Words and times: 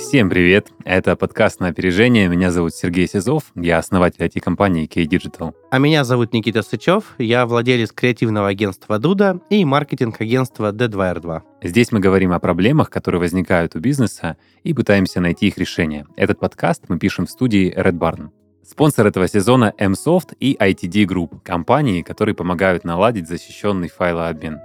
Всем 0.00 0.30
привет! 0.30 0.68
Это 0.84 1.14
подкаст 1.14 1.60
на 1.60 1.68
опережение. 1.68 2.26
Меня 2.26 2.50
зовут 2.50 2.74
Сергей 2.74 3.06
Сизов, 3.06 3.52
я 3.54 3.76
основатель 3.76 4.24
IT-компании 4.24 4.86
K-Digital. 4.86 5.52
А 5.70 5.78
меня 5.78 6.04
зовут 6.04 6.32
Никита 6.32 6.62
Сычев, 6.62 7.14
я 7.18 7.44
владелец 7.44 7.92
креативного 7.92 8.48
агентства 8.48 8.98
Дуда 8.98 9.40
и 9.50 9.62
маркетинг-агентства 9.64 10.72
D2R2. 10.72 11.42
Здесь 11.62 11.92
мы 11.92 12.00
говорим 12.00 12.32
о 12.32 12.40
проблемах, 12.40 12.88
которые 12.88 13.20
возникают 13.20 13.76
у 13.76 13.78
бизнеса, 13.78 14.38
и 14.64 14.72
пытаемся 14.72 15.20
найти 15.20 15.48
их 15.48 15.58
решение. 15.58 16.06
Этот 16.16 16.40
подкаст 16.40 16.84
мы 16.88 16.98
пишем 16.98 17.26
в 17.26 17.30
студии 17.30 17.72
Red 17.76 17.98
Barn. 17.98 18.30
Спонсор 18.66 19.06
этого 19.06 19.28
сезона 19.28 19.74
MSoft 19.78 20.34
и 20.40 20.56
ITD 20.58 21.04
Group, 21.04 21.40
компании, 21.44 22.00
которые 22.00 22.34
помогают 22.34 22.84
наладить 22.84 23.28
защищенный 23.28 23.88
файлообмен. 23.88 24.60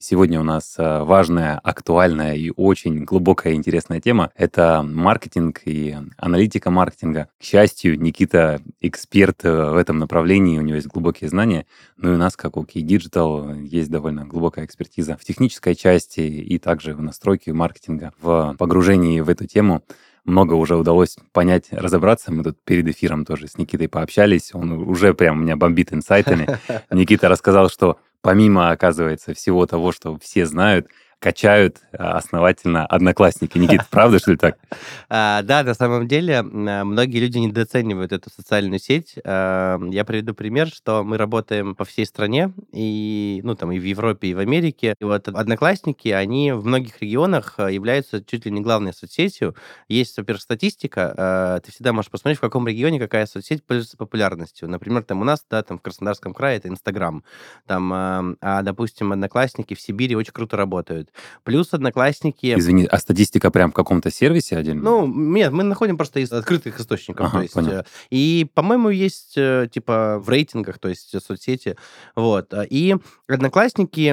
Сегодня 0.00 0.38
у 0.40 0.44
нас 0.44 0.76
э, 0.78 1.02
важная, 1.02 1.58
актуальная 1.58 2.36
и 2.36 2.52
очень 2.54 3.04
глубокая 3.04 3.54
интересная 3.54 4.00
тема. 4.00 4.30
Это 4.36 4.84
маркетинг 4.84 5.62
и 5.64 5.96
аналитика 6.16 6.70
маркетинга. 6.70 7.28
К 7.36 7.42
счастью, 7.42 8.00
Никита 8.00 8.60
эксперт 8.80 9.44
э, 9.44 9.70
в 9.72 9.76
этом 9.76 9.98
направлении, 9.98 10.56
у 10.56 10.62
него 10.62 10.76
есть 10.76 10.86
глубокие 10.86 11.28
знания. 11.28 11.66
Ну 11.96 12.12
и 12.12 12.14
у 12.14 12.16
нас, 12.16 12.36
как 12.36 12.56
у 12.56 12.62
Key 12.62 12.82
Digital, 12.86 13.60
есть 13.60 13.90
довольно 13.90 14.24
глубокая 14.24 14.66
экспертиза 14.66 15.16
в 15.16 15.24
технической 15.24 15.74
части 15.74 16.20
и 16.20 16.58
также 16.60 16.94
в 16.94 17.02
настройке 17.02 17.52
маркетинга, 17.52 18.12
в 18.20 18.54
погружении 18.56 19.18
в 19.18 19.28
эту 19.28 19.48
тему 19.48 19.82
много 20.28 20.54
уже 20.54 20.76
удалось 20.76 21.16
понять, 21.32 21.68
разобраться. 21.70 22.30
Мы 22.30 22.44
тут 22.44 22.58
перед 22.62 22.86
эфиром 22.86 23.24
тоже 23.24 23.48
с 23.48 23.58
Никитой 23.58 23.88
пообщались. 23.88 24.54
Он 24.54 24.72
уже 24.72 25.14
прям 25.14 25.42
меня 25.42 25.56
бомбит 25.56 25.92
инсайтами. 25.92 26.58
Никита 26.90 27.28
рассказал, 27.28 27.68
что 27.68 27.98
помимо, 28.28 28.70
оказывается, 28.70 29.32
всего 29.32 29.64
того, 29.64 29.90
что 29.90 30.18
все 30.18 30.44
знают, 30.44 30.86
качают 31.18 31.78
а, 31.92 32.18
основательно 32.18 32.86
одноклассники. 32.86 33.58
Никита, 33.58 33.84
правда, 33.90 34.18
что 34.18 34.32
ли 34.32 34.36
так? 34.36 34.56
А, 35.08 35.42
да, 35.42 35.62
на 35.64 35.74
самом 35.74 36.06
деле, 36.06 36.42
многие 36.42 37.18
люди 37.18 37.38
недооценивают 37.38 38.12
эту 38.12 38.30
социальную 38.30 38.78
сеть. 38.78 39.16
А, 39.24 39.78
я 39.90 40.04
приведу 40.04 40.34
пример, 40.34 40.68
что 40.68 41.02
мы 41.02 41.16
работаем 41.16 41.74
по 41.74 41.84
всей 41.84 42.06
стране, 42.06 42.52
и, 42.72 43.40
ну, 43.42 43.56
там, 43.56 43.72
и 43.72 43.78
в 43.78 43.84
Европе, 43.84 44.28
и 44.28 44.34
в 44.34 44.38
Америке. 44.38 44.94
И 45.00 45.04
вот 45.04 45.28
одноклассники, 45.28 46.08
они 46.08 46.52
в 46.52 46.64
многих 46.64 47.00
регионах 47.02 47.58
являются 47.58 48.24
чуть 48.24 48.44
ли 48.44 48.52
не 48.52 48.60
главной 48.60 48.92
соцсетью. 48.92 49.56
Есть, 49.88 50.16
во-первых, 50.18 50.42
статистика. 50.42 51.60
Ты 51.64 51.72
всегда 51.72 51.92
можешь 51.92 52.10
посмотреть, 52.10 52.38
в 52.38 52.42
каком 52.42 52.66
регионе 52.68 52.98
какая 52.98 53.26
соцсеть 53.26 53.64
пользуется 53.64 53.96
популярностью. 53.96 54.68
Например, 54.68 55.02
там 55.02 55.20
у 55.20 55.24
нас, 55.24 55.44
да, 55.50 55.62
там 55.62 55.78
в 55.78 55.82
Краснодарском 55.82 56.32
крае 56.32 56.58
это 56.58 56.68
Инстаграм. 56.68 57.24
Там, 57.66 57.92
а, 57.92 58.62
допустим, 58.62 59.12
одноклассники 59.12 59.74
в 59.74 59.80
Сибири 59.80 60.14
очень 60.14 60.32
круто 60.32 60.56
работают 60.56 61.07
работают. 61.08 61.44
Плюс 61.44 61.72
одноклассники... 61.72 62.54
Извини, 62.58 62.86
а 62.86 62.98
статистика 62.98 63.50
прям 63.50 63.70
в 63.70 63.74
каком-то 63.74 64.10
сервисе 64.10 64.56
отдельно? 64.56 64.82
Ну, 64.82 65.06
нет, 65.06 65.52
мы 65.52 65.62
находим 65.64 65.96
просто 65.96 66.20
из 66.20 66.32
открытых 66.32 66.80
источников. 66.80 67.26
Ага, 67.26 67.38
то 67.38 67.42
есть, 67.42 67.54
понял. 67.54 67.70
Э, 67.70 67.84
и, 68.10 68.46
по-моему, 68.54 68.90
есть 68.90 69.34
э, 69.36 69.68
типа 69.72 70.18
в 70.18 70.28
рейтингах, 70.28 70.78
то 70.78 70.88
есть 70.88 71.14
соцсети. 71.24 71.76
Вот. 72.16 72.52
И 72.70 72.96
одноклассники, 73.28 74.10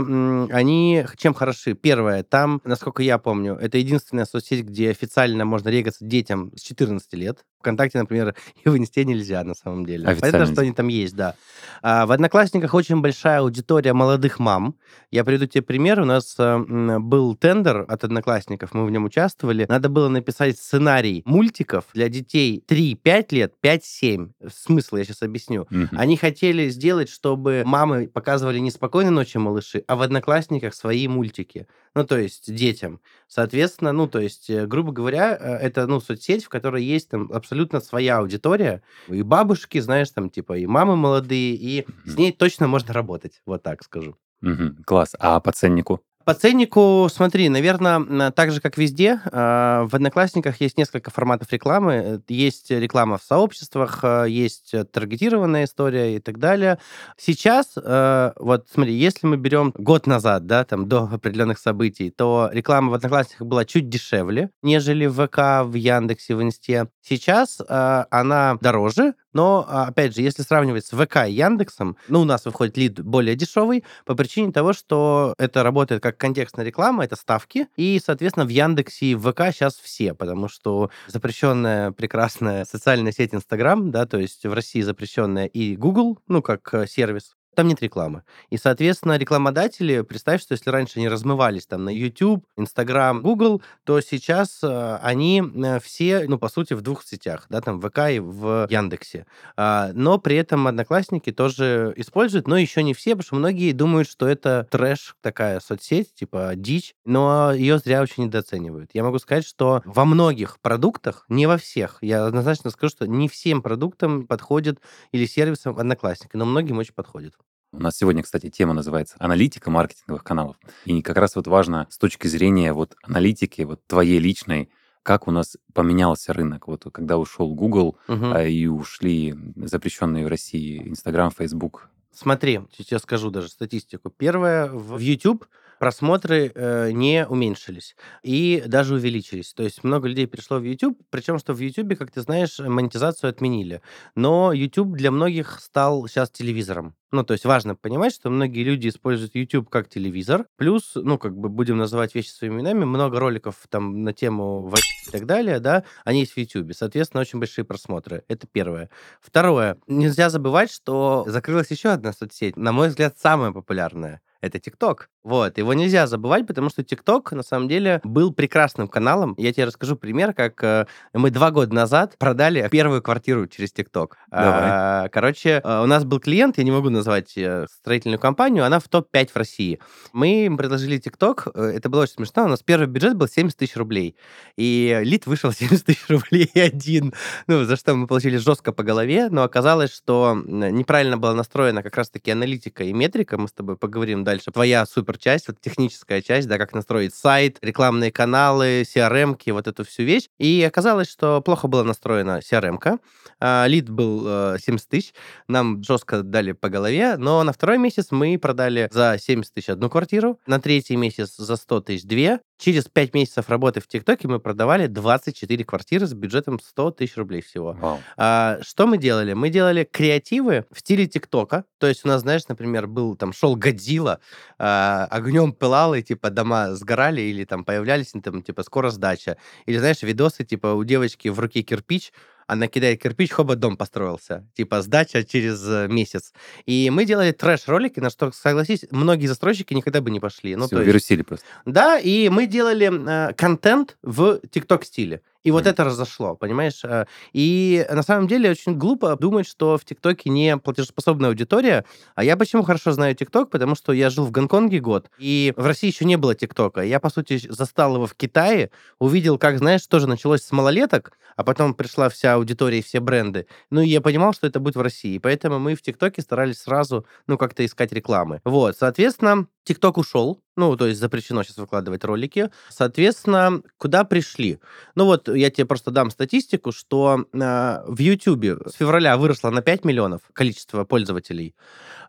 они 0.52 1.06
чем 1.18 1.34
хороши? 1.34 1.74
Первое, 1.74 2.24
там, 2.24 2.62
насколько 2.64 3.04
я 3.04 3.18
помню, 3.18 3.56
это 3.56 3.78
единственная 3.78 4.26
соцсеть, 4.26 4.66
где 4.66 4.90
официально 4.90 5.46
можно 5.46 5.70
регаться 5.70 6.06
детям 6.06 6.52
с 6.56 6.62
14 6.62 7.14
лет. 7.14 7.46
ВКонтакте, 7.66 7.98
например, 7.98 8.36
и 8.64 8.70
в 8.70 8.78
Инсте 8.78 9.04
нельзя, 9.06 9.44
на 9.44 9.56
самом 9.56 9.86
деле. 9.86 10.06
Понятно, 10.06 10.46
что 10.46 10.62
они 10.62 10.72
там 10.72 10.88
есть, 10.88 11.16
да. 11.16 11.36
А 11.82 12.06
в 12.06 12.12
Одноклассниках 12.12 12.74
очень 12.74 13.02
большая 13.02 13.40
аудитория 13.40 13.94
молодых 13.94 14.40
мам. 14.40 14.76
Я 15.12 15.24
приведу 15.24 15.48
тебе 15.48 15.62
пример. 15.62 16.00
У 16.00 16.06
нас 16.06 16.36
был 16.38 17.36
тендер 17.36 17.86
от 17.88 18.04
Одноклассников, 18.04 18.74
мы 18.74 18.86
в 18.86 18.92
нем 18.92 19.06
участвовали. 19.06 19.66
Надо 19.68 19.90
было 19.90 20.08
написать 20.10 20.58
сценарий 20.58 21.24
мультиков 21.26 21.86
для 21.94 22.10
детей 22.10 22.64
3-5 22.68 23.26
лет, 23.32 23.54
5-7. 23.64 24.32
Смысл 24.54 24.98
я 24.98 25.04
сейчас 25.04 25.22
объясню. 25.22 25.62
Угу. 25.64 25.90
Они 25.94 26.18
хотели 26.18 26.70
сделать, 26.70 27.10
чтобы 27.10 27.64
мамы 27.66 28.08
показывали 28.08 28.60
не 28.60 28.72
«Спокойной 28.72 29.12
ночи, 29.12 29.38
малыши», 29.38 29.84
а 29.88 29.96
в 29.96 30.02
Одноклассниках 30.02 30.74
свои 30.76 31.08
мультики. 31.08 31.68
Ну, 31.96 32.06
то 32.06 32.18
есть 32.18 32.54
детям. 32.54 33.00
Соответственно, 33.28 33.94
ну, 33.94 34.08
то 34.08 34.20
есть, 34.20 34.50
э, 34.50 34.68
грубо 34.68 34.92
говоря, 34.92 35.38
э, 35.40 35.56
это, 35.56 35.88
ну, 35.88 36.02
соцсеть, 36.02 36.44
в 36.44 36.50
которой 36.50 36.84
есть 36.84 37.10
там 37.10 37.32
абсолютно 37.32 37.80
своя 37.80 38.18
аудитория. 38.18 38.84
И 39.08 39.22
бабушки, 39.24 39.80
знаешь, 39.80 40.10
там, 40.10 40.30
типа, 40.30 40.58
и 40.58 40.66
мамы 40.66 40.98
молодые, 40.98 41.56
и 41.56 41.82
mm-hmm. 41.82 42.10
с 42.10 42.18
ней 42.18 42.32
точно 42.34 42.68
можно 42.68 42.94
работать, 42.94 43.42
вот 43.46 43.64
так 43.64 43.82
скажу. 43.84 44.18
Угу, 44.42 44.84
класс. 44.86 45.16
А 45.18 45.40
по 45.40 45.54
ценнику? 45.54 46.02
По 46.26 46.34
ценнику, 46.34 47.08
смотри, 47.12 47.50
наверное, 47.50 48.32
так 48.32 48.52
же, 48.52 48.60
как 48.60 48.80
везде, 48.80 49.22
а, 49.32 49.86
в 49.86 49.94
Одноклассниках 49.94 50.60
есть 50.60 50.76
несколько 50.76 51.12
форматов 51.12 51.54
рекламы. 51.54 52.20
Есть 52.28 52.72
реклама 52.72 53.20
в 53.20 53.24
сообществах, 53.24 54.00
а, 54.02 54.24
есть 54.24 54.74
таргетированная 54.92 55.66
история 55.66 56.16
и 56.16 56.20
так 56.20 56.40
далее. 56.40 56.80
Сейчас, 57.16 57.76
а, 57.78 58.34
вот 58.38 58.66
смотри, 58.74 58.96
если 58.96 59.28
мы 59.28 59.38
берем 59.38 59.72
год 59.78 60.08
назад, 60.08 60.48
да, 60.48 60.66
там, 60.66 60.90
до 60.90 61.04
определенных 61.04 61.60
событий, 61.60 62.10
то 62.10 62.50
реклама 62.52 62.90
в 62.90 62.96
Одноклассниках 62.96 63.46
была 63.46 63.64
чуть 63.64 63.88
дешевле, 63.88 64.50
нежели 64.64 65.06
в 65.06 65.28
ВК, 65.28 65.64
в 65.64 65.76
Яндексе, 65.76 66.34
в 66.34 66.42
Инсте. 66.42 66.88
Сейчас 67.04 67.62
она 67.68 68.58
дороже, 68.62 69.14
но, 69.36 69.66
опять 69.68 70.16
же, 70.16 70.22
если 70.22 70.42
сравнивать 70.42 70.86
с 70.86 70.92
ВК 70.92 71.28
и 71.28 71.34
Яндексом, 71.34 71.98
ну, 72.08 72.22
у 72.22 72.24
нас 72.24 72.46
выходит 72.46 72.78
лид 72.78 73.02
более 73.02 73.36
дешевый 73.36 73.84
по 74.06 74.16
причине 74.16 74.54
того, 74.54 74.72
что 74.72 75.36
это 75.38 75.62
работает 75.62 76.02
как 76.02 76.18
контекстная 76.18 76.66
реклама, 76.66 77.04
это 77.04 77.18
ставки, 77.18 77.68
и, 77.76 78.02
соответственно, 78.04 78.46
в 78.46 78.50
Яндексе 78.50 79.08
и 79.08 79.16
в 79.16 79.30
ВК 79.30 79.54
сейчас 79.54 79.76
все, 79.76 80.14
потому 80.14 80.48
что 80.48 80.90
запрещенная 81.08 81.92
прекрасная 81.92 82.64
социальная 82.64 83.12
сеть 83.12 83.36
Инстаграм, 83.36 83.92
да, 83.92 84.06
то 84.06 84.18
есть 84.18 84.46
в 84.46 84.54
России 84.54 84.82
запрещенная 84.82 85.48
и 85.48 85.76
Google, 85.76 86.18
ну, 86.30 86.42
как 86.42 86.74
э, 86.74 86.88
сервис, 86.88 87.36
там 87.56 87.68
нет 87.68 87.82
рекламы. 87.82 88.24
И, 88.50 88.58
соответственно, 88.58 89.18
рекламодатели, 89.18 90.02
представь, 90.02 90.42
что 90.42 90.54
если 90.54 90.70
раньше 90.70 91.00
они 91.00 91.10
размывались 91.10 91.66
там 91.66 91.86
на 91.86 91.90
YouTube, 91.90 92.46
Instagram, 92.58 93.22
Google, 93.22 93.62
то 93.84 94.02
сейчас 94.02 94.60
э, 94.64 95.00
они 95.02 95.44
все, 95.82 96.26
ну, 96.28 96.38
по 96.38 96.50
сути, 96.50 96.74
в 96.74 96.82
двух 96.82 97.04
сетях, 97.04 97.46
да, 97.50 97.62
там 97.62 97.82
ВК 97.82 98.00
и 98.12 98.20
в 98.20 98.68
Яндексе. 98.70 99.26
А, 99.58 99.92
но 99.94 100.18
при 100.18 100.36
этом 100.38 100.68
Одноклассники 100.68 101.32
тоже 101.32 101.94
используют, 101.96 102.48
но 102.48 102.58
еще 102.58 102.84
не 102.84 102.94
все, 102.94 103.12
потому 103.12 103.26
что 103.26 103.36
многие 103.36 103.72
думают, 103.72 104.10
что 104.10 104.28
это 104.28 104.68
трэш, 104.70 105.16
такая 105.22 105.60
соцсеть, 105.60 106.14
типа 106.14 106.52
дичь, 106.56 106.96
но 107.06 107.54
ее 107.54 107.80
зря 107.80 108.02
очень 108.02 108.26
недооценивают. 108.26 108.92
Я 108.94 109.04
могу 109.04 109.20
сказать, 109.20 109.46
что 109.46 109.82
во 109.86 110.06
многих 110.06 110.60
продуктах, 110.60 111.26
не 111.30 111.48
во 111.48 111.58
всех, 111.58 111.98
я 112.02 112.26
однозначно 112.26 112.70
скажу, 112.70 112.92
что 112.92 113.08
не 113.08 113.30
всем 113.30 113.62
продуктам 113.62 114.28
подходит 114.28 114.80
или 115.12 115.26
сервисам 115.26 115.78
Одноклассники, 115.78 116.36
но 116.36 116.46
многим 116.46 116.78
очень 116.78 116.94
подходит. 116.94 117.34
У 117.76 117.82
нас 117.82 117.98
сегодня, 117.98 118.24
кстати, 118.24 118.50
тема 118.50 118.74
называется 118.74 119.16
аналитика 119.20 119.70
маркетинговых 119.70 120.24
каналов. 120.24 120.56
И 120.86 121.02
как 121.02 121.18
раз 121.18 121.36
вот 121.36 121.48
важно 121.48 121.88
с 121.90 121.98
точки 121.98 122.28
зрения 122.28 122.72
вот 122.72 122.96
аналитики, 123.04 123.64
вот 123.64 123.86
твоей 123.86 124.18
личной, 124.20 124.70
как 125.04 125.28
у 125.28 125.32
нас 125.32 125.58
поменялся 125.74 126.32
рынок. 126.32 126.68
Вот 126.68 126.86
когда 126.94 127.18
ушел 127.18 127.54
Google 127.54 127.98
угу. 128.08 128.32
а, 128.34 128.44
и 128.44 128.66
ушли 128.68 129.36
запрещенные 129.58 130.26
в 130.26 130.30
России 130.30 130.88
Instagram, 130.88 131.32
Facebook. 131.32 131.90
Смотри, 132.14 132.62
сейчас 132.78 133.02
скажу 133.02 133.30
даже 133.30 133.50
статистику. 133.50 134.10
Первое, 134.10 134.68
в 134.68 134.98
YouTube 135.00 135.46
просмотры 135.80 136.52
э, 136.54 136.92
не 136.92 137.26
уменьшились 137.28 137.96
и 138.24 138.64
даже 138.66 138.96
увеличились. 138.96 139.54
То 139.54 139.64
есть 139.64 139.84
много 139.84 140.08
людей 140.08 140.26
перешло 140.26 140.58
в 140.58 140.64
YouTube, 140.64 141.00
причем 141.10 141.40
что 141.40 141.54
в 141.54 141.60
YouTube, 141.60 141.98
как 141.98 142.12
ты 142.12 142.22
знаешь, 142.22 142.60
монетизацию 142.60 143.30
отменили. 143.30 143.82
Но 144.16 144.54
YouTube 144.54 144.96
для 144.96 145.12
многих 145.12 145.60
стал 145.60 146.08
сейчас 146.08 146.30
телевизором. 146.32 146.96
Ну, 147.12 147.24
то 147.24 147.34
есть 147.34 147.46
важно 147.46 147.76
понимать, 147.76 148.14
что 148.14 148.30
многие 148.30 148.64
люди 148.64 148.90
используют 148.90 149.36
YouTube 149.36 149.70
как 149.70 149.88
телевизор, 149.88 150.48
плюс, 150.58 150.92
ну, 150.96 151.18
как 151.18 151.38
бы 151.38 151.48
будем 151.48 151.78
называть 151.78 152.14
вещи 152.14 152.30
своими 152.30 152.56
именами, 152.56 152.84
много 152.84 153.20
роликов 153.20 153.56
там 153.70 154.04
на 154.04 154.12
тему 154.12 154.74
и 155.08 155.12
так 155.12 155.26
далее, 155.26 155.60
да, 155.60 155.86
они 156.04 156.22
есть 156.22 156.34
в 156.34 156.38
YouTube. 156.38 156.74
Соответственно, 156.76 157.22
очень 157.22 157.40
большие 157.40 157.64
просмотры. 157.64 158.24
Это 158.28 158.48
первое. 158.48 158.90
Второе. 159.22 159.78
Нельзя 159.88 160.30
забывать, 160.30 160.72
что 160.72 161.24
закрылась 161.28 161.72
еще 161.72 161.90
одна 161.90 162.12
соцсеть, 162.12 162.58
на 162.58 162.72
мой 162.72 162.90
взгляд, 162.90 163.18
самая 163.18 163.52
популярная 163.52 164.22
это 164.46 164.60
ТикТок. 164.60 165.10
Вот, 165.26 165.58
его 165.58 165.74
нельзя 165.74 166.06
забывать, 166.06 166.46
потому 166.46 166.70
что 166.70 166.84
ТикТок, 166.84 167.32
на 167.32 167.42
самом 167.42 167.68
деле, 167.68 168.00
был 168.04 168.32
прекрасным 168.32 168.88
каналом. 168.88 169.34
Я 169.40 169.52
тебе 169.52 169.66
расскажу 169.66 169.96
пример, 169.96 170.36
как 170.36 170.64
э, 170.64 170.86
мы 171.14 171.32
два 171.32 171.50
года 171.50 171.74
назад 171.74 172.16
продали 172.20 172.70
первую 172.70 173.02
квартиру 173.02 173.48
через 173.48 173.72
ТикТок. 173.72 174.18
А, 174.30 175.10
короче, 175.10 175.62
э, 175.64 175.82
у 175.82 175.88
нас 175.88 176.06
был 176.06 176.20
клиент, 176.20 176.60
я 176.60 176.64
не 176.64 176.70
могу 176.70 176.92
назвать 176.92 177.36
э, 177.40 177.66
строительную 177.72 178.20
компанию, 178.20 178.66
она 178.66 178.80
в 178.80 178.88
топ-5 178.88 179.32
в 179.34 179.36
России. 179.36 179.80
Мы 180.14 180.46
им 180.46 180.58
предложили 180.58 181.00
ТикТок, 181.00 181.48
э, 181.56 181.72
это 181.76 181.90
было 181.90 182.04
очень 182.04 182.14
смешно, 182.18 182.44
у 182.44 182.48
нас 182.48 182.62
первый 182.62 182.86
бюджет 182.86 183.16
был 183.18 183.28
70 183.28 183.58
тысяч 183.58 183.76
рублей, 183.78 184.16
и 184.58 185.00
лид 185.02 185.26
вышел 185.26 185.52
70 185.52 185.86
тысяч 185.88 186.08
рублей 186.08 186.52
один, 186.54 187.16
ну, 187.48 187.64
за 187.64 187.78
что 187.78 187.96
мы 187.96 188.06
получили 188.06 188.38
жестко 188.38 188.72
по 188.72 188.84
голове, 188.84 189.30
но 189.32 189.42
оказалось, 189.42 189.92
что 189.92 190.36
неправильно 190.46 191.18
была 191.18 191.34
настроена 191.34 191.82
как 191.82 191.98
раз-таки 191.98 192.30
аналитика 192.30 192.84
и 192.84 192.94
метрика, 192.94 193.40
мы 193.40 193.48
с 193.48 193.54
тобой 193.54 193.76
поговорим 193.76 194.24
дальше. 194.24 194.52
Твоя 194.52 194.86
супер 194.86 195.15
часть, 195.18 195.48
вот 195.48 195.60
техническая 195.62 196.22
часть, 196.22 196.48
да, 196.48 196.58
как 196.58 196.74
настроить 196.74 197.14
сайт, 197.14 197.58
рекламные 197.62 198.12
каналы, 198.12 198.84
CRM-ки, 198.84 199.52
вот 199.52 199.68
эту 199.68 199.84
всю 199.84 200.04
вещь. 200.04 200.28
И 200.38 200.64
оказалось, 200.64 201.10
что 201.10 201.42
плохо 201.42 201.68
была 201.68 201.84
настроена 201.84 202.40
CRM-ка, 202.40 203.00
а, 203.40 203.66
лид 203.68 203.90
был 203.90 204.24
э, 204.26 204.58
70 204.60 204.88
тысяч, 204.88 205.14
нам 205.48 205.84
жестко 205.84 206.24
дали 206.24 206.54
по 206.54 206.70
голове, 206.70 207.18
но 207.18 207.44
на 207.44 207.52
второй 207.52 207.78
месяц 207.78 208.08
мы 208.12 208.38
продали 208.40 208.90
за 208.92 209.18
70 209.20 209.54
тысяч 209.54 209.70
одну 209.70 209.90
квартиру, 209.90 210.40
на 210.48 210.60
третий 210.60 210.96
месяц 210.96 211.36
за 211.36 211.56
100 211.56 211.82
тысяч 211.82 212.04
две, 212.04 212.40
через 212.58 212.86
5 212.86 213.14
месяцев 213.14 213.50
работы 213.50 213.82
в 213.82 213.88
ТикТоке 213.88 214.28
мы 214.28 214.40
продавали 214.40 214.88
24 214.88 215.66
квартиры 215.66 216.08
с 216.08 216.14
бюджетом 216.14 216.60
100 216.60 216.92
тысяч 216.92 217.18
рублей 217.18 217.42
всего. 217.42 217.78
А, 218.18 218.60
что 218.62 218.88
мы 218.88 218.98
делали? 218.98 219.34
Мы 219.34 219.50
делали 219.50 219.88
креативы 219.90 220.66
в 220.72 220.80
стиле 220.80 221.08
ТикТока. 221.08 221.66
То 221.80 221.88
есть 221.88 222.06
у 222.06 222.08
нас, 222.08 222.22
знаешь, 222.22 222.48
например, 222.48 222.88
был 222.88 223.16
там 223.16 223.34
шел 223.34 223.56
Годзилла, 223.56 224.20
а, 224.58 225.05
огнем 225.06 225.54
пылал, 225.54 225.96
и 225.96 226.02
типа 226.02 226.30
дома 226.30 226.76
сгорали, 226.76 227.22
или 227.22 227.46
там 227.46 227.64
появлялись, 227.64 228.14
ну, 228.14 228.22
там, 228.22 228.42
типа, 228.42 228.64
скоро 228.64 228.90
сдача. 228.92 229.38
Или, 229.66 229.78
знаешь, 229.78 230.02
видосы, 230.04 230.44
типа, 230.44 230.68
у 230.68 230.84
девочки 230.84 231.28
в 231.30 231.40
руке 231.40 231.62
кирпич, 231.62 232.12
она 232.48 232.68
кидает 232.68 233.02
кирпич, 233.02 233.32
хоба, 233.32 233.56
дом 233.56 233.76
построился. 233.76 234.48
Типа, 234.54 234.82
сдача 234.84 235.24
через 235.24 235.68
э, 235.68 235.88
месяц. 235.90 236.32
И 236.68 236.90
мы 236.92 237.06
делали 237.06 237.32
трэш-ролики, 237.32 238.00
на 238.00 238.10
что, 238.12 238.32
согласись, 238.32 238.86
многие 238.92 239.26
застройщики 239.28 239.74
никогда 239.74 240.00
бы 240.02 240.12
не 240.12 240.20
пошли. 240.20 240.56
Ну, 240.56 240.68
Всё, 240.68 240.76
то 240.76 240.82
есть- 240.82 240.88
вирусили 240.88 241.24
просто. 241.24 241.46
да, 241.66 241.98
и 241.98 242.30
мы 242.30 242.46
делали 242.46 242.92
э, 243.30 243.34
контент 243.34 243.98
в 244.04 244.40
ТикТок-стиле. 244.52 245.22
И 245.46 245.52
вот 245.52 245.68
это 245.68 245.84
разошло, 245.84 246.36
понимаешь? 246.36 246.84
Э, 246.84 247.06
И 247.32 247.86
на 247.90 248.02
самом 248.04 248.28
деле 248.28 248.50
очень 248.50 248.76
глупо 248.78 249.16
думать, 249.16 249.48
что 249.48 249.78
в 249.78 249.86
ТикТоке 249.86 250.30
не 250.32 250.58
платежеспособная 250.58 251.30
аудитория. 251.30 251.86
А 252.16 252.24
я 252.24 252.36
почему 252.36 252.64
хорошо 252.64 252.92
знаю 252.92 253.16
ТикТок? 253.16 253.52
Потому 253.52 253.76
что 253.76 253.94
я 253.94 254.10
жил 254.10 254.26
в 254.26 254.32
Гонконге 254.32 254.80
год, 254.80 255.10
и 255.20 255.54
в 255.56 255.66
России 255.66 255.88
еще 255.88 256.04
не 256.06 256.18
было 256.18 256.34
ТикТока. 256.36 256.82
Я, 256.82 257.00
по 257.00 257.10
сути, 257.12 257.40
застал 257.48 257.96
его 257.96 258.08
в 258.08 258.16
Китае, 258.16 258.72
увидел, 259.00 259.38
как, 259.38 259.60
знаешь, 259.60 259.86
тоже 259.88 260.08
началось 260.08 260.42
с 260.44 260.52
малолеток, 260.52 261.12
а 261.36 261.44
потом 261.44 261.76
пришла 261.76 262.10
вся 262.10 262.34
аудитория 262.34 262.80
и 262.80 262.84
все 262.84 263.00
бренды. 263.00 263.46
Ну, 263.70 263.82
и 263.82 263.88
я 263.88 264.02
понимал, 264.02 264.34
что 264.34 264.48
это 264.48 264.60
будет 264.60 264.76
в 264.76 264.82
России. 264.82 265.20
Поэтому 265.20 265.60
мы 265.60 265.76
в 265.76 265.82
ТикТоке 265.84 266.22
старались 266.24 266.60
сразу, 266.62 267.06
ну, 267.28 267.38
как-то 267.38 267.64
искать 267.66 267.92
рекламы. 267.94 268.42
Вот, 268.46 268.78
соответственно, 268.78 269.48
ТикТок 269.66 269.98
ушел, 269.98 270.42
ну, 270.56 270.78
то 270.78 270.88
есть 270.88 271.00
запрещено 271.00 271.44
сейчас 271.44 271.58
выкладывать 271.58 272.04
ролики. 272.06 272.50
Соответственно, 272.70 273.62
куда 273.78 274.04
пришли? 274.04 274.60
Ну, 274.96 275.06
вот 275.06 275.28
я 275.28 275.50
тебе 275.50 275.66
просто 275.66 275.92
дам 275.92 276.12
статистику, 276.12 276.72
что 276.72 277.26
э, 277.34 277.84
в 277.88 278.00
YouTube 278.00 278.68
с 278.68 278.76
февраля 278.76 279.18
выросло 279.18 279.50
на 279.50 279.62
5 279.62 279.84
миллионов 279.84 280.22
количество 280.34 280.86
пользователей. 280.86 281.56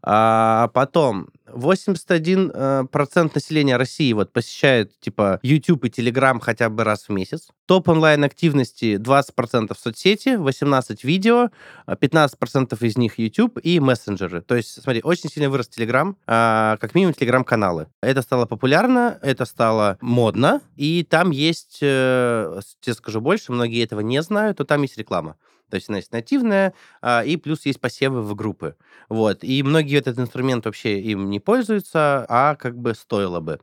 А 0.03 0.69
потом 0.69 1.31
81% 1.57 2.51
э, 2.53 3.31
населения 3.35 3.77
России 3.77 4.13
вот 4.13 4.33
посещает 4.33 4.99
типа 5.01 5.41
YouTube 5.43 5.85
и 5.85 5.89
Telegram 5.89 6.39
хотя 6.41 6.69
бы 6.69 6.85
раз 6.85 7.09
в 7.09 7.13
месяц. 7.13 7.49
Топ 7.67 7.89
онлайн 7.89 8.25
активности 8.25 8.97
20% 8.97 9.77
соцсети, 9.77 10.37
18 10.37 11.05
видео, 11.05 11.51
а 11.87 11.95
15% 11.95 12.77
из 12.87 12.97
них 12.97 13.19
YouTube 13.19 13.59
и 13.63 13.81
мессенджеры. 13.81 14.41
То 14.43 14.55
есть, 14.55 14.83
смотри, 14.83 15.01
очень 15.03 15.31
сильно 15.31 15.51
вырос 15.51 15.69
Telegram, 15.77 16.15
а, 16.27 16.77
как 16.81 16.95
минимум 16.95 17.15
Telegram-каналы. 17.19 17.89
Это 18.01 18.23
стало 18.23 18.47
популярно, 18.47 19.19
это 19.23 19.45
стало 19.45 19.99
модно, 20.01 20.61
и 20.77 21.03
там 21.09 21.31
есть, 21.31 21.79
э, 21.83 22.61
с- 22.63 22.77
тебе 22.81 22.95
скажу 22.95 23.21
больше, 23.21 23.53
многие 23.53 23.83
этого 23.83 24.01
не 24.01 24.23
знают, 24.23 24.59
то 24.59 24.65
там 24.65 24.83
есть 24.83 24.97
реклама. 24.97 25.37
То 25.71 25.77
есть 25.77 25.89
она 25.89 25.99
есть 25.99 26.13
нативная, 26.13 26.75
а, 27.03 27.25
и 27.25 27.37
плюс 27.37 27.67
есть 27.67 27.81
посевы 27.81 28.23
в 28.23 28.35
группы. 28.35 28.77
Вот. 29.09 29.43
И 29.43 29.63
многие 29.63 29.99
этот 29.99 30.19
инструмент 30.19 30.65
вообще 30.65 31.01
им 31.01 31.31
не 31.31 31.41
пользуются, 31.41 32.25
а 32.29 32.55
как 32.57 32.79
бы 32.79 32.95
стоило 32.95 33.41
бы. 33.41 33.61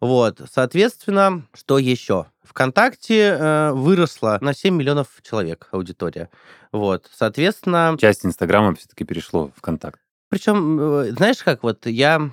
Вот. 0.00 0.40
Соответственно, 0.52 1.46
что 1.54 1.78
еще? 1.78 2.26
ВКонтакте 2.42 3.36
э, 3.38 3.72
выросла 3.72 4.38
на 4.40 4.52
7 4.52 4.74
миллионов 4.74 5.08
человек 5.22 5.68
аудитория. 5.70 6.28
Вот. 6.72 7.08
Соответственно, 7.14 7.96
Часть 8.00 8.26
Инстаграма 8.26 8.74
все-таки 8.74 9.04
перешло 9.04 9.52
в 9.56 9.60
контакт. 9.60 10.00
причем, 10.28 10.80
э, 10.80 11.12
знаешь, 11.12 11.38
как 11.44 11.62
вот 11.62 11.86
я 11.86 12.30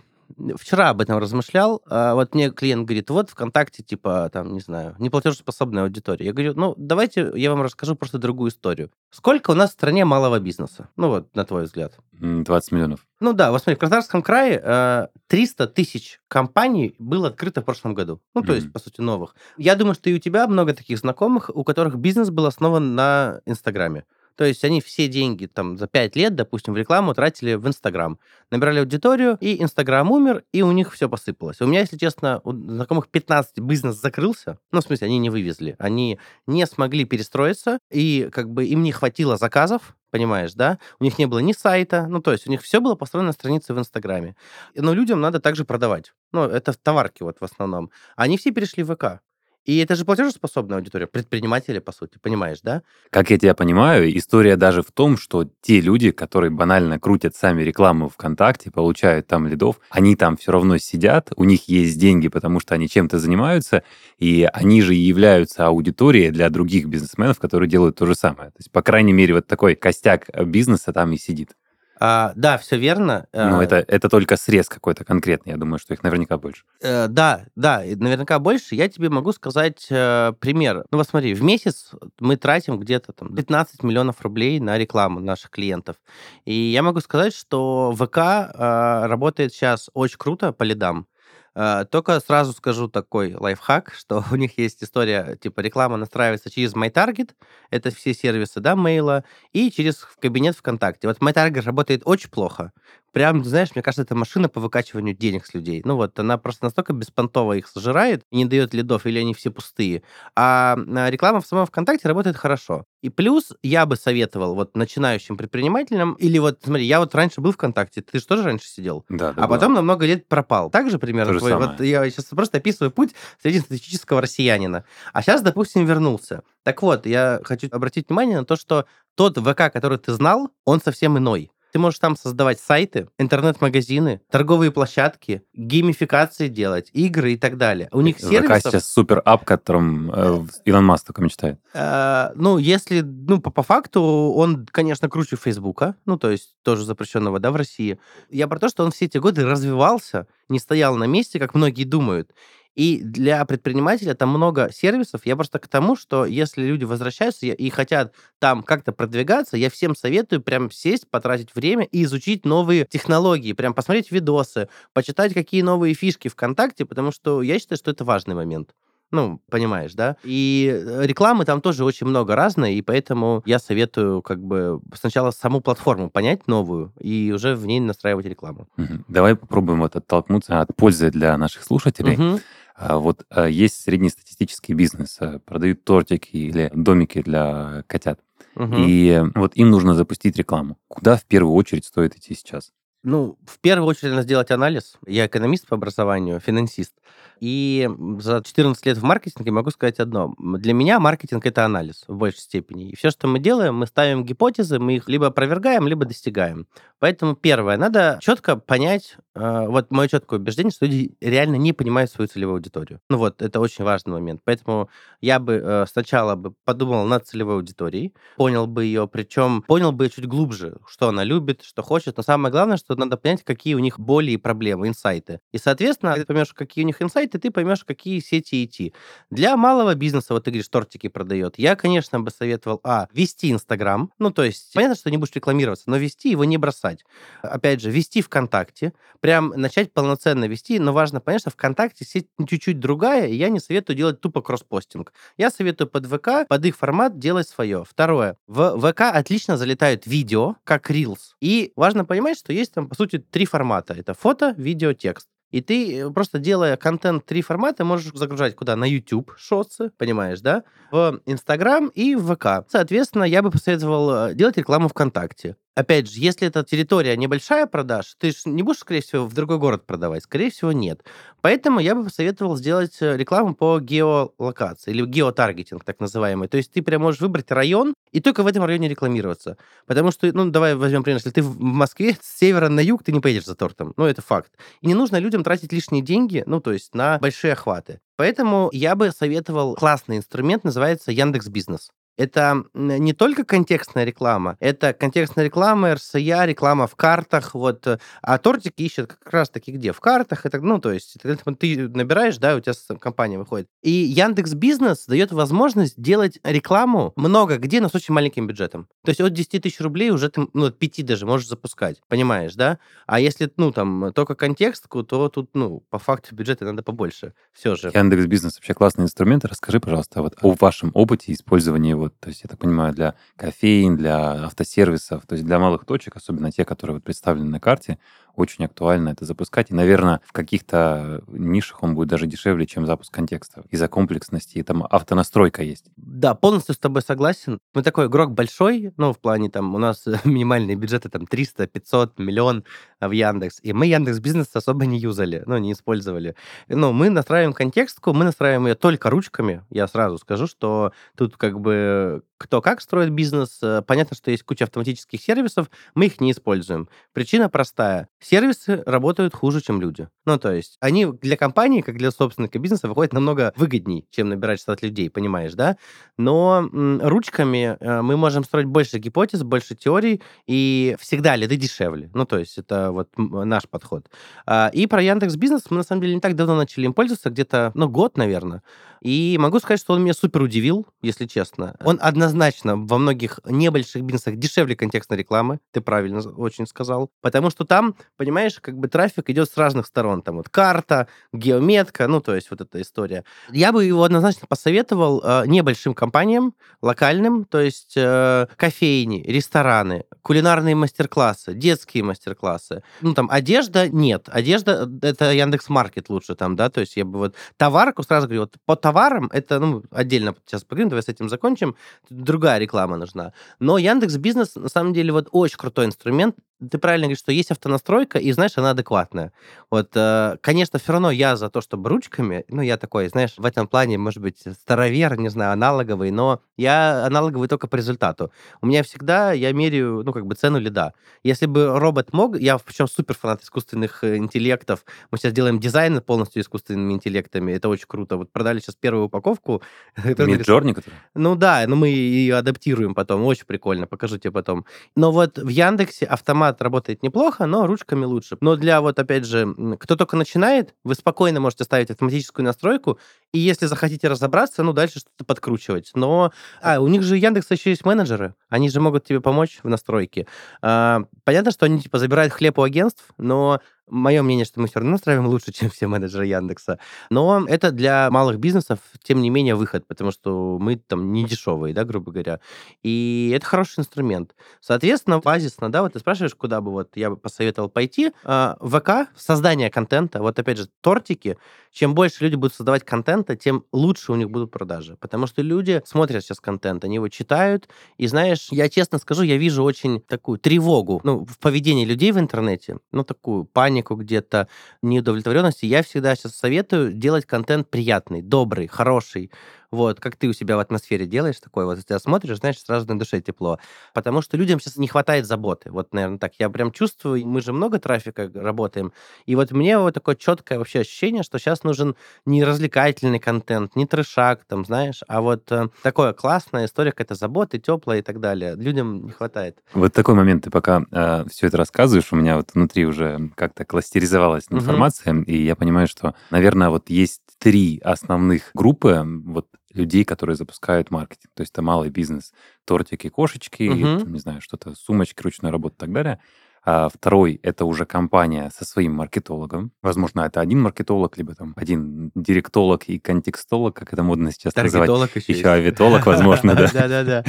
вчера 0.57 0.89
об 0.89 1.01
этом 1.01 1.17
размышлял, 1.17 1.81
а 1.89 2.15
вот 2.15 2.33
мне 2.33 2.49
клиент 2.51 2.85
говорит, 2.85 3.09
вот 3.09 3.29
ВКонтакте, 3.29 3.83
типа, 3.83 4.29
там, 4.31 4.53
не 4.53 4.59
знаю, 4.59 4.95
неплатежеспособная 4.99 5.83
аудитория. 5.83 6.25
Я 6.27 6.33
говорю, 6.33 6.53
ну, 6.55 6.73
давайте 6.77 7.31
я 7.35 7.49
вам 7.51 7.61
расскажу 7.61 7.95
просто 7.95 8.17
другую 8.17 8.51
историю. 8.51 8.91
Сколько 9.11 9.51
у 9.51 9.53
нас 9.53 9.69
в 9.71 9.73
стране 9.73 10.05
малого 10.05 10.39
бизнеса? 10.39 10.89
Ну, 10.95 11.09
вот, 11.09 11.35
на 11.35 11.45
твой 11.45 11.63
взгляд. 11.63 11.97
М, 12.21 12.43
20 12.43 12.71
миллионов. 12.71 13.05
Ну 13.19 13.33
да, 13.33 13.51
вот 13.51 13.61
смотри, 13.61 13.75
в 13.75 13.79
Краснодарском 13.79 14.21
крае 14.21 14.61
э, 14.63 15.07
300 15.27 15.67
тысяч 15.67 16.19
компаний 16.27 16.95
было 16.99 17.27
открыто 17.27 17.61
в 17.61 17.65
прошлом 17.65 17.93
году. 17.93 18.21
Ну, 18.33 18.41
то 18.41 18.53
есть, 18.53 18.67
Мгм. 18.67 18.73
по 18.73 18.79
сути, 18.79 19.01
новых. 19.01 19.35
Я 19.57 19.75
думаю, 19.75 19.93
что 19.95 20.09
и 20.09 20.15
у 20.15 20.19
тебя 20.19 20.47
много 20.47 20.73
таких 20.73 20.97
знакомых, 20.99 21.49
у 21.53 21.63
которых 21.63 21.95
бизнес 21.97 22.29
был 22.29 22.45
основан 22.45 22.95
на 22.95 23.41
Инстаграме. 23.45 24.05
То 24.39 24.45
есть 24.45 24.63
они 24.63 24.79
все 24.79 25.09
деньги 25.09 25.47
там 25.47 25.77
за 25.77 25.85
5 25.87 26.15
лет, 26.15 26.33
допустим, 26.33 26.73
в 26.73 26.77
рекламу 26.77 27.13
тратили 27.13 27.55
в 27.55 27.67
Инстаграм. 27.67 28.17
Набирали 28.51 28.79
аудиторию, 28.79 29.37
и 29.41 29.61
Инстаграм 29.61 30.09
умер, 30.09 30.45
и 30.53 30.61
у 30.61 30.71
них 30.71 30.93
все 30.93 31.09
посыпалось. 31.09 31.59
У 31.59 31.65
меня, 31.65 31.81
если 31.81 31.97
честно, 31.97 32.39
у 32.45 32.53
знакомых 32.53 33.09
15 33.09 33.59
бизнес 33.59 33.97
закрылся. 33.97 34.57
Ну, 34.71 34.79
в 34.79 34.83
смысле, 34.85 35.07
они 35.07 35.19
не 35.19 35.29
вывезли. 35.29 35.75
Они 35.77 36.19
не 36.47 36.65
смогли 36.67 37.03
перестроиться, 37.03 37.79
и 37.91 38.29
как 38.31 38.49
бы 38.49 38.63
им 38.63 38.81
не 38.81 38.93
хватило 38.93 39.35
заказов, 39.35 39.97
понимаешь, 40.09 40.53
да? 40.53 40.79
У 41.01 41.03
них 41.03 41.19
не 41.19 41.25
было 41.25 41.39
ни 41.39 41.51
сайта, 41.51 42.07
ну, 42.07 42.21
то 42.21 42.31
есть 42.31 42.47
у 42.47 42.49
них 42.49 42.61
все 42.61 42.79
было 42.79 42.95
построено 42.95 43.27
на 43.27 43.33
странице 43.33 43.73
в 43.73 43.77
Инстаграме. 43.77 44.37
Но 44.73 44.93
людям 44.93 45.19
надо 45.19 45.41
также 45.41 45.65
продавать. 45.65 46.13
Ну, 46.31 46.43
это 46.43 46.71
товарки 46.71 47.23
вот 47.23 47.41
в 47.41 47.43
основном. 47.43 47.91
Они 48.15 48.37
все 48.37 48.51
перешли 48.51 48.83
в 48.83 48.95
ВК. 48.95 49.19
И 49.65 49.77
это 49.77 49.95
же 49.95 50.05
платежеспособная 50.05 50.77
аудитория, 50.77 51.05
предприниматели, 51.05 51.79
по 51.79 51.91
сути, 51.91 52.17
понимаешь, 52.21 52.59
да? 52.63 52.81
Как 53.09 53.29
я 53.29 53.37
тебя 53.37 53.53
понимаю, 53.53 54.17
история 54.17 54.55
даже 54.55 54.81
в 54.81 54.91
том, 54.91 55.17
что 55.17 55.49
те 55.61 55.81
люди, 55.81 56.11
которые 56.11 56.49
банально 56.49 56.99
крутят 56.99 57.35
сами 57.35 57.61
рекламу 57.61 58.09
ВКонтакте, 58.09 58.71
получают 58.71 59.27
там 59.27 59.47
лидов, 59.47 59.79
они 59.89 60.15
там 60.15 60.37
все 60.37 60.51
равно 60.51 60.77
сидят, 60.77 61.31
у 61.35 61.43
них 61.43 61.67
есть 61.67 61.99
деньги, 61.99 62.29
потому 62.29 62.59
что 62.59 62.75
они 62.75 62.87
чем-то 62.89 63.19
занимаются, 63.19 63.83
и 64.17 64.47
они 64.51 64.81
же 64.81 64.93
являются 64.93 65.67
аудиторией 65.67 66.31
для 66.31 66.49
других 66.49 66.87
бизнесменов, 66.87 67.39
которые 67.39 67.69
делают 67.69 67.97
то 67.97 68.05
же 68.05 68.15
самое. 68.15 68.49
То 68.51 68.57
есть, 68.59 68.71
по 68.71 68.81
крайней 68.81 69.13
мере, 69.13 69.35
вот 69.35 69.47
такой 69.47 69.75
костяк 69.75 70.29
бизнеса 70.45 70.93
там 70.93 71.11
и 71.11 71.17
сидит. 71.17 71.51
А, 71.99 72.31
да, 72.35 72.57
все 72.57 72.77
верно. 72.77 73.27
Но 73.33 73.59
А, 73.59 73.63
это, 73.63 73.83
это 73.87 74.09
только 74.09 74.37
срез 74.37 74.69
какой-то 74.69 75.03
конкретный, 75.03 75.51
я 75.51 75.57
думаю, 75.57 75.79
что 75.79 75.93
их 75.93 76.03
наверняка 76.03 76.37
больше. 76.37 76.63
Э, 76.81 77.07
да, 77.07 77.45
да, 77.55 77.83
наверняка 77.83 78.39
больше. 78.39 78.75
Я 78.75 78.87
тебе 78.87 79.09
могу 79.09 79.31
сказать 79.33 79.87
э, 79.89 80.33
пример. 80.39 80.85
Ну, 80.91 80.97
вот 80.97 81.07
смотри, 81.07 81.33
в 81.33 81.43
месяц 81.43 81.91
мы 82.19 82.37
тратим 82.37 82.79
где-то 82.79 83.11
там 83.11 83.35
15 83.35 83.83
миллионов 83.83 84.21
рублей 84.21 84.59
на 84.59 84.77
рекламу 84.77 85.19
наших 85.19 85.51
клиентов. 85.51 85.97
И 86.45 86.53
я 86.53 86.83
могу 86.83 87.01
сказать, 87.01 87.35
что 87.35 87.93
ВК 87.93 88.17
э, 88.17 89.05
работает 89.07 89.53
сейчас 89.53 89.89
очень 89.93 90.17
круто 90.17 90.53
по 90.53 90.63
лидам. 90.63 91.07
Э, 91.55 91.85
Только 91.89 92.19
сразу 92.19 92.53
скажу 92.53 92.87
такой 92.87 93.33
лайфхак, 93.35 93.93
что 93.93 94.23
у 94.31 94.35
них 94.35 94.57
есть 94.57 94.83
история, 94.83 95.37
типа 95.41 95.61
реклама 95.61 95.97
настраивается 95.97 96.49
через 96.49 96.73
MyTarget, 96.75 97.31
это 97.71 97.91
все 97.91 98.13
сервисы, 98.13 98.59
да, 98.59 98.75
мейла, 98.75 99.23
и 99.53 99.71
через 99.71 100.07
кабинет 100.19 100.55
ВКонтакте. 100.57 101.07
Вот 101.07 101.17
MyTarget 101.19 101.63
работает 101.63 102.01
очень 102.05 102.29
плохо. 102.29 102.71
Прям, 103.11 103.43
знаешь, 103.43 103.69
мне 103.75 103.81
кажется, 103.81 104.03
это 104.03 104.15
машина 104.15 104.49
по 104.49 104.59
выкачиванию 104.59 105.15
денег 105.15 105.45
с 105.45 105.53
людей. 105.53 105.81
Ну 105.85 105.95
вот, 105.95 106.17
она 106.19 106.37
просто 106.37 106.65
настолько 106.65 106.93
беспонтово 106.93 107.53
их 107.53 107.67
сожирает 107.67 108.23
и 108.31 108.37
не 108.37 108.45
дает 108.45 108.73
лидов, 108.73 109.05
или 109.05 109.19
они 109.19 109.33
все 109.33 109.51
пустые. 109.51 110.03
А 110.35 110.59
а, 110.69 111.09
реклама 111.09 111.41
в 111.41 111.47
самом 111.47 111.65
ВКонтакте 111.65 112.07
работает 112.07 112.37
хорошо. 112.37 112.85
И 113.01 113.09
плюс 113.09 113.53
я 113.63 113.85
бы 113.85 113.95
советовал 113.95 114.55
вот 114.55 114.75
начинающим 114.75 115.37
предпринимателям, 115.37 116.13
или 116.13 116.37
вот, 116.37 116.59
смотри, 116.63 116.85
я 116.85 116.99
вот 116.99 117.15
раньше 117.15 117.41
был 117.41 117.53
ВКонтакте, 117.53 118.01
ты 118.01 118.19
же 118.19 118.25
тоже 118.25 118.43
раньше 118.43 118.67
сидел? 118.67 119.05
Да, 119.09 119.33
да, 119.33 119.43
А 119.43 119.47
потом 119.47 119.73
на 119.73 119.81
много 119.81 120.05
лет 120.05 120.27
пропал. 120.27 120.69
Так 120.69 120.89
же 120.89 120.99
примерно 120.99 121.33
То 121.33 121.33
же 121.33 121.39
твой. 121.39 121.51
самое. 121.51 121.69
Вот 121.71 121.81
я 121.81 122.09
сейчас 122.09 122.25
просто 122.25 122.57
описываю 122.57 122.91
путь 122.91 123.15
среднестатистического 123.41 124.21
россиянина. 124.21 124.83
А 125.13 125.21
сейчас, 125.21 125.41
допустим, 125.41 125.85
вернулся. 125.85 126.43
Так 126.63 126.81
вот, 126.81 127.05
я 127.05 127.39
хочу 127.43 127.67
обратить 127.71 128.09
внимание 128.09 128.39
на 128.39 128.45
то, 128.45 128.55
что 128.55 128.85
тот 129.15 129.37
ВК, 129.37 129.71
который 129.71 129.97
ты 129.97 130.11
знал, 130.13 130.49
он 130.65 130.81
совсем 130.81 131.17
иной. 131.17 131.51
Ты 131.71 131.79
можешь 131.79 131.99
там 131.99 132.15
создавать 132.15 132.59
сайты, 132.59 133.09
интернет-магазины, 133.17 134.21
торговые 134.29 134.71
площадки, 134.71 135.43
геймификации 135.53 136.47
делать, 136.47 136.89
игры 136.93 137.33
и 137.33 137.37
так 137.37 137.57
далее. 137.57 137.89
У 137.91 138.01
них 138.01 138.17
ВК 138.17 138.29
сервисов... 138.29 138.71
сейчас 138.71 138.89
супер 138.89 139.21
ап, 139.23 139.45
которым 139.45 140.11
э, 140.11 140.45
Илон 140.65 140.85
Маск 140.85 141.07
только 141.07 141.21
мечтает. 141.21 141.59
Э, 141.73 142.31
ну, 142.35 142.57
если, 142.57 143.01
ну, 143.01 143.39
по, 143.39 143.51
по 143.51 143.63
факту, 143.63 144.01
он, 144.01 144.65
конечно, 144.71 145.09
круче 145.09 145.35
Фейсбука, 145.35 145.95
ну, 146.05 146.17
то 146.17 146.31
есть 146.31 146.55
тоже 146.63 146.85
запрещенного, 146.85 147.39
да, 147.39 147.51
в 147.51 147.55
России. 147.55 147.99
Я 148.29 148.47
про 148.47 148.59
то, 148.59 148.69
что 148.69 148.83
он 148.83 148.91
все 148.91 149.05
эти 149.05 149.17
годы 149.17 149.45
развивался, 149.45 150.27
не 150.49 150.59
стоял 150.59 150.95
на 150.95 151.05
месте, 151.05 151.39
как 151.39 151.53
многие 151.53 151.83
думают. 151.83 152.31
И 152.79 153.01
для 153.03 153.43
предпринимателя 153.43 154.13
там 154.13 154.29
много 154.29 154.69
сервисов. 154.71 155.25
Я 155.25 155.35
просто 155.35 155.59
к 155.59 155.67
тому, 155.67 155.97
что 155.97 156.23
если 156.23 156.63
люди 156.63 156.85
возвращаются 156.85 157.47
и 157.47 157.69
хотят 157.69 158.13
там 158.39 158.63
как-то 158.63 158.93
продвигаться, 158.93 159.57
я 159.57 159.69
всем 159.69 159.97
советую 159.97 160.41
прям 160.41 160.71
сесть, 160.71 161.09
потратить 161.09 161.53
время 161.53 161.83
и 161.83 162.05
изучить 162.05 162.45
новые 162.45 162.87
технологии, 162.89 163.51
прям 163.51 163.73
посмотреть 163.73 164.13
видосы, 164.13 164.69
почитать, 164.93 165.33
какие 165.33 165.61
новые 165.61 165.93
фишки 165.93 166.29
ВКонтакте, 166.29 166.85
потому 166.85 167.11
что 167.11 167.41
я 167.41 167.59
считаю, 167.59 167.77
что 167.77 167.91
это 167.91 168.05
важный 168.05 168.33
момент. 168.33 168.73
Ну, 169.11 169.41
понимаешь, 169.49 169.93
да? 169.93 170.15
И 170.23 170.71
э, 170.71 171.05
рекламы 171.05 171.43
там 171.43 171.61
тоже 171.61 171.83
очень 171.83 172.07
много 172.07 172.35
разной, 172.35 172.75
и 172.75 172.81
поэтому 172.81 173.41
я 173.45 173.59
советую 173.59 174.21
как 174.21 174.41
бы 174.41 174.79
сначала 174.93 175.31
саму 175.31 175.61
платформу 175.61 176.09
понять 176.09 176.47
новую 176.47 176.93
и 176.99 177.31
уже 177.35 177.55
в 177.55 177.65
ней 177.65 177.79
настраивать 177.79 178.27
рекламу. 178.27 178.67
Угу. 178.77 179.05
Давай 179.07 179.35
попробуем 179.35 179.79
вот 179.79 179.95
оттолкнуться 179.95 180.61
от 180.61 180.75
пользы 180.75 181.09
для 181.09 181.35
наших 181.37 181.63
слушателей. 181.63 182.13
Угу. 182.13 182.39
Вот 182.79 183.25
а, 183.29 183.47
есть 183.47 183.81
среднестатистический 183.81 184.73
бизнес, 184.73 185.17
а, 185.19 185.39
продают 185.39 185.83
тортики 185.83 186.35
или 186.35 186.71
домики 186.73 187.21
для 187.21 187.83
котят. 187.87 188.19
Угу. 188.55 188.75
И 188.77 189.21
вот 189.35 189.55
им 189.55 189.69
нужно 189.69 189.95
запустить 189.95 190.37
рекламу. 190.37 190.77
Куда 190.87 191.17
в 191.17 191.25
первую 191.25 191.55
очередь 191.55 191.85
стоит 191.85 192.15
идти 192.15 192.33
сейчас? 192.35 192.71
Ну, 193.03 193.37
в 193.45 193.59
первую 193.59 193.87
очередь 193.87 194.11
надо 194.11 194.23
сделать 194.23 194.51
анализ. 194.51 194.97
Я 195.07 195.27
экономист 195.27 195.67
по 195.67 195.75
образованию, 195.75 196.39
финансист. 196.39 196.93
И 197.39 197.89
за 198.19 198.43
14 198.43 198.85
лет 198.85 198.97
в 198.97 199.03
маркетинге 199.03 199.51
могу 199.51 199.71
сказать 199.71 199.99
одно. 199.99 200.33
Для 200.37 200.73
меня 200.73 200.99
маркетинг— 200.99 201.45
это 201.45 201.65
анализ 201.65 202.03
в 202.07 202.15
большей 202.15 202.39
степени. 202.39 202.89
И 202.89 202.95
все, 202.95 203.11
что 203.11 203.27
мы 203.27 203.39
делаем, 203.39 203.75
мы 203.75 203.87
ставим 203.87 204.23
гипотезы, 204.23 204.79
мы 204.79 204.95
их 204.95 205.07
либо 205.07 205.27
опровергаем, 205.27 205.87
либо 205.87 206.05
достигаем. 206.05 206.67
Поэтому 206.99 207.35
первое, 207.35 207.77
надо 207.77 208.19
четко 208.21 208.57
понять, 208.57 209.17
э, 209.33 209.67
вот 209.67 209.89
мое 209.89 210.09
четкое 210.09 210.39
убеждение, 210.39 210.71
что 210.71 210.85
люди 210.85 211.15
реально 211.21 211.55
не 211.55 211.71
понимают 211.71 212.11
свою 212.11 212.27
целевую 212.27 212.55
аудиторию. 212.55 212.99
Ну 213.09 213.17
вот, 213.17 213.41
это 213.41 213.61
очень 213.61 213.85
важный 213.85 214.13
момент. 214.13 214.41
Поэтому 214.43 214.89
я 215.21 215.39
бы 215.39 215.61
э, 215.63 215.85
сначала 215.89 216.35
бы 216.35 216.53
подумал 216.65 217.05
над 217.05 217.25
целевой 217.25 217.55
аудиторией, 217.55 218.13
понял 218.35 218.67
бы 218.67 218.83
ее, 218.83 219.07
причем 219.07 219.61
понял 219.61 219.93
бы 219.93 220.09
чуть 220.09 220.27
глубже, 220.27 220.79
что 220.87 221.07
она 221.07 221.23
любит, 221.23 221.63
что 221.63 221.83
хочет. 221.83 222.17
Но 222.17 222.23
самое 222.23 222.51
главное, 222.51 222.75
что 222.75 222.95
надо 222.95 223.15
понять, 223.15 223.43
какие 223.45 223.75
у 223.75 223.79
них 223.79 223.97
боли 223.97 224.31
и 224.31 224.37
проблемы, 224.37 224.89
инсайты. 224.89 225.39
И, 225.53 225.57
соответственно, 225.57 226.11
когда 226.11 226.25
ты 226.25 226.33
поймешь, 226.33 226.53
какие 226.53 226.83
у 226.83 226.87
них 226.87 227.01
инсайты, 227.01 227.28
сайт, 227.29 227.35
и 227.35 227.37
ты 227.39 227.51
поймешь, 227.51 227.83
какие 227.83 228.19
сети 228.19 228.63
идти. 228.65 228.93
Для 229.29 229.57
малого 229.57 229.95
бизнеса, 229.95 230.33
вот 230.33 230.43
ты 230.43 230.51
говоришь, 230.51 230.67
тортики 230.67 231.07
продает, 231.09 231.57
я, 231.57 231.75
конечно, 231.75 232.19
бы 232.19 232.31
советовал, 232.31 232.79
а, 232.83 233.07
вести 233.13 233.51
Инстаграм, 233.51 234.11
ну, 234.19 234.31
то 234.31 234.43
есть, 234.43 234.71
понятно, 234.73 234.95
что 234.95 235.11
не 235.11 235.17
будешь 235.17 235.35
рекламироваться, 235.35 235.89
но 235.89 235.97
вести 235.97 236.29
его 236.31 236.45
не 236.45 236.57
бросать. 236.57 237.05
Опять 237.41 237.81
же, 237.81 237.91
вести 237.91 238.21
ВКонтакте, 238.21 238.93
прям 239.19 239.49
начать 239.55 239.93
полноценно 239.93 240.45
вести, 240.45 240.79
но 240.79 240.93
важно 240.93 241.21
понять, 241.21 241.41
что 241.41 241.51
ВКонтакте 241.51 242.05
сеть 242.05 242.27
чуть-чуть 242.47 242.79
другая, 242.79 243.27
и 243.27 243.35
я 243.35 243.49
не 243.49 243.59
советую 243.59 243.95
делать 243.95 244.21
тупо 244.21 244.41
кросспостинг. 244.41 245.13
Я 245.37 245.49
советую 245.49 245.87
под 245.87 246.05
ВК, 246.05 246.47
под 246.47 246.65
их 246.65 246.75
формат 246.75 247.19
делать 247.19 247.47
свое. 247.47 247.83
Второе. 247.87 248.37
В 248.47 248.77
ВК 248.79 249.01
отлично 249.01 249.57
залетают 249.57 250.07
видео, 250.07 250.55
как 250.63 250.89
Reels. 250.89 251.35
И 251.41 251.71
важно 251.75 252.05
понимать, 252.05 252.37
что 252.37 252.53
есть 252.53 252.73
там, 252.73 252.87
по 252.87 252.95
сути, 252.95 253.17
три 253.17 253.45
формата. 253.45 253.93
Это 253.93 254.13
фото, 254.13 254.53
видео, 254.57 254.93
текст. 254.93 255.27
И 255.51 255.61
ты, 255.61 255.99
э, 255.99 256.09
просто 256.11 256.39
делая 256.39 256.77
контент 256.77 257.25
три 257.25 257.41
формата, 257.41 257.83
можешь 257.83 258.11
загружать 258.13 258.55
куда? 258.55 258.75
На 258.75 258.85
YouTube 258.85 259.33
шотсы, 259.37 259.91
понимаешь, 259.97 260.41
да? 260.41 260.63
В 260.91 261.19
Instagram 261.25 261.87
и 261.93 262.15
в 262.15 262.35
ВК. 262.35 262.67
Соответственно, 262.69 263.23
я 263.23 263.41
бы 263.41 263.51
посоветовал 263.51 264.29
э, 264.29 264.33
делать 264.35 264.57
рекламу 264.57 264.87
ВКонтакте 264.89 265.55
опять 265.75 266.11
же, 266.11 266.19
если 266.19 266.47
эта 266.47 266.63
территория 266.63 267.15
небольшая 267.17 267.65
продаж, 267.65 268.15
ты 268.17 268.31
же 268.31 268.37
не 268.45 268.63
будешь, 268.63 268.79
скорее 268.79 269.01
всего, 269.01 269.25
в 269.25 269.33
другой 269.33 269.57
город 269.57 269.85
продавать. 269.85 270.23
Скорее 270.23 270.51
всего, 270.51 270.71
нет. 270.71 271.03
Поэтому 271.41 271.79
я 271.79 271.95
бы 271.95 272.03
посоветовал 272.03 272.57
сделать 272.57 272.97
э, 273.01 273.15
рекламу 273.15 273.55
по 273.55 273.79
геолокации 273.79 274.91
или 274.91 275.05
геотаргетинг, 275.05 275.83
так 275.83 275.99
называемый. 275.99 276.47
То 276.47 276.57
есть 276.57 276.71
ты 276.71 276.81
прям 276.81 277.01
можешь 277.01 277.21
выбрать 277.21 277.51
район 277.51 277.93
и 278.11 278.19
только 278.19 278.43
в 278.43 278.47
этом 278.47 278.63
районе 278.65 278.89
рекламироваться. 278.89 279.57
Потому 279.85 280.11
что, 280.11 280.29
ну, 280.33 280.49
давай 280.49 280.75
возьмем 280.75 281.03
пример, 281.03 281.17
если 281.17 281.31
ты 281.31 281.41
в 281.41 281.59
Москве 281.59 282.17
с 282.21 282.39
севера 282.39 282.69
на 282.69 282.81
юг, 282.81 283.03
ты 283.03 283.11
не 283.11 283.19
поедешь 283.19 283.45
за 283.45 283.55
тортом. 283.55 283.93
Ну, 283.97 284.05
это 284.05 284.21
факт. 284.21 284.51
И 284.81 284.87
не 284.87 284.95
нужно 284.95 285.17
людям 285.17 285.43
тратить 285.43 285.71
лишние 285.71 286.01
деньги, 286.01 286.43
ну, 286.45 286.59
то 286.59 286.73
есть 286.73 286.93
на 286.93 287.19
большие 287.19 287.53
охваты. 287.53 287.99
Поэтому 288.17 288.69
я 288.73 288.95
бы 288.95 289.11
советовал 289.11 289.75
классный 289.75 290.17
инструмент, 290.17 290.63
называется 290.63 291.11
Яндекс 291.11 291.47
Бизнес 291.47 291.89
это 292.19 292.65
не 292.73 293.13
только 293.13 293.45
контекстная 293.45 294.03
реклама, 294.03 294.57
это 294.59 294.93
контекстная 294.93 295.45
реклама, 295.45 295.95
РСЯ, 295.95 296.45
реклама 296.45 296.85
в 296.85 296.95
картах, 296.95 297.53
вот, 297.53 297.87
э, 297.87 297.97
а 298.21 298.37
тортики 298.37 298.81
ищет 298.81 299.07
как 299.07 299.31
раз-таки 299.31 299.71
где? 299.71 299.93
В 299.93 300.01
картах, 300.01 300.45
это, 300.45 300.59
ну, 300.59 300.79
то 300.79 300.91
есть, 300.91 301.15
ты 301.59 301.87
набираешь, 301.87 302.37
да, 302.37 302.57
у 302.57 302.59
тебя 302.59 302.73
компания 302.99 303.39
выходит. 303.39 303.67
И 303.81 303.91
Яндекс 303.91 304.53
Бизнес 304.53 305.05
дает 305.05 305.31
возможность 305.31 305.99
делать 305.99 306.39
рекламу 306.43 307.13
много 307.15 307.57
где, 307.57 307.79
но 307.79 307.87
с 307.87 307.95
очень 307.95 308.13
маленьким 308.13 308.47
бюджетом. 308.47 308.89
То 309.05 309.11
есть 309.11 309.21
от 309.21 309.31
10 309.31 309.61
тысяч 309.63 309.79
рублей 309.79 310.11
уже 310.11 310.29
ты, 310.29 310.45
ну, 310.53 310.65
от 310.65 310.77
5 310.77 311.05
даже 311.05 311.25
можешь 311.25 311.47
запускать, 311.47 312.01
понимаешь, 312.09 312.53
да? 312.55 312.79
А 313.07 313.21
если, 313.21 313.49
ну, 313.55 313.71
там, 313.71 314.11
только 314.13 314.35
контекстку, 314.35 315.03
то 315.03 315.29
тут, 315.29 315.51
ну, 315.53 315.85
по 315.89 315.99
факту 315.99 316.35
бюджета 316.35 316.65
надо 316.65 316.83
побольше 316.83 317.33
все 317.53 317.75
же. 317.75 317.91
Яндекс 317.93 318.25
Бизнес 318.25 318.55
вообще 318.55 318.73
классный 318.73 319.05
инструмент. 319.05 319.45
Расскажи, 319.45 319.79
пожалуйста, 319.79 320.21
вот 320.21 320.35
о 320.41 320.53
вашем 320.59 320.91
опыте 320.93 321.31
использования 321.31 321.91
его 321.91 322.08
то 322.19 322.29
есть, 322.29 322.43
я 322.43 322.47
так 322.49 322.59
понимаю, 322.59 322.93
для 322.93 323.15
кофеин, 323.35 323.95
для 323.97 324.45
автосервисов, 324.45 325.25
то 325.25 325.33
есть 325.35 325.45
для 325.45 325.59
малых 325.59 325.85
точек, 325.85 326.15
особенно 326.15 326.51
те, 326.51 326.65
которые 326.65 326.95
вот 326.95 327.03
представлены 327.03 327.49
на 327.49 327.59
карте, 327.59 327.99
очень 328.39 328.65
актуально 328.65 329.09
это 329.09 329.25
запускать. 329.25 329.69
И, 329.69 329.73
наверное, 329.73 330.21
в 330.25 330.31
каких-то 330.31 331.21
нишах 331.27 331.83
он 331.83 331.95
будет 331.95 332.07
даже 332.07 332.27
дешевле, 332.27 332.65
чем 332.65 332.85
запуск 332.85 333.13
контекста 333.13 333.63
из-за 333.69 333.87
комплексности. 333.87 334.57
И 334.57 334.63
там 334.63 334.85
автонастройка 334.89 335.63
есть. 335.63 335.85
Да, 335.97 336.35
полностью 336.35 336.75
с 336.75 336.77
тобой 336.77 337.01
согласен. 337.01 337.59
Мы 337.73 337.83
такой 337.83 338.07
игрок 338.07 338.31
большой, 338.31 338.93
ну, 338.97 339.13
в 339.13 339.19
плане 339.19 339.49
там 339.49 339.75
у 339.75 339.77
нас 339.77 340.05
минимальные 340.23 340.75
бюджеты 340.75 341.09
там 341.09 341.27
300, 341.27 341.67
500, 341.67 342.19
миллион 342.19 342.63
в 342.99 343.11
Яндекс. 343.11 343.59
И 343.61 343.73
мы 343.73 343.87
Яндекс 343.87 344.19
Бизнес 344.19 344.47
особо 344.53 344.85
не 344.85 344.99
юзали, 344.99 345.43
ну, 345.45 345.57
не 345.57 345.73
использовали. 345.73 346.35
Но 346.67 346.93
мы 346.93 347.09
настраиваем 347.09 347.53
контекстку, 347.53 348.13
мы 348.13 348.25
настраиваем 348.25 348.67
ее 348.67 348.75
только 348.75 349.09
ручками. 349.09 349.63
Я 349.69 349.87
сразу 349.87 350.17
скажу, 350.17 350.47
что 350.47 350.93
тут 351.15 351.37
как 351.37 351.59
бы 351.59 352.23
кто 352.39 352.61
как 352.61 352.81
строит 352.81 353.11
бизнес. 353.11 353.59
Э, 353.61 353.83
понятно, 353.85 354.15
что 354.15 354.31
есть 354.31 354.43
куча 354.43 354.63
автоматических 354.63 355.21
сервисов, 355.21 355.69
мы 355.93 356.07
их 356.07 356.19
не 356.21 356.31
используем. 356.31 356.89
Причина 357.13 357.49
простая. 357.49 358.07
Сервисы 358.19 358.81
работают 358.85 359.35
хуже, 359.35 359.61
чем 359.61 359.81
люди. 359.81 360.07
Ну, 360.25 360.39
то 360.39 360.51
есть 360.51 360.77
они 360.79 361.05
для 361.05 361.37
компании, 361.37 361.81
как 361.81 361.97
для 361.97 362.11
собственника 362.11 362.57
бизнеса, 362.57 362.87
выходят 362.87 363.13
намного 363.13 363.53
выгодней, 363.57 364.07
чем 364.09 364.29
набирать 364.29 364.61
штат 364.61 364.81
людей, 364.81 365.09
понимаешь, 365.09 365.53
да? 365.53 365.75
Но 366.17 366.69
м, 366.71 367.01
ручками 367.03 367.77
э, 367.79 368.01
мы 368.01 368.15
можем 368.15 368.43
строить 368.43 368.67
больше 368.67 368.97
гипотез, 368.99 369.43
больше 369.43 369.75
теорий, 369.75 370.21
и 370.47 370.95
всегда 370.99 371.35
лиды 371.35 371.57
дешевле. 371.57 372.09
Ну, 372.13 372.25
то 372.25 372.39
есть 372.39 372.57
это 372.57 372.91
вот 372.91 373.09
наш 373.17 373.67
подход. 373.67 374.09
А, 374.45 374.69
и 374.71 374.87
про 374.87 375.01
Яндекс 375.01 375.35
Бизнес 375.35 375.63
мы, 375.69 375.77
на 375.77 375.83
самом 375.83 376.01
деле, 376.01 376.15
не 376.15 376.21
так 376.21 376.35
давно 376.35 376.55
начали 376.55 376.85
им 376.85 376.93
пользоваться, 376.93 377.29
где-то, 377.29 377.71
ну, 377.75 377.89
год, 377.89 378.17
наверное. 378.17 378.63
И 379.01 379.37
могу 379.39 379.59
сказать, 379.59 379.79
что 379.79 379.93
он 379.93 380.03
меня 380.03 380.13
супер 380.13 380.41
удивил, 380.41 380.87
если 381.01 381.25
честно. 381.25 381.75
Он 381.83 381.99
однозначно 382.01 382.75
во 382.75 382.97
многих 382.97 383.39
небольших 383.45 384.03
бизнесах 384.03 384.37
дешевле 384.37 384.75
контекстной 384.75 385.19
рекламы, 385.19 385.59
ты 385.71 385.81
правильно 385.81 386.19
очень 386.19 386.67
сказал, 386.67 387.09
потому 387.21 387.49
что 387.49 387.65
там, 387.65 387.95
понимаешь, 388.17 388.59
как 388.59 388.77
бы 388.77 388.87
трафик 388.87 389.29
идет 389.29 389.49
с 389.49 389.57
разных 389.57 389.85
сторон. 389.85 390.21
Там 390.21 390.37
вот 390.37 390.49
карта, 390.49 391.07
геометка, 391.33 392.07
ну, 392.07 392.21
то 392.21 392.35
есть 392.35 392.51
вот 392.51 392.61
эта 392.61 392.81
история. 392.81 393.23
Я 393.51 393.71
бы 393.71 393.85
его 393.85 394.03
однозначно 394.03 394.47
посоветовал 394.47 395.21
э, 395.23 395.43
небольшим 395.47 395.93
компаниям, 395.93 396.53
локальным, 396.81 397.45
то 397.45 397.59
есть 397.59 397.93
э, 397.95 398.47
кофейни, 398.55 399.23
рестораны, 399.23 400.05
кулинарные 400.21 400.75
мастер-классы, 400.75 401.53
детские 401.53 402.03
мастер-классы. 402.03 402.83
Ну, 403.01 403.13
там, 403.13 403.29
одежда 403.31 403.87
нет. 403.89 404.27
Одежда, 404.29 404.89
это 405.01 405.31
Яндекс 405.31 405.69
Маркет 405.69 406.09
лучше 406.09 406.35
там, 406.35 406.55
да, 406.55 406.69
то 406.69 406.81
есть 406.81 406.97
я 406.97 407.05
бы 407.05 407.19
вот 407.19 407.35
товарку 407.57 408.03
сразу 408.03 408.27
говорю, 408.27 408.41
вот 408.41 408.55
по 408.65 408.75
товарам, 408.89 409.29
это, 409.31 409.59
ну, 409.59 409.83
отдельно 409.91 410.35
сейчас 410.45 410.63
поговорим, 410.63 410.89
давай 410.89 411.03
с 411.03 411.09
этим 411.09 411.29
закончим, 411.29 411.75
другая 412.09 412.57
реклама 412.57 412.97
нужна. 412.97 413.33
Но 413.59 413.77
Яндекс 413.77 414.17
Бизнес, 414.17 414.55
на 414.55 414.69
самом 414.69 414.93
деле, 414.93 415.11
вот 415.11 415.27
очень 415.31 415.57
крутой 415.57 415.85
инструмент, 415.85 416.35
ты 416.59 416.77
правильно 416.77 417.05
говоришь, 417.05 417.19
что 417.19 417.31
есть 417.31 417.51
автонастройка, 417.51 418.19
и, 418.19 418.31
знаешь, 418.31 418.57
она 418.57 418.71
адекватная. 418.71 419.31
Вот, 419.71 419.91
э, 419.95 420.37
конечно, 420.41 420.77
все 420.79 420.91
равно 420.91 421.11
я 421.11 421.37
за 421.37 421.49
то, 421.49 421.61
чтобы 421.61 421.89
ручками, 421.89 422.43
ну, 422.49 422.61
я 422.61 422.77
такой, 422.77 423.07
знаешь, 423.07 423.33
в 423.37 423.45
этом 423.45 423.67
плане, 423.67 423.97
может 423.97 424.21
быть, 424.21 424.43
старовер, 424.61 425.17
не 425.17 425.29
знаю, 425.29 425.53
аналоговый, 425.53 426.11
но 426.11 426.41
я 426.57 427.05
аналоговый 427.05 427.47
только 427.47 427.67
по 427.67 427.77
результату. 427.77 428.31
У 428.61 428.67
меня 428.67 428.83
всегда, 428.83 429.31
я 429.31 429.53
меряю, 429.53 430.03
ну, 430.03 430.11
как 430.11 430.25
бы 430.25 430.35
цену 430.35 430.59
лида. 430.59 430.93
Если 431.23 431.45
бы 431.45 431.79
робот 431.79 432.13
мог, 432.13 432.37
я 432.37 432.57
причем 432.57 432.87
супер 432.87 433.15
фанат 433.15 433.41
искусственных 433.41 434.03
э, 434.03 434.17
интеллектов, 434.17 434.83
мы 435.11 435.17
сейчас 435.17 435.33
делаем 435.33 435.59
дизайн 435.59 436.01
полностью 436.01 436.41
искусственными 436.41 436.93
интеллектами, 436.93 437.53
это 437.53 437.69
очень 437.69 437.87
круто. 437.87 438.17
Вот 438.17 438.31
продали 438.31 438.59
сейчас 438.59 438.75
первую 438.75 439.05
упаковку. 439.05 439.61
Миджорни, 440.03 440.73
который? 440.73 440.95
Ну 441.15 441.35
да, 441.35 441.63
но 441.67 441.75
мы 441.75 441.87
ее 441.87 442.35
адаптируем 442.35 442.93
потом, 442.95 443.23
очень 443.23 443.45
прикольно, 443.45 443.87
покажу 443.87 444.17
тебе 444.17 444.31
потом. 444.31 444.65
Но 444.95 445.11
вот 445.11 445.37
в 445.37 445.47
Яндексе 445.47 446.05
автомат 446.05 446.48
работает 446.59 447.03
неплохо, 447.03 447.45
но 447.45 447.67
ручками 447.67 448.05
лучше. 448.05 448.37
Но 448.41 448.55
для 448.55 448.81
вот, 448.81 448.99
опять 448.99 449.25
же, 449.25 449.55
кто 449.79 449.95
только 449.95 450.15
начинает, 450.15 450.73
вы 450.83 450.95
спокойно 450.95 451.39
можете 451.39 451.63
ставить 451.63 451.91
автоматическую 451.91 452.45
настройку, 452.45 452.99
и 453.33 453.39
если 453.39 453.65
захотите 453.67 454.07
разобраться, 454.07 454.63
ну, 454.63 454.73
дальше 454.73 454.99
что-то 454.99 455.25
подкручивать. 455.25 455.91
Но 455.93 456.31
а, 456.61 456.79
у 456.79 456.87
них 456.87 457.03
же 457.03 457.17
Яндекс 457.17 457.51
еще 457.51 457.69
есть 457.69 457.85
менеджеры, 457.85 458.35
они 458.49 458.69
же 458.69 458.81
могут 458.81 459.05
тебе 459.05 459.21
помочь 459.21 459.59
в 459.63 459.69
настройке. 459.69 460.27
А, 460.61 461.03
понятно, 461.23 461.51
что 461.51 461.65
они, 461.65 461.81
типа, 461.81 461.99
забирают 461.99 462.33
хлеб 462.33 462.57
у 462.59 462.63
агентств, 462.63 463.05
но 463.17 463.61
Мое 463.89 464.21
мнение, 464.21 464.45
что 464.45 464.59
мы 464.59 464.67
все 464.67 464.79
равно 464.79 464.97
строим 464.97 465.25
лучше, 465.27 465.51
чем 465.53 465.69
все 465.69 465.87
менеджеры 465.87 466.25
Яндекса. 466.25 466.79
Но 467.09 467.45
это 467.47 467.71
для 467.71 468.09
малых 468.11 468.39
бизнесов, 468.39 468.79
тем 469.03 469.21
не 469.21 469.29
менее, 469.29 469.55
выход, 469.55 469.87
потому 469.87 470.11
что 470.11 470.57
мы 470.59 470.77
там 470.77 471.11
не 471.13 471.25
дешевые, 471.25 471.73
да, 471.73 471.83
грубо 471.83 472.11
говоря. 472.11 472.39
И 472.83 473.31
это 473.35 473.45
хороший 473.45 473.79
инструмент. 473.79 474.35
Соответственно, 474.61 475.19
базисно, 475.19 475.71
да, 475.71 475.81
вот 475.81 475.93
ты 475.93 475.99
спрашиваешь, 475.99 476.35
куда 476.35 476.61
бы 476.61 476.71
вот 476.71 476.95
я 476.95 477.09
бы 477.09 477.17
посоветовал 477.17 477.69
пойти. 477.69 478.11
А, 478.23 478.57
ВК, 478.61 479.11
создание 479.15 479.69
контента, 479.69 480.21
вот 480.21 480.37
опять 480.39 480.57
же, 480.57 480.67
тортики. 480.81 481.37
Чем 481.71 481.93
больше 481.93 482.23
люди 482.23 482.35
будут 482.35 482.55
создавать 482.55 482.83
контента, 482.83 483.35
тем 483.35 483.63
лучше 483.71 484.11
у 484.11 484.15
них 484.15 484.29
будут 484.29 484.51
продажи. 484.51 484.97
Потому 484.99 485.27
что 485.27 485.41
люди 485.41 485.81
смотрят 485.85 486.23
сейчас 486.23 486.39
контент, 486.39 486.83
они 486.83 486.95
его 486.95 487.09
читают. 487.09 487.69
И 487.97 488.07
знаешь, 488.07 488.47
я 488.51 488.69
честно 488.69 488.97
скажу, 488.97 489.23
я 489.23 489.37
вижу 489.37 489.63
очень 489.63 490.01
такую 490.01 490.39
тревогу 490.39 491.01
ну, 491.03 491.25
в 491.25 491.37
поведении 491.37 491.85
людей 491.85 492.11
в 492.11 492.19
интернете, 492.19 492.77
ну, 492.91 493.03
такую 493.03 493.45
панику, 493.45 493.78
панику 493.79 493.95
где-то, 493.95 494.47
неудовлетворенности, 494.81 495.65
я 495.65 495.83
всегда 495.83 496.15
сейчас 496.15 496.35
советую 496.35 496.93
делать 496.93 497.25
контент 497.25 497.69
приятный, 497.69 498.21
добрый, 498.21 498.67
хороший, 498.67 499.31
вот, 499.71 499.99
как 499.99 500.15
ты 500.15 500.27
у 500.27 500.33
себя 500.33 500.55
в 500.57 500.59
атмосфере 500.59 501.05
делаешь 501.05 501.39
такой, 501.39 501.65
вот, 501.65 501.79
ты 501.85 501.99
смотришь, 501.99 502.37
знаешь, 502.37 502.59
сразу 502.59 502.87
на 502.87 502.97
душе 502.97 503.21
тепло. 503.21 503.59
Потому 503.93 504.21
что 504.21 504.37
людям 504.37 504.59
сейчас 504.59 504.77
не 504.77 504.87
хватает 504.87 505.25
заботы. 505.25 505.71
Вот, 505.71 505.93
наверное, 505.93 506.17
так. 506.17 506.33
Я 506.39 506.49
прям 506.49 506.71
чувствую, 506.71 507.25
мы 507.27 507.41
же 507.41 507.53
много 507.53 507.79
трафика 507.79 508.29
работаем, 508.33 508.93
и 509.25 509.35
вот 509.35 509.51
мне 509.51 509.77
вот 509.77 509.93
такое 509.93 510.15
четкое 510.15 510.57
вообще 510.57 510.79
ощущение, 510.79 511.23
что 511.23 511.39
сейчас 511.39 511.63
нужен 511.63 511.95
не 512.25 512.43
развлекательный 512.43 513.19
контент, 513.19 513.75
не 513.75 513.85
трешак, 513.85 514.43
там, 514.45 514.65
знаешь, 514.65 515.01
а 515.07 515.21
вот 515.21 515.51
э, 515.51 515.69
такое 515.83 516.13
классная 516.13 516.65
история, 516.65 516.91
какая-то 516.91 517.15
забота, 517.15 517.59
теплая 517.59 517.99
и 517.99 518.01
так 518.01 518.19
далее. 518.19 518.55
Людям 518.55 519.05
не 519.05 519.11
хватает. 519.11 519.57
Вот 519.73 519.93
такой 519.93 520.15
момент, 520.15 520.45
ты 520.45 520.49
пока 520.49 520.83
э, 520.91 521.25
все 521.29 521.47
это 521.47 521.57
рассказываешь, 521.57 522.11
у 522.11 522.15
меня 522.15 522.37
вот 522.37 522.53
внутри 522.53 522.85
уже 522.85 523.31
как-то 523.35 523.65
кластеризовалась 523.65 524.45
информация, 524.49 525.13
угу. 525.13 525.23
и 525.23 525.43
я 525.43 525.55
понимаю, 525.55 525.87
что, 525.87 526.15
наверное, 526.31 526.69
вот 526.69 526.89
есть 526.89 527.21
три 527.37 527.79
основных 527.83 528.51
группы 528.53 529.03
вот 529.25 529.47
людей, 529.73 530.03
которые 530.05 530.35
запускают 530.35 530.91
маркетинг. 530.91 531.31
То 531.35 531.41
есть 531.41 531.51
это 531.51 531.61
малый 531.61 531.89
бизнес, 531.89 532.33
тортики, 532.65 533.09
кошечки, 533.09 533.69
угу. 533.69 534.03
там, 534.03 534.13
не 534.13 534.19
знаю, 534.19 534.41
что-то, 534.41 534.75
сумочки, 534.75 535.21
ручная 535.21 535.51
работа 535.51 535.75
и 535.75 535.79
так 535.79 535.93
далее. 535.93 536.19
А 536.65 536.89
второй— 536.89 537.39
это 537.43 537.65
уже 537.65 537.85
компания 537.85 538.51
со 538.55 538.65
своим 538.65 538.93
маркетологом. 538.93 539.71
Возможно, 539.81 540.21
это 540.21 540.41
один 540.41 540.61
маркетолог, 540.61 541.17
либо 541.17 541.33
там 541.33 541.53
один 541.55 542.11
директолог 542.15 542.83
и 542.83 542.99
контекстолог, 542.99 543.75
как 543.75 543.93
это 543.93 544.03
модно 544.03 544.31
сейчас 544.31 544.53
называть. 544.55 544.87
еще 545.15 545.33
Еще 545.39 545.49
авитолог, 545.49 546.05
возможно, 546.05 546.55
да. 546.55 546.69
Да-да-да. 546.71 547.23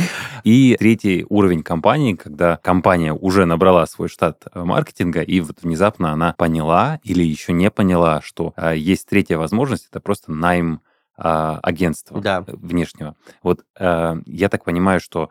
И 0.45 0.77
третий 0.79 1.25
уровень 1.29 1.63
компании, 1.63 2.15
когда 2.15 2.57
компания 2.57 3.15
уже 3.15 3.45
набрала 3.45 3.87
свой 3.87 4.09
штат 4.09 4.45
э, 4.53 4.65
маркетинга, 4.65 5.23
и 5.23 5.41
вот 5.41 5.63
внезапно 5.63 6.13
она 6.13 6.35
поняла 6.37 6.99
или 7.05 7.23
еще 7.23 7.53
не 7.53 7.71
поняла, 7.71 8.21
что 8.23 8.53
а, 8.57 8.75
есть 8.75 9.09
третья 9.09 9.39
возможность, 9.39 9.87
это 9.91 10.01
просто 10.01 10.33
найм 10.33 10.81
агентства 11.17 12.21
да. 12.21 12.45
внешнего. 12.47 13.15
Вот 13.43 13.65
э, 13.79 14.17
я 14.27 14.49
так 14.49 14.65
понимаю, 14.65 15.01
что 15.01 15.31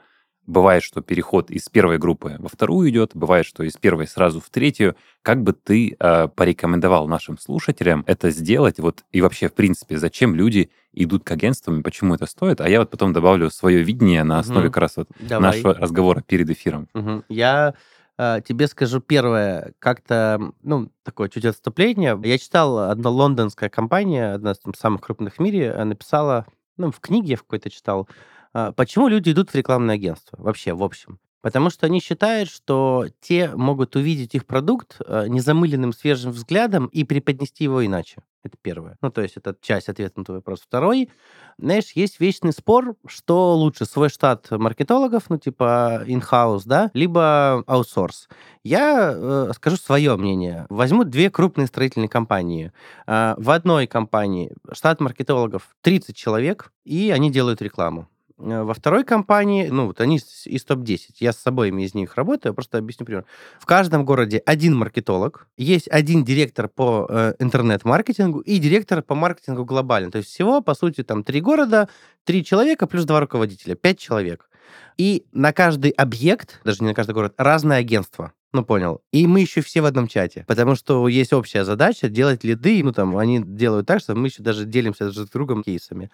бывает, 0.49 0.83
что 0.83 1.01
переход 1.01 1.51
из 1.51 1.69
первой 1.69 1.99
группы 1.99 2.35
во 2.39 2.49
вторую 2.49 2.89
идет, 2.89 3.11
бывает, 3.13 3.45
что 3.45 3.63
из 3.63 3.77
первой 3.77 4.07
сразу 4.07 4.41
в 4.41 4.49
третью. 4.49 4.95
Как 5.21 5.43
бы 5.43 5.53
ты 5.53 5.95
э, 5.97 6.27
порекомендовал 6.27 7.07
нашим 7.07 7.37
слушателям 7.37 8.03
это 8.07 8.31
сделать? 8.31 8.79
Вот 8.79 9.03
и 9.11 9.21
вообще, 9.21 9.47
в 9.47 9.53
принципе, 9.53 9.97
зачем 9.97 10.35
люди 10.35 10.71
идут 10.91 11.23
к 11.23 11.31
агентствам 11.31 11.79
и 11.79 11.83
почему 11.83 12.15
это 12.15 12.25
стоит? 12.25 12.61
А 12.61 12.69
я 12.69 12.79
вот 12.79 12.89
потом 12.89 13.13
добавлю 13.13 13.51
свое 13.51 13.83
видение 13.83 14.23
на 14.23 14.39
основе 14.39 14.67
угу. 14.67 14.73
как 14.73 14.81
раз 14.81 14.97
вот 14.97 15.09
нашего 15.29 15.75
разговора 15.75 16.21
перед 16.21 16.49
эфиром. 16.49 16.87
Угу. 16.95 17.25
Я 17.29 17.69
э, 17.69 17.73
тебе 18.45 18.67
скажу 18.67 18.99
первое, 18.99 19.73
как-то, 19.79 20.51
ну, 20.61 20.91
такое 21.03 21.29
чуть 21.29 21.45
отступление. 21.45 22.19
Я 22.23 22.37
читал, 22.37 22.79
одна 22.79 23.09
лондонская 23.09 23.69
компания, 23.69 24.33
одна 24.33 24.51
из 24.51 24.57
самых 24.77 25.01
крупных 25.01 25.35
в 25.35 25.39
мире, 25.39 25.67
э, 25.67 25.83
написала, 25.85 26.45
ну, 26.75 26.91
в 26.91 26.99
книге 26.99 27.37
в 27.37 27.43
какой-то 27.43 27.69
читал, 27.69 28.09
а, 28.53 28.73
почему 28.73 29.07
люди 29.07 29.31
идут 29.31 29.51
в 29.51 29.55
рекламное 29.55 29.95
агентство 29.95 30.37
вообще, 30.41 30.73
в 30.73 30.83
общем? 30.83 31.19
Потому 31.41 31.69
что 31.69 31.85
они 31.85 32.01
считают, 32.01 32.49
что 32.49 33.07
те 33.21 33.49
могут 33.55 33.95
увидеть 33.95 34.35
их 34.35 34.45
продукт 34.45 34.97
э, 35.05 35.27
незамыленным 35.27 35.93
свежим 35.93 36.31
взглядом 36.31 36.87
и 36.87 37.03
преподнести 37.05 37.63
его 37.63 37.85
иначе. 37.85 38.17
Это 38.43 38.57
первое. 38.61 38.97
Ну, 39.01 39.11
то 39.11 39.21
есть 39.21 39.35
это 39.35 39.55
часть 39.61 39.89
ответа 39.89 40.19
на 40.19 40.25
твой 40.25 40.37
вопрос. 40.37 40.61
Второй, 40.61 41.09
знаешь, 41.57 41.91
есть 41.91 42.19
вечный 42.19 42.53
спор, 42.53 42.95
что 43.05 43.55
лучше, 43.55 43.85
свой 43.85 44.09
штат 44.09 44.49
маркетологов, 44.51 45.29
ну, 45.29 45.37
типа 45.37 46.03
in-house, 46.05 46.63
да, 46.65 46.89
либо 46.93 47.63
аутсорс. 47.67 48.29
Я 48.63 49.11
э, 49.13 49.51
скажу 49.55 49.75
свое 49.77 50.15
мнение. 50.15 50.65
Возьму 50.69 51.03
две 51.03 51.29
крупные 51.29 51.67
строительные 51.67 52.09
компании. 52.09 52.71
Э, 53.07 53.35
в 53.37 53.49
одной 53.51 53.87
компании 53.87 54.53
штат 54.71 55.01
маркетологов 55.01 55.75
30 55.81 56.15
человек, 56.15 56.71
и 56.85 57.11
они 57.11 57.31
делают 57.31 57.61
рекламу. 57.61 58.07
Э, 58.39 58.63
во 58.63 58.73
второй 58.73 59.03
компании, 59.03 59.67
ну, 59.67 59.87
вот 59.87 60.01
они 60.01 60.19
из 60.45 60.63
топ-10, 60.63 61.15
я 61.19 61.33
с 61.33 61.37
собой 61.37 61.69
из 61.69 61.93
них 61.93 62.15
работаю, 62.15 62.53
просто 62.53 62.77
объясню 62.77 63.05
пример. 63.05 63.25
В 63.59 63.65
каждом 63.65 64.05
городе 64.05 64.41
один 64.45 64.75
маркетолог, 64.75 65.47
есть 65.57 65.87
один 65.89 66.23
директор 66.23 66.67
по 66.67 67.05
э, 67.09 67.33
интернет-маркетингу 67.39 68.39
и 68.39 68.57
директор 68.57 69.01
по 69.01 69.15
маркетингу 69.15 69.65
глобально. 69.65 70.11
То 70.11 70.19
есть 70.19 70.29
всего, 70.29 70.61
по 70.61 70.73
сути, 70.73 71.03
там 71.03 71.23
три 71.23 71.41
города, 71.41 71.89
три 72.23 72.43
человека 72.43 72.87
плюс 72.87 73.05
два 73.05 73.19
руководителя, 73.19 73.75
пять 73.75 73.99
человек. 73.99 74.49
И 74.97 75.25
на 75.31 75.51
каждый 75.51 75.91
объект, 75.91 76.59
даже 76.63 76.79
не 76.81 76.89
на 76.89 76.93
каждый 76.93 77.13
город, 77.13 77.33
разное 77.37 77.79
агентство. 77.79 78.33
Ну, 78.51 78.65
понял. 78.65 79.01
И 79.11 79.27
мы 79.27 79.41
еще 79.41 79.61
все 79.61 79.81
в 79.81 79.85
одном 79.85 80.07
чате, 80.07 80.43
потому 80.47 80.75
что 80.75 81.07
есть 81.07 81.33
общая 81.33 81.63
задача 81.63 82.09
делать 82.09 82.43
лиды, 82.43 82.83
ну, 82.83 82.91
там, 82.91 83.15
они 83.15 83.43
делают 83.43 83.85
так, 83.85 83.99
что 84.01 84.15
мы 84.15 84.27
еще 84.27 84.41
даже 84.41 84.65
делимся 84.65 85.11
друг 85.11 85.27
с 85.27 85.29
другом 85.29 85.63
кейсами 85.63 86.09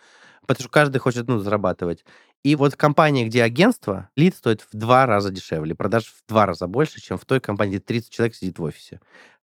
потому 0.46 0.64
что 0.64 0.70
каждый 0.70 1.00
хочет, 1.00 1.28
ну, 1.28 1.40
зарабатывать. 1.40 2.06
И 2.44 2.56
вот 2.56 2.74
в 2.74 2.78
компании, 2.78 3.26
где 3.26 3.44
агентство, 3.44 4.10
лид 4.16 4.36
стоит 4.36 4.62
в 4.62 4.76
два 4.78 5.06
раза 5.06 5.32
дешевле, 5.32 5.76
продаж 5.76 6.06
в 6.06 6.28
два 6.30 6.46
раза 6.46 6.68
больше, 6.68 7.02
чем 7.02 7.18
в 7.18 7.26
той 7.26 7.40
компании, 7.40 7.78
где 7.78 7.80
30 7.86 8.12
человек 8.12 8.36
сидит 8.36 8.60
в 8.60 8.64
офисе. 8.64 9.00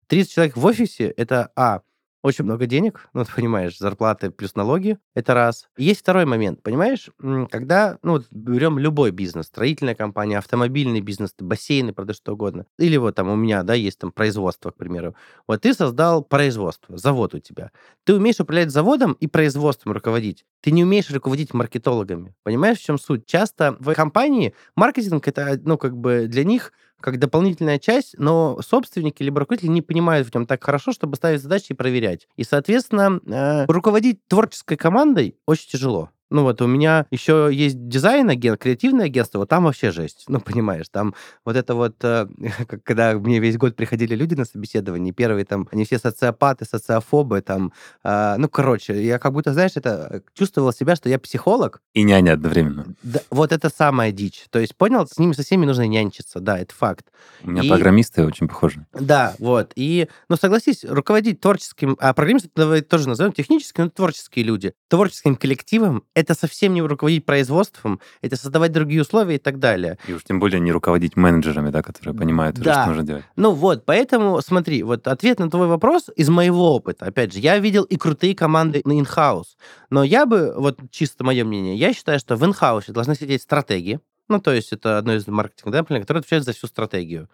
30 0.06 0.32
человек 0.32 0.56
в 0.56 0.64
офисе— 0.64 1.08
это, 1.16 1.50
а, 1.56 1.80
очень 2.22 2.44
много 2.44 2.66
денег, 2.66 3.08
ну, 3.12 3.24
ты 3.24 3.32
понимаешь, 3.34 3.78
зарплаты 3.78 4.30
плюс 4.30 4.54
налоги, 4.54 4.98
это 5.14 5.34
раз. 5.34 5.68
Есть 5.76 6.00
второй 6.00 6.24
момент, 6.24 6.62
понимаешь, 6.62 7.10
когда, 7.50 7.98
ну, 8.02 8.12
вот 8.12 8.26
берем 8.30 8.78
любой 8.78 9.10
бизнес, 9.10 9.46
строительная 9.46 9.94
компания, 9.94 10.38
автомобильный 10.38 11.00
бизнес, 11.00 11.34
бассейны, 11.38 11.92
продаешь 11.92 12.16
что 12.16 12.32
угодно, 12.32 12.66
или 12.78 12.96
вот 12.96 13.14
там 13.14 13.28
у 13.28 13.36
меня, 13.36 13.62
да, 13.62 13.74
есть 13.74 13.98
там 13.98 14.12
производство, 14.12 14.70
к 14.70 14.76
примеру. 14.76 15.14
Вот 15.46 15.62
ты 15.62 15.74
создал 15.74 16.22
производство, 16.22 16.96
завод 16.96 17.34
у 17.34 17.38
тебя. 17.38 17.70
Ты 18.04 18.14
умеешь 18.14 18.40
управлять 18.40 18.70
заводом 18.70 19.12
и 19.14 19.26
производством 19.26 19.92
руководить. 19.92 20.44
Ты 20.60 20.70
не 20.70 20.84
умеешь 20.84 21.10
руководить 21.10 21.54
маркетологами. 21.54 22.34
Понимаешь, 22.42 22.78
в 22.78 22.84
чем 22.84 22.98
суть? 22.98 23.26
Часто 23.26 23.76
в 23.80 23.92
компании 23.94 24.54
маркетинг 24.76 25.26
это, 25.26 25.60
ну, 25.64 25.76
как 25.76 25.96
бы 25.96 26.26
для 26.28 26.44
них 26.44 26.72
как 27.02 27.18
дополнительная 27.18 27.78
часть, 27.78 28.14
но 28.18 28.58
собственники 28.62 29.22
либо 29.22 29.40
руководители 29.40 29.70
не 29.70 29.82
понимают 29.82 30.28
в 30.28 30.34
нем 30.34 30.46
так 30.46 30.64
хорошо, 30.64 30.92
чтобы 30.92 31.16
ставить 31.16 31.42
задачи 31.42 31.72
и 31.72 31.74
проверять. 31.74 32.26
И, 32.36 32.44
соответственно, 32.44 33.20
э, 33.26 33.66
руководить 33.66 34.26
творческой 34.28 34.76
командой 34.76 35.36
очень 35.46 35.68
тяжело. 35.68 36.10
Ну 36.32 36.44
вот 36.44 36.62
у 36.62 36.66
меня 36.66 37.06
еще 37.10 37.50
есть 37.52 37.88
дизайн 37.88 38.30
агент, 38.30 38.58
креативное 38.58 39.06
агентство, 39.06 39.38
вот 39.38 39.50
там 39.50 39.64
вообще 39.64 39.90
жесть. 39.90 40.24
Ну, 40.28 40.40
понимаешь, 40.44 40.86
там 40.90 41.14
вот 41.44 41.56
это 41.56 41.74
вот, 41.74 41.96
э, 42.02 42.26
когда 42.84 43.12
мне 43.12 43.38
весь 43.38 43.58
год 43.58 43.76
приходили 43.76 44.14
люди 44.14 44.34
на 44.34 44.44
собеседование, 44.44 45.12
первые 45.12 45.44
там, 45.44 45.68
они 45.70 45.84
все 45.84 45.98
социопаты, 45.98 46.64
социофобы, 46.64 47.42
там, 47.42 47.72
э, 48.02 48.36
ну, 48.38 48.48
короче, 48.48 49.04
я 49.04 49.18
как 49.18 49.32
будто, 49.32 49.52
знаешь, 49.52 49.72
это 49.74 50.22
чувствовал 50.34 50.72
себя, 50.72 50.96
что 50.96 51.08
я 51.08 51.18
психолог. 51.18 51.82
И 51.92 52.02
няня 52.02 52.32
одновременно. 52.32 52.94
Да, 53.02 53.20
вот 53.30 53.52
это 53.52 53.68
самая 53.68 54.10
дичь. 54.10 54.44
То 54.50 54.58
есть, 54.58 54.74
понял, 54.74 55.06
с 55.06 55.18
ними 55.18 55.34
со 55.34 55.42
всеми 55.42 55.66
нужно 55.66 55.86
нянчиться, 55.86 56.40
да, 56.40 56.58
это 56.58 56.74
факт. 56.74 57.06
У 57.42 57.50
меня 57.50 57.62
и... 57.62 57.68
программисты 57.68 58.24
очень 58.24 58.48
похожи. 58.48 58.86
Да, 58.94 59.34
вот. 59.38 59.72
И, 59.76 60.08
ну, 60.30 60.36
согласись, 60.36 60.84
руководить 60.84 61.40
творческим, 61.40 61.96
а 62.00 62.14
программисты 62.14 62.48
тоже 62.82 63.08
назовем 63.08 63.32
технические, 63.32 63.84
но 63.84 63.90
творческие 63.90 64.46
люди, 64.46 64.72
творческим 64.88 65.36
коллективом 65.36 66.04
это 66.22 66.34
совсем 66.34 66.74
не 66.74 66.82
руководить 66.82 67.24
производством, 67.24 68.00
это 68.20 68.36
создавать 68.36 68.72
другие 68.72 69.02
условия 69.02 69.36
и 69.36 69.38
так 69.38 69.58
далее. 69.58 69.98
И 70.06 70.12
уж 70.12 70.24
тем 70.24 70.40
более 70.40 70.60
не 70.60 70.72
руководить 70.72 71.16
менеджерами, 71.16 71.70
да, 71.70 71.82
которые 71.82 72.14
понимают, 72.14 72.56
да. 72.56 72.82
что 72.82 72.86
нужно 72.86 73.02
делать. 73.04 73.24
Ну 73.36 73.52
вот, 73.52 73.84
поэтому 73.84 74.40
смотри, 74.40 74.82
вот 74.82 75.06
ответ 75.08 75.38
на 75.38 75.50
твой 75.50 75.66
вопрос 75.66 76.10
из 76.16 76.28
моего 76.28 76.74
опыта. 76.74 77.06
Опять 77.06 77.32
же, 77.32 77.40
я 77.40 77.58
видел 77.58 77.84
и 77.84 77.96
крутые 77.96 78.34
команды 78.34 78.82
на 78.84 78.98
инхаус, 78.98 79.56
но 79.90 80.02
я 80.02 80.26
бы, 80.26 80.54
вот 80.56 80.78
чисто 80.90 81.24
мое 81.24 81.44
мнение, 81.44 81.76
я 81.76 81.92
считаю, 81.92 82.18
что 82.18 82.36
в 82.36 82.44
инхаусе 82.44 82.92
должны 82.92 83.14
сидеть 83.14 83.42
стратеги, 83.42 84.00
ну, 84.28 84.40
то 84.40 84.52
есть 84.52 84.72
это 84.72 84.98
одно 84.98 85.14
из 85.14 85.26
маркетинговых, 85.26 85.86
да, 85.88 86.00
которые 86.00 86.20
отвечают 86.20 86.44
за 86.44 86.52
всю 86.52 86.66
стратегию. 86.66 87.28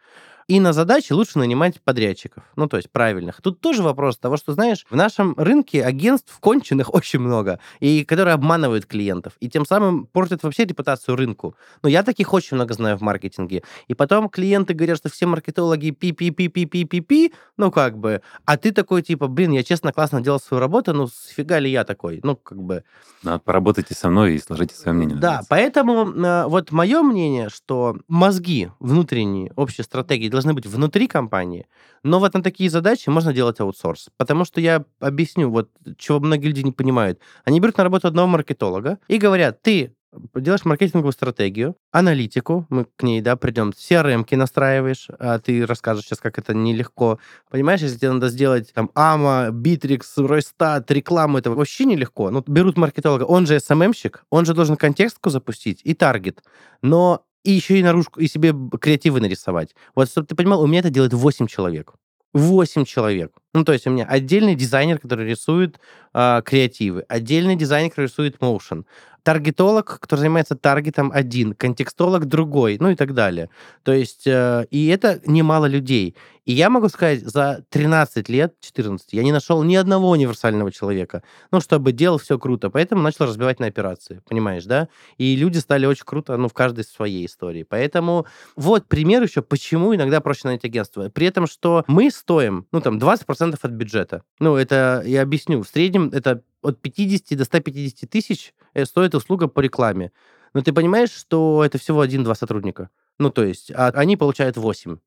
И 0.48 0.60
на 0.60 0.72
задачи 0.72 1.12
лучше 1.12 1.38
нанимать 1.38 1.78
подрядчиков, 1.82 2.42
ну, 2.56 2.68
то 2.68 2.78
есть 2.78 2.90
правильных. 2.90 3.42
Тут 3.42 3.60
тоже 3.60 3.82
вопрос 3.82 4.16
того, 4.16 4.38
что, 4.38 4.54
знаешь, 4.54 4.86
в 4.88 4.96
нашем 4.96 5.34
рынке 5.36 5.84
агентств 5.84 6.38
конченых 6.40 6.94
очень 6.94 7.18
много, 7.20 7.60
и 7.80 8.02
которые 8.02 8.32
обманывают 8.32 8.86
клиентов, 8.86 9.34
и 9.40 9.50
тем 9.50 9.66
самым 9.66 10.06
портят 10.06 10.42
вообще 10.42 10.64
репутацию 10.64 11.16
рынку. 11.16 11.54
Но 11.82 11.90
я 11.90 12.02
таких 12.02 12.32
очень 12.32 12.54
много 12.54 12.72
знаю 12.72 12.96
в 12.96 13.02
маркетинге. 13.02 13.62
И 13.88 13.94
потом 13.94 14.30
клиенты 14.30 14.72
говорят, 14.72 14.96
что 14.96 15.10
все 15.10 15.26
маркетологи 15.26 15.90
пи-пи-пи-пи-пи-пи-пи, 15.90 17.34
ну, 17.58 17.70
как 17.70 17.98
бы, 17.98 18.22
а 18.46 18.56
ты 18.56 18.72
такой, 18.72 19.02
типа, 19.02 19.28
блин, 19.28 19.52
я 19.52 19.62
честно 19.62 19.92
классно 19.92 20.22
делал 20.22 20.40
свою 20.40 20.62
работу, 20.62 20.94
ну, 20.94 21.08
сфига 21.08 21.58
ли 21.58 21.70
я 21.70 21.84
такой? 21.84 22.20
Ну, 22.22 22.36
как 22.36 22.62
бы... 22.62 22.84
Надо 23.22 23.40
поработайте 23.40 23.94
со 23.94 24.08
мной 24.08 24.36
и 24.36 24.38
сложите 24.38 24.74
свое 24.74 24.96
мнение. 24.96 25.18
Да, 25.18 25.42
поэтому 25.50 26.10
э, 26.10 26.46
вот 26.46 26.72
мое 26.72 27.02
мнение, 27.02 27.50
что 27.50 27.98
мозги 28.08 28.70
внутренние 28.78 29.52
общей 29.54 29.82
стратегии 29.82 30.28
должны 30.38 30.54
быть 30.54 30.66
внутри 30.66 31.08
компании, 31.08 31.66
но 32.02 32.20
вот 32.20 32.34
на 32.34 32.42
такие 32.42 32.70
задачи 32.70 33.08
можно 33.08 33.32
делать 33.32 33.60
аутсорс. 33.60 34.08
Потому 34.16 34.44
что 34.44 34.60
я 34.60 34.84
объясню, 35.00 35.50
вот 35.50 35.70
чего 35.96 36.20
многие 36.20 36.46
люди 36.46 36.60
не 36.60 36.72
понимают. 36.72 37.18
Они 37.44 37.60
берут 37.60 37.76
на 37.76 37.84
работу 37.84 38.06
одного 38.06 38.28
маркетолога 38.28 38.98
и 39.08 39.18
говорят, 39.18 39.62
ты 39.62 39.94
делаешь 40.34 40.64
маркетинговую 40.64 41.12
стратегию, 41.12 41.76
аналитику, 41.90 42.66
мы 42.70 42.86
к 42.96 43.02
ней, 43.02 43.20
да, 43.20 43.36
придем, 43.36 43.70
CRM-ки 43.70 44.36
настраиваешь, 44.36 45.08
а 45.18 45.38
ты 45.38 45.66
расскажешь 45.66 46.04
сейчас, 46.04 46.20
как 46.20 46.38
это 46.38 46.54
нелегко. 46.54 47.18
Понимаешь, 47.50 47.80
если 47.80 47.98
тебе 47.98 48.12
надо 48.12 48.28
сделать 48.28 48.72
там 48.72 48.90
AMA, 48.94 49.50
Bittrex, 49.50 50.26
Ройстат, 50.26 50.90
рекламу, 50.90 51.38
это 51.38 51.50
вообще 51.50 51.84
нелегко. 51.84 52.30
Ну, 52.30 52.42
берут 52.46 52.78
маркетолога, 52.78 53.24
он 53.24 53.46
же 53.46 53.56
SMM-щик, 53.56 54.20
он 54.30 54.46
же 54.46 54.54
должен 54.54 54.76
контекстку 54.76 55.30
запустить 55.30 55.80
и 55.84 55.94
таргет. 55.94 56.42
Но 56.80 57.24
и 57.48 57.52
еще 57.52 57.78
и 57.78 57.82
наружку, 57.82 58.20
и 58.20 58.28
себе 58.28 58.54
креативы 58.78 59.20
нарисовать. 59.20 59.74
Вот, 59.94 60.10
чтобы 60.10 60.26
ты 60.26 60.34
понимал, 60.34 60.62
у 60.62 60.66
меня 60.66 60.80
это 60.80 60.90
делает 60.90 61.14
8 61.14 61.46
человек. 61.46 61.94
8 62.34 62.84
человек. 62.84 63.32
Ну, 63.54 63.64
то 63.64 63.72
есть 63.72 63.86
у 63.86 63.90
меня 63.90 64.04
отдельный 64.04 64.54
дизайнер, 64.54 64.98
который 64.98 65.26
рисует 65.28 65.80
э, 66.14 66.42
креативы, 66.44 67.04
отдельный 67.08 67.56
дизайнер, 67.56 67.90
который 67.90 68.06
рисует 68.06 68.36
motion, 68.38 68.84
таргетолог, 69.22 70.00
который 70.00 70.20
занимается 70.20 70.56
таргетом 70.56 71.10
один, 71.12 71.54
контекстолог 71.54 72.26
другой, 72.26 72.78
ну 72.80 72.90
и 72.90 72.94
так 72.94 73.14
далее. 73.14 73.50
То 73.82 73.92
есть, 73.92 74.26
э, 74.26 74.66
и 74.70 74.88
это 74.88 75.20
немало 75.26 75.66
людей. 75.66 76.14
И 76.48 76.54
я 76.54 76.70
могу 76.70 76.88
сказать, 76.88 77.20
за 77.20 77.62
13 77.68 78.30
лет, 78.30 78.54
14, 78.60 79.12
я 79.12 79.22
не 79.22 79.32
нашел 79.32 79.62
ни 79.62 79.74
одного 79.74 80.08
универсального 80.08 80.72
человека, 80.72 81.22
ну, 81.50 81.60
чтобы 81.60 81.92
делал 81.92 82.16
все 82.16 82.38
круто. 82.38 82.70
Поэтому 82.70 83.02
начал 83.02 83.26
разбивать 83.26 83.60
на 83.60 83.66
операции, 83.66 84.22
понимаешь, 84.26 84.64
да? 84.64 84.88
И 85.18 85.36
люди 85.36 85.58
стали 85.58 85.84
очень 85.84 86.06
круто, 86.06 86.38
ну, 86.38 86.48
в 86.48 86.54
каждой 86.54 86.84
своей 86.84 87.26
истории. 87.26 87.64
Поэтому 87.68 88.24
вот 88.56 88.86
пример 88.88 89.22
еще, 89.22 89.42
почему 89.42 89.94
иногда 89.94 90.22
проще 90.22 90.40
нанять 90.44 90.64
агентство. 90.64 91.10
При 91.10 91.26
этом, 91.26 91.46
что 91.46 91.84
мы 91.86 92.10
стоим, 92.10 92.64
ну, 92.72 92.80
там, 92.80 92.96
20% 92.96 93.37
от 93.40 93.70
бюджета. 93.72 94.22
Ну, 94.40 94.56
это 94.56 95.02
я 95.06 95.22
объясню. 95.22 95.62
В 95.62 95.68
среднем 95.68 96.10
это 96.12 96.42
от 96.62 96.80
50 96.80 97.36
до 97.36 97.44
150 97.44 98.10
тысяч 98.10 98.54
э, 98.74 98.84
стоит 98.84 99.14
услуга 99.14 99.48
по 99.48 99.60
рекламе. 99.60 100.12
Но 100.54 100.62
ты 100.62 100.72
понимаешь, 100.72 101.10
что 101.10 101.62
это 101.64 101.78
всего 101.78 102.00
один-два 102.00 102.34
сотрудника. 102.34 102.90
Ну, 103.18 103.30
то 103.30 103.44
есть, 103.44 103.70
а 103.74 103.88
они 103.88 104.16
получают 104.16 104.56
8. 104.56 104.98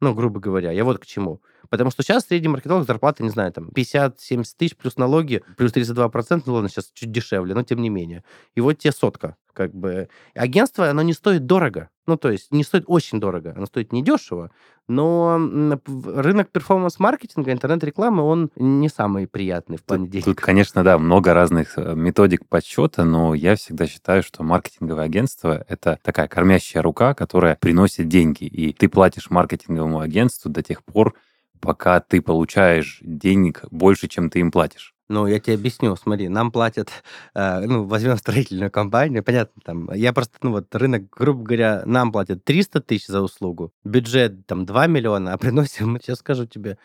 Ну, 0.00 0.14
грубо 0.14 0.40
говоря, 0.40 0.70
я 0.70 0.84
вот 0.84 0.98
к 0.98 1.06
чему. 1.06 1.42
Потому 1.70 1.90
что 1.90 2.02
сейчас 2.02 2.26
средний 2.26 2.48
маркетолог 2.48 2.86
зарплата, 2.86 3.22
не 3.22 3.30
знаю, 3.30 3.52
там 3.52 3.68
50-70 3.74 4.44
тысяч 4.56 4.76
плюс 4.76 4.96
налоги, 4.96 5.42
плюс 5.56 5.72
32%, 5.72 6.42
ну 6.46 6.54
ладно, 6.54 6.68
сейчас 6.68 6.90
чуть 6.94 7.10
дешевле, 7.10 7.54
но 7.54 7.62
тем 7.62 7.80
не 7.80 7.90
менее. 7.90 8.24
И 8.54 8.60
вот 8.60 8.74
тебе 8.74 8.92
сотка. 8.92 9.36
Как 9.52 9.74
бы. 9.74 10.08
Агентство, 10.34 10.88
оно 10.88 11.02
не 11.02 11.12
стоит 11.12 11.46
дорого. 11.46 11.90
Ну, 12.06 12.16
то 12.16 12.30
есть 12.30 12.52
не 12.52 12.64
стоит 12.64 12.84
очень 12.86 13.20
дорого, 13.20 13.52
оно 13.54 13.66
стоит 13.66 13.92
недешево, 13.92 14.50
но 14.88 15.36
рынок 15.36 16.48
перформанс-маркетинга, 16.48 17.52
интернет-рекламы, 17.52 18.22
он 18.22 18.50
не 18.56 18.88
самый 18.88 19.26
приятный 19.26 19.76
в 19.76 19.84
плане 19.84 20.04
тут, 20.04 20.12
денег. 20.12 20.24
Тут, 20.24 20.40
конечно, 20.40 20.82
да, 20.82 20.98
много 20.98 21.34
разных 21.34 21.76
э, 21.76 21.94
методик 21.94 22.46
подсчета, 22.46 23.04
но 23.04 23.34
я 23.34 23.56
всегда 23.56 23.86
считаю, 23.86 24.22
что 24.22 24.42
маркетинговое 24.42 25.04
агентство— 25.04 25.62
это 25.68 25.98
такая 26.02 26.28
кормящая 26.28 26.82
рука, 26.82 27.12
которая 27.12 27.56
приносит 27.60 28.08
деньги, 28.08 28.44
и 28.44 28.72
ты 28.72 28.88
платишь 28.88 29.28
маркетинговому 29.28 30.00
агентству 30.00 30.50
до 30.50 30.62
тех 30.62 30.82
пор, 30.84 31.14
пока 31.60 32.00
ты 32.00 32.20
получаешь 32.20 32.98
денег 33.02 33.64
больше, 33.70 34.08
чем 34.08 34.30
ты 34.30 34.40
им 34.40 34.50
платишь. 34.50 34.94
Ну, 35.08 35.26
я 35.26 35.40
тебе 35.40 35.54
объясню, 35.54 35.96
смотри, 35.96 36.28
нам 36.28 36.52
платят, 36.52 36.90
э, 37.34 37.60
ну, 37.60 37.84
возьмем 37.84 38.18
строительную 38.18 38.70
компанию, 38.70 39.24
понятно, 39.24 39.62
там, 39.64 39.90
я 39.94 40.12
просто, 40.12 40.36
ну, 40.42 40.50
вот 40.50 40.74
рынок, 40.74 41.08
грубо 41.10 41.42
говоря, 41.42 41.82
нам 41.86 42.12
платят 42.12 42.44
300 42.44 42.82
тысяч 42.82 43.06
за 43.06 43.22
услугу, 43.22 43.72
бюджет 43.84 44.46
там 44.46 44.66
2 44.66 44.86
миллиона, 44.86 45.32
а 45.32 45.38
приносим, 45.38 45.98
сейчас 46.02 46.18
скажу 46.18 46.44
тебе, 46.44 46.76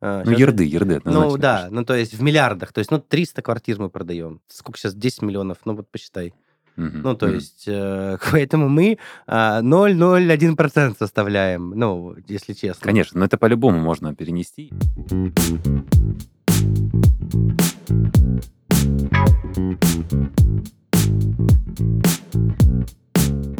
э, 0.00 0.22
ну, 0.24 0.30
ерды, 0.30 0.64
ерды, 0.64 1.00
Ну, 1.04 1.36
да, 1.36 1.56
конечно. 1.56 1.80
ну, 1.80 1.84
то 1.84 1.96
есть 1.96 2.14
в 2.14 2.22
миллиардах, 2.22 2.72
то 2.72 2.78
есть, 2.78 2.92
ну, 2.92 3.00
300 3.00 3.42
квартир 3.42 3.80
мы 3.80 3.90
продаем. 3.90 4.40
Сколько 4.46 4.78
сейчас? 4.78 4.94
10 4.94 5.22
миллионов, 5.22 5.58
ну, 5.64 5.74
вот 5.74 5.90
посчитай. 5.90 6.34
Uh-huh, 6.76 7.00
ну, 7.02 7.14
то 7.14 7.26
uh-huh. 7.26 7.34
есть, 7.34 7.64
э, 7.66 8.18
поэтому 8.32 8.68
мы 8.68 8.98
э, 9.26 9.32
0,01% 9.32 10.96
составляем, 10.98 11.70
ну, 11.70 12.16
если 12.28 12.54
честно. 12.54 12.86
Конечно, 12.86 13.18
но 13.18 13.26
это 13.26 13.36
по-любому 13.36 13.78
можно 13.78 14.14
перенести. 14.14 14.72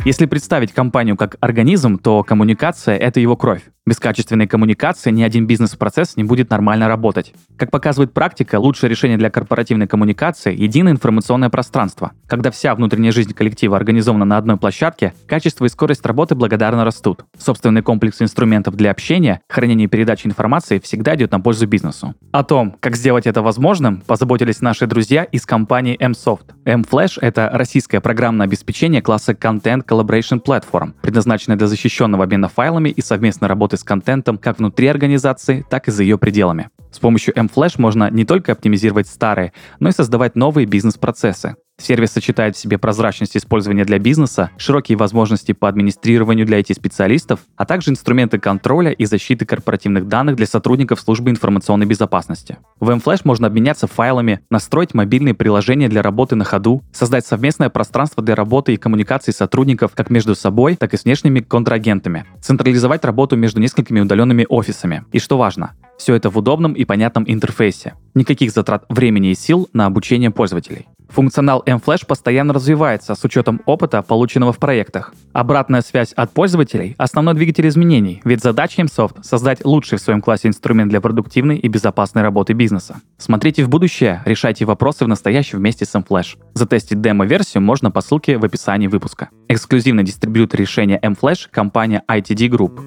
Если 0.04 0.26
представить 0.26 0.72
компанию 0.72 1.16
как 1.16 1.36
организм, 1.38 1.96
то 1.96 2.24
коммуникация— 2.24 2.96
это 2.98 3.20
его 3.20 3.36
кровь. 3.36 3.62
Без 3.84 3.98
качественной 3.98 4.46
коммуникации 4.46 5.10
ни 5.10 5.24
один 5.24 5.46
бизнес-процесс 5.46 6.16
не 6.16 6.22
будет 6.22 6.50
нормально 6.50 6.86
работать. 6.86 7.32
Как 7.56 7.72
показывает 7.72 8.12
практика, 8.12 8.60
лучшее 8.60 8.90
решение 8.90 9.18
для 9.18 9.28
корпоративной 9.28 9.88
коммуникации— 9.88 10.56
единое 10.56 10.92
информационное 10.92 11.50
пространство. 11.50 12.12
Когда 12.28 12.52
вся 12.52 12.76
внутренняя 12.76 13.10
жизнь 13.10 13.32
коллектива 13.32 13.76
организована 13.76 14.24
на 14.24 14.38
одной 14.38 14.56
площадке, 14.56 15.14
качество 15.26 15.64
и 15.64 15.68
скорость 15.68 16.06
работы 16.06 16.36
благодарно 16.36 16.84
растут. 16.84 17.24
Собственный 17.36 17.82
комплекс 17.82 18.22
инструментов 18.22 18.76
для 18.76 18.92
общения, 18.92 19.40
хранения 19.48 19.86
и 19.86 19.88
передачи 19.88 20.28
информации 20.28 20.78
всегда 20.78 21.16
идет 21.16 21.32
на 21.32 21.40
пользу 21.40 21.66
бизнесу. 21.66 22.14
О 22.30 22.44
том, 22.44 22.76
как 22.78 22.94
сделать 22.94 23.26
это 23.26 23.42
возможным, 23.42 24.00
позаботились 24.00 24.60
наши 24.60 24.86
друзья 24.86 25.24
из 25.24 25.44
компании 25.44 25.98
MSoft. 26.00 26.54
MFlash— 26.64 27.18
это 27.20 27.50
российское 27.52 28.00
программное 28.00 28.46
обеспечение 28.46 29.02
класса 29.02 29.32
Content 29.32 29.82
Collaboration 29.92 30.42
Platform, 30.42 30.94
предназначенное 31.02 31.58
для 31.58 31.66
защищенного 31.66 32.24
обмена 32.24 32.48
файлами 32.48 32.88
и 32.88 33.02
совместной 33.02 33.48
работы 33.48 33.76
с 33.76 33.84
контентом 33.84 34.38
как 34.38 34.58
внутри 34.58 34.86
организации, 34.86 35.66
так 35.68 35.88
и 35.88 35.90
за 35.90 36.02
ее 36.02 36.16
пределами. 36.16 36.70
С 36.90 36.98
помощью 36.98 37.34
mFlash 37.34 37.74
можно 37.76 38.10
не 38.10 38.24
только 38.24 38.52
оптимизировать 38.52 39.06
старые, 39.06 39.52
но 39.80 39.90
и 39.90 39.92
создавать 39.92 40.34
новые 40.34 40.66
бизнес-процессы. 40.66 41.56
Сервис 41.82 42.12
сочетает 42.12 42.54
в 42.54 42.60
себе 42.60 42.78
прозрачность 42.78 43.36
использования 43.36 43.84
для 43.84 43.98
бизнеса, 43.98 44.50
широкие 44.56 44.96
возможности 44.96 45.50
по 45.50 45.68
администрированию 45.68 46.46
для 46.46 46.60
IT-специалистов, 46.60 47.40
а 47.56 47.64
также 47.64 47.90
инструменты 47.90 48.38
контроля 48.38 48.92
и 48.92 49.04
защиты 49.04 49.44
корпоративных 49.44 50.06
данных 50.06 50.36
для 50.36 50.46
сотрудников 50.46 51.00
службы 51.00 51.30
информационной 51.30 51.86
безопасности. 51.86 52.58
В 52.78 52.90
mFlash 52.90 53.22
можно 53.24 53.48
обменяться 53.48 53.88
файлами, 53.88 54.40
настроить 54.48 54.94
мобильные 54.94 55.34
приложения 55.34 55.88
для 55.88 56.02
работы 56.02 56.36
на 56.36 56.44
ходу, 56.44 56.84
создать 56.92 57.26
совместное 57.26 57.68
пространство 57.68 58.22
для 58.22 58.36
работы 58.36 58.74
и 58.74 58.76
коммуникации 58.76 59.32
сотрудников 59.32 59.92
как 59.96 60.08
между 60.08 60.36
собой, 60.36 60.76
так 60.76 60.94
и 60.94 60.96
с 60.96 61.04
внешними 61.04 61.40
контрагентами, 61.40 62.26
централизовать 62.40 63.04
работу 63.04 63.36
между 63.36 63.60
несколькими 63.60 63.98
удаленными 63.98 64.46
офисами. 64.48 65.04
И 65.10 65.18
что 65.18 65.36
важно, 65.36 65.72
все 65.98 66.14
это 66.14 66.30
в 66.30 66.38
удобном 66.38 66.72
и 66.74 66.84
понятном 66.84 67.24
интерфейсе. 67.26 67.94
Никаких 68.14 68.50
затрат 68.52 68.84
времени 68.88 69.30
и 69.30 69.34
сил 69.34 69.68
на 69.72 69.86
обучение 69.86 70.30
пользователей. 70.30 70.86
Функционал 71.12 71.62
mFlash 71.66 72.06
постоянно 72.06 72.54
развивается 72.54 73.14
с 73.14 73.22
учетом 73.22 73.60
опыта, 73.66 74.00
полученного 74.00 74.52
в 74.52 74.58
проектах. 74.58 75.14
Обратная 75.34 75.82
связь 75.82 76.12
от 76.14 76.32
пользователей– 76.32 76.94
основной 76.98 77.34
двигатель 77.34 77.68
изменений, 77.68 78.22
ведь 78.24 78.42
задача 78.42 78.80
MSoft— 78.80 79.16
создать 79.22 79.62
лучший 79.64 79.98
в 79.98 80.00
своем 80.00 80.22
классе 80.22 80.48
инструмент 80.48 80.88
для 80.90 81.02
продуктивной 81.02 81.58
и 81.58 81.68
безопасной 81.68 82.22
работы 82.22 82.54
бизнеса. 82.54 83.02
Смотрите 83.18 83.62
в 83.62 83.68
будущее, 83.68 84.22
решайте 84.24 84.64
вопросы 84.64 85.04
в 85.04 85.08
настоящем 85.08 85.58
вместе 85.58 85.84
с 85.84 85.94
mFlash. 85.94 86.38
Затестить 86.54 87.02
демо-версию 87.02 87.62
можно 87.62 87.90
по 87.90 88.00
ссылке 88.00 88.38
в 88.38 88.44
описании 88.44 88.86
выпуска. 88.86 89.28
Эксклюзивный 89.48 90.04
дистрибьютор 90.04 90.60
решения 90.60 90.98
mFlash— 91.02 91.48
компания 91.50 92.02
ITD 92.08 92.48
Group. 92.48 92.80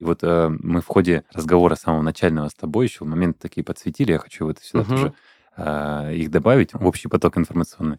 И 0.00 0.04
вот 0.04 0.20
э, 0.22 0.48
мы 0.60 0.80
в 0.80 0.86
ходе 0.86 1.24
разговора 1.32 1.74
самого 1.74 2.02
начального 2.02 2.48
с 2.48 2.54
тобой 2.54 2.86
еще 2.86 3.04
моменты 3.04 3.38
такие 3.40 3.62
подсветили, 3.62 4.12
я 4.12 4.18
хочу 4.18 4.46
вот 4.46 4.58
сюда 4.58 4.84
Мгм. 4.84 4.90
тоже 4.90 5.12
э, 5.56 6.14
их 6.16 6.30
добавить 6.30 6.72
в 6.72 6.86
общий 6.86 7.08
поток 7.08 7.36
информационный. 7.36 7.98